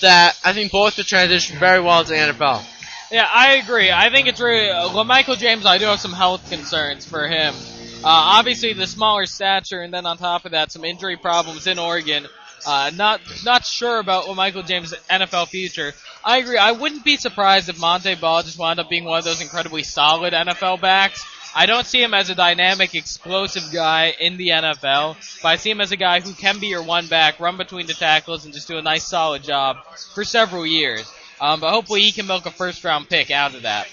that 0.00 0.38
I 0.44 0.52
think 0.52 0.72
both 0.72 0.96
could 0.96 1.06
transition 1.06 1.58
very 1.58 1.80
well 1.80 2.04
to 2.04 2.10
the 2.10 2.16
NFL. 2.16 2.64
Yeah, 3.10 3.28
I 3.30 3.56
agree. 3.56 3.90
I 3.92 4.10
think 4.10 4.26
it's 4.26 4.40
really 4.40 4.70
uh, 4.70 5.04
Michael 5.04 5.36
James. 5.36 5.66
I 5.66 5.78
do 5.78 5.84
have 5.84 6.00
some 6.00 6.12
health 6.12 6.48
concerns 6.48 7.04
for 7.04 7.28
him. 7.28 7.54
Uh, 8.02 8.08
obviously, 8.08 8.72
the 8.72 8.86
smaller 8.86 9.26
stature, 9.26 9.82
and 9.82 9.92
then 9.92 10.06
on 10.06 10.16
top 10.16 10.44
of 10.44 10.52
that, 10.52 10.72
some 10.72 10.84
injury 10.84 11.16
problems 11.16 11.66
in 11.66 11.78
Oregon. 11.78 12.26
Uh, 12.66 12.90
not 12.94 13.20
not 13.44 13.64
sure 13.64 13.98
about 13.98 14.28
what 14.28 14.36
Michael 14.36 14.62
James' 14.62 14.94
NFL 15.10 15.48
future. 15.48 15.92
I 16.24 16.38
agree. 16.38 16.56
I 16.56 16.72
wouldn't 16.72 17.04
be 17.04 17.16
surprised 17.16 17.68
if 17.68 17.78
Montee 17.78 18.14
Ball 18.14 18.42
just 18.42 18.58
wound 18.58 18.80
up 18.80 18.88
being 18.88 19.04
one 19.04 19.18
of 19.18 19.24
those 19.24 19.40
incredibly 19.40 19.82
solid 19.82 20.32
NFL 20.32 20.80
backs. 20.80 21.24
I 21.54 21.66
don't 21.66 21.86
see 21.86 22.02
him 22.02 22.14
as 22.14 22.30
a 22.30 22.34
dynamic, 22.34 22.94
explosive 22.94 23.64
guy 23.72 24.14
in 24.18 24.36
the 24.36 24.48
NFL, 24.48 25.16
but 25.42 25.48
I 25.48 25.56
see 25.56 25.70
him 25.70 25.80
as 25.80 25.92
a 25.92 25.96
guy 25.96 26.20
who 26.20 26.32
can 26.32 26.58
be 26.58 26.68
your 26.68 26.82
one 26.82 27.08
back, 27.08 27.40
run 27.40 27.56
between 27.56 27.86
the 27.86 27.94
tackles, 27.94 28.44
and 28.44 28.54
just 28.54 28.68
do 28.68 28.78
a 28.78 28.82
nice, 28.82 29.04
solid 29.04 29.42
job 29.42 29.76
for 30.14 30.24
several 30.24 30.64
years. 30.64 31.10
Um, 31.40 31.60
but 31.60 31.70
hopefully 31.70 32.02
he 32.02 32.12
can 32.12 32.26
milk 32.26 32.46
a 32.46 32.50
first 32.50 32.82
round 32.84 33.08
pick 33.08 33.30
out 33.30 33.54
of 33.54 33.62
that. 33.62 33.88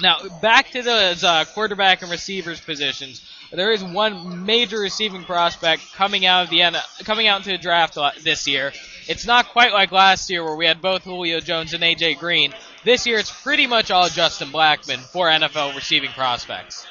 Now, 0.00 0.18
back 0.42 0.70
to 0.72 0.82
the 0.82 1.18
uh, 1.22 1.44
quarterback 1.46 2.02
and 2.02 2.10
receivers 2.10 2.60
positions. 2.60 3.22
There 3.52 3.70
is 3.70 3.82
one 3.82 4.44
major 4.44 4.78
receiving 4.80 5.24
prospect 5.24 5.82
coming 5.94 6.26
out 6.26 6.44
of 6.44 6.50
the 6.50 7.04
coming 7.04 7.28
out 7.28 7.38
into 7.38 7.50
the 7.50 7.58
draft 7.58 7.96
this 8.22 8.46
year. 8.48 8.72
It's 9.06 9.26
not 9.26 9.48
quite 9.48 9.72
like 9.72 9.92
last 9.92 10.30
year 10.30 10.42
where 10.44 10.56
we 10.56 10.66
had 10.66 10.80
both 10.80 11.04
Julio 11.04 11.40
Jones 11.40 11.74
and 11.74 11.82
AJ 11.82 12.18
Green. 12.18 12.52
This 12.84 13.06
year 13.06 13.18
it's 13.18 13.30
pretty 13.42 13.66
much 13.66 13.90
all 13.90 14.08
Justin 14.08 14.48
Blackmon 14.48 14.98
for 14.98 15.28
NFL 15.28 15.74
receiving 15.74 16.10
prospects. 16.10 16.86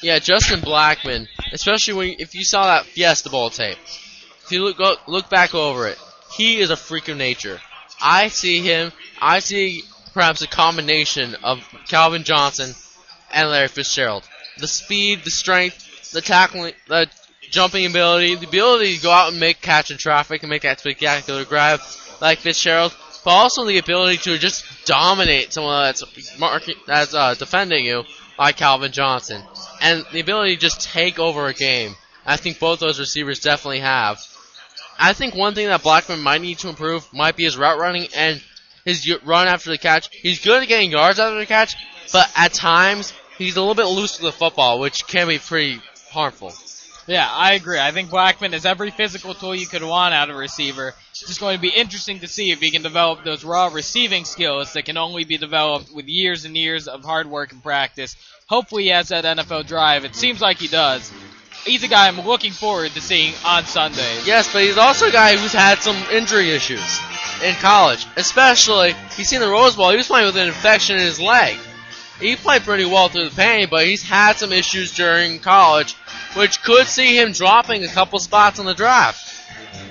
Yeah, 0.00 0.18
Justin 0.18 0.60
Blackmon, 0.60 1.28
especially 1.52 1.94
when 1.94 2.16
if 2.18 2.34
you 2.34 2.44
saw 2.44 2.64
that 2.64 2.86
Fiesta 2.86 3.30
Bowl 3.30 3.50
tape, 3.50 3.78
if 4.44 4.50
you 4.50 4.64
look 4.64 4.78
go, 4.78 4.96
look 5.06 5.30
back 5.30 5.54
over 5.54 5.86
it, 5.86 5.98
he 6.36 6.58
is 6.58 6.70
a 6.70 6.76
freak 6.76 7.08
of 7.08 7.16
nature. 7.16 7.60
I 8.00 8.28
see 8.28 8.60
him. 8.60 8.90
I 9.20 9.38
see 9.38 9.84
perhaps 10.12 10.42
a 10.42 10.48
combination 10.48 11.36
of 11.44 11.66
Calvin 11.86 12.24
Johnson 12.24 12.74
and 13.32 13.50
Larry 13.50 13.68
Fitzgerald. 13.68 14.28
The 14.58 14.66
speed, 14.66 15.22
the 15.24 15.30
strength, 15.30 16.10
the 16.10 16.20
tackling, 16.20 16.74
the 16.88 17.08
jumping 17.52 17.86
ability, 17.86 18.34
the 18.34 18.46
ability 18.46 18.96
to 18.96 19.02
go 19.02 19.10
out 19.10 19.30
and 19.30 19.38
make 19.38 19.60
catch 19.60 19.90
in 19.90 19.98
traffic 19.98 20.42
and 20.42 20.50
make 20.50 20.62
that 20.62 20.80
spectacular 20.80 21.44
grab 21.44 21.80
like 22.20 22.38
Fitzgerald, 22.38 22.96
but 23.24 23.30
also 23.30 23.64
the 23.64 23.78
ability 23.78 24.16
to 24.16 24.38
just 24.38 24.64
dominate 24.84 25.52
someone 25.52 25.84
that's 25.84 26.38
marking, 26.38 26.74
that's 26.86 27.14
uh, 27.14 27.34
defending 27.34 27.84
you 27.84 28.04
like 28.38 28.56
Calvin 28.56 28.90
Johnson, 28.90 29.42
and 29.80 30.04
the 30.12 30.20
ability 30.20 30.54
to 30.54 30.60
just 30.60 30.80
take 30.80 31.18
over 31.18 31.46
a 31.46 31.54
game. 31.54 31.94
I 32.24 32.36
think 32.36 32.58
both 32.58 32.80
those 32.80 32.98
receivers 32.98 33.40
definitely 33.40 33.80
have. 33.80 34.20
I 34.98 35.12
think 35.12 35.34
one 35.34 35.54
thing 35.54 35.66
that 35.66 35.82
Blackmon 35.82 36.22
might 36.22 36.40
need 36.40 36.58
to 36.60 36.68
improve 36.68 37.06
might 37.12 37.36
be 37.36 37.44
his 37.44 37.56
route 37.56 37.78
running 37.78 38.08
and 38.16 38.42
his 38.84 39.08
run 39.24 39.48
after 39.48 39.70
the 39.70 39.78
catch. 39.78 40.08
He's 40.12 40.44
good 40.44 40.62
at 40.62 40.68
getting 40.68 40.90
yards 40.90 41.18
after 41.18 41.38
the 41.38 41.46
catch, 41.46 41.74
but 42.12 42.30
at 42.36 42.52
times 42.52 43.12
he's 43.38 43.56
a 43.56 43.60
little 43.60 43.74
bit 43.74 43.86
loose 43.86 44.20
with 44.20 44.32
the 44.32 44.38
football, 44.38 44.80
which 44.80 45.06
can 45.06 45.28
be 45.28 45.38
pretty 45.38 45.80
harmful. 46.10 46.52
Yeah, 47.06 47.28
I 47.28 47.54
agree. 47.54 47.80
I 47.80 47.90
think 47.90 48.10
Blackmon 48.10 48.52
is 48.52 48.64
every 48.64 48.90
physical 48.90 49.34
tool 49.34 49.54
you 49.54 49.66
could 49.66 49.82
want 49.82 50.14
out 50.14 50.30
of 50.30 50.36
a 50.36 50.38
receiver. 50.38 50.94
It's 51.10 51.26
just 51.26 51.40
going 51.40 51.56
to 51.56 51.60
be 51.60 51.68
interesting 51.68 52.20
to 52.20 52.28
see 52.28 52.50
if 52.52 52.60
he 52.60 52.70
can 52.70 52.82
develop 52.82 53.24
those 53.24 53.44
raw 53.44 53.66
receiving 53.72 54.24
skills 54.24 54.72
that 54.74 54.84
can 54.84 54.96
only 54.96 55.24
be 55.24 55.36
developed 55.36 55.92
with 55.92 56.06
years 56.06 56.44
and 56.44 56.56
years 56.56 56.86
of 56.86 57.04
hard 57.04 57.26
work 57.28 57.52
and 57.52 57.62
practice. 57.62 58.16
Hopefully 58.46 58.84
he 58.84 58.88
has 58.90 59.08
that 59.08 59.24
NFL 59.24 59.66
drive. 59.66 60.04
It 60.04 60.14
seems 60.14 60.40
like 60.40 60.58
he 60.58 60.68
does. 60.68 61.10
he's 61.64 61.82
a 61.82 61.88
guy 61.88 62.06
I'm 62.06 62.20
looking 62.20 62.52
forward 62.52 62.92
to 62.92 63.00
seeing 63.00 63.34
on 63.44 63.64
Sundays. 63.64 64.26
Yes, 64.26 64.52
but 64.52 64.62
he's 64.62 64.78
also 64.78 65.08
a 65.08 65.12
guy 65.12 65.36
who's 65.36 65.52
had 65.52 65.78
some 65.78 65.96
injury 66.12 66.50
issues 66.50 67.00
in 67.44 67.54
college. 67.56 68.06
Especially, 68.16 68.94
he's 69.16 69.28
seen 69.28 69.40
the 69.40 69.48
Rose 69.48 69.74
Bowl. 69.74 69.90
He 69.90 69.96
was 69.96 70.06
playing 70.06 70.26
with 70.26 70.36
an 70.36 70.46
infection 70.46 70.96
in 70.96 71.02
his 71.02 71.18
leg. 71.20 71.58
He 72.22 72.36
played 72.36 72.62
pretty 72.62 72.84
well 72.84 73.08
through 73.08 73.28
the 73.28 73.34
pain, 73.34 73.66
but 73.68 73.84
he's 73.86 74.02
had 74.02 74.36
some 74.36 74.52
issues 74.52 74.94
during 74.94 75.40
college, 75.40 75.94
which 76.34 76.62
could 76.62 76.86
see 76.86 77.18
him 77.18 77.32
dropping 77.32 77.82
a 77.84 77.88
couple 77.88 78.18
spots 78.20 78.60
in 78.60 78.66
the 78.66 78.74
draft. 78.74 79.28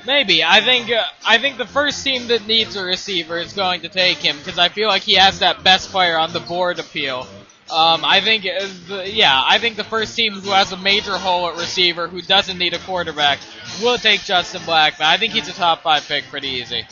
Maybe. 0.06 0.44
I 0.44 0.62
think 0.62 0.90
uh, 0.90 1.04
I 1.28 1.38
think 1.38 1.58
the 1.58 1.68
first 1.68 2.04
team 2.04 2.28
that 2.28 2.48
needs 2.48 2.76
a 2.76 2.84
receiver 2.84 3.38
is 3.38 3.54
going 3.54 3.82
to 3.82 3.90
take 3.90 4.18
him 4.18 4.38
because 4.38 4.58
I 4.58 4.70
feel 4.70 4.88
like 4.88 5.02
he 5.04 5.16
has 5.16 5.40
that 5.40 5.64
best 5.64 5.90
player 5.92 6.18
on 6.18 6.34
the 6.34 6.40
board 6.40 6.80
appeal. 6.80 7.28
Um, 7.72 8.04
I 8.04 8.20
think, 8.20 8.46
uh, 8.46 8.68
the, 8.88 9.10
yeah, 9.10 9.42
I 9.46 9.58
think 9.58 9.78
the 9.78 9.86
first 9.86 10.14
team 10.14 10.34
who 10.34 10.52
has 10.52 10.74
a 10.74 10.78
major 10.78 11.18
hole 11.18 11.48
at 11.48 11.56
receiver 11.56 12.08
who 12.10 12.22
doesn't 12.22 12.58
need 12.58 12.74
a 12.74 12.80
quarterback 12.80 13.40
will 13.82 13.98
take 13.98 14.22
Justin 14.24 14.62
Blackmon. 14.62 15.02
I 15.02 15.18
think 15.18 15.32
he's 15.32 15.48
a 15.48 15.54
top 15.54 15.82
five 15.82 16.06
pick 16.06 16.26
pretty 16.26 16.50
easy. 16.50 16.86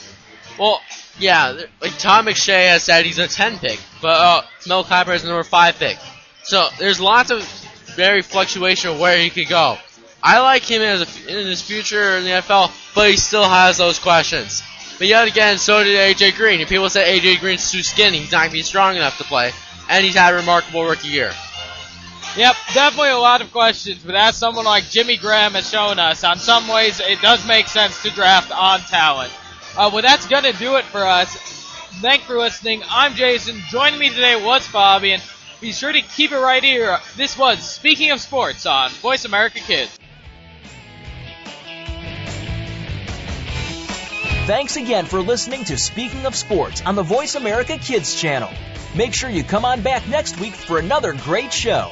Well, 0.59 0.81
yeah, 1.19 1.57
like 1.81 1.97
Tom 1.97 2.25
McShay 2.25 2.67
has 2.67 2.83
said 2.83 3.05
he's 3.05 3.19
a 3.19 3.27
10 3.27 3.59
pick, 3.59 3.79
but 4.01 4.09
uh, 4.09 4.41
Mel 4.67 4.83
Kiper 4.83 5.15
is 5.15 5.23
a 5.23 5.27
number 5.27 5.43
5 5.43 5.79
pick. 5.79 5.97
So 6.43 6.67
there's 6.77 6.99
lots 6.99 7.31
of 7.31 7.43
very 7.95 8.21
fluctuation 8.21 8.91
of 8.91 8.99
where 8.99 9.17
he 9.17 9.29
could 9.29 9.47
go. 9.47 9.77
I 10.21 10.39
like 10.39 10.63
him 10.63 10.81
as 10.81 11.01
a, 11.01 11.39
in 11.39 11.47
his 11.47 11.61
future 11.61 12.17
in 12.17 12.25
the 12.25 12.31
NFL, 12.31 12.71
but 12.93 13.09
he 13.09 13.17
still 13.17 13.47
has 13.47 13.77
those 13.77 13.99
questions. 13.99 14.63
But 14.97 15.07
yet 15.07 15.27
again, 15.27 15.57
so 15.57 15.81
did 15.81 15.95
AJ 15.95 16.35
Green. 16.35 16.59
And 16.59 16.67
people 16.67 16.89
say 16.89 17.19
AJ 17.19 17.39
Green's 17.39 17.71
too 17.71 17.83
skinny, 17.83 18.19
he's 18.19 18.31
not 18.31 18.39
going 18.39 18.49
to 18.49 18.53
be 18.53 18.61
strong 18.63 18.97
enough 18.97 19.17
to 19.19 19.23
play, 19.23 19.51
and 19.89 20.03
he's 20.03 20.15
had 20.15 20.33
a 20.33 20.37
remarkable 20.37 20.83
rookie 20.83 21.07
year. 21.07 21.31
Yep, 22.35 22.55
definitely 22.73 23.09
a 23.09 23.17
lot 23.17 23.41
of 23.41 23.51
questions, 23.51 24.03
but 24.03 24.13
as 24.13 24.35
someone 24.35 24.65
like 24.65 24.89
Jimmy 24.89 25.17
Graham 25.17 25.53
has 25.53 25.69
shown 25.69 25.97
us, 25.97 26.23
on 26.23 26.37
some 26.37 26.67
ways 26.67 26.99
it 26.99 27.21
does 27.21 27.45
make 27.47 27.67
sense 27.67 28.03
to 28.03 28.11
draft 28.11 28.51
on 28.51 28.81
talent. 28.81 29.31
Uh, 29.77 29.89
well, 29.93 30.01
that's 30.01 30.27
gonna 30.27 30.53
do 30.53 30.75
it 30.77 30.85
for 30.85 31.05
us. 31.05 31.35
Thanks 32.01 32.25
for 32.25 32.37
listening. 32.37 32.81
I'm 32.89 33.13
Jason. 33.15 33.61
Joining 33.69 33.99
me 33.99 34.09
today 34.09 34.41
was 34.43 34.67
Bobby, 34.71 35.13
and 35.13 35.23
be 35.61 35.71
sure 35.71 35.91
to 35.91 36.01
keep 36.01 36.31
it 36.31 36.39
right 36.39 36.63
here. 36.63 36.97
This 37.15 37.37
was 37.37 37.59
Speaking 37.59 38.11
of 38.11 38.19
Sports 38.19 38.65
on 38.65 38.89
Voice 38.91 39.25
America 39.25 39.59
Kids. 39.59 39.97
Thanks 44.47 44.77
again 44.77 45.05
for 45.05 45.21
listening 45.21 45.63
to 45.65 45.77
Speaking 45.77 46.25
of 46.25 46.33
Sports 46.33 46.81
on 46.81 46.95
the 46.95 47.03
Voice 47.03 47.35
America 47.35 47.77
Kids 47.77 48.19
channel. 48.19 48.49
Make 48.95 49.13
sure 49.13 49.29
you 49.29 49.43
come 49.43 49.63
on 49.63 49.81
back 49.81 50.07
next 50.07 50.39
week 50.39 50.55
for 50.55 50.79
another 50.79 51.13
great 51.13 51.53
show. 51.53 51.91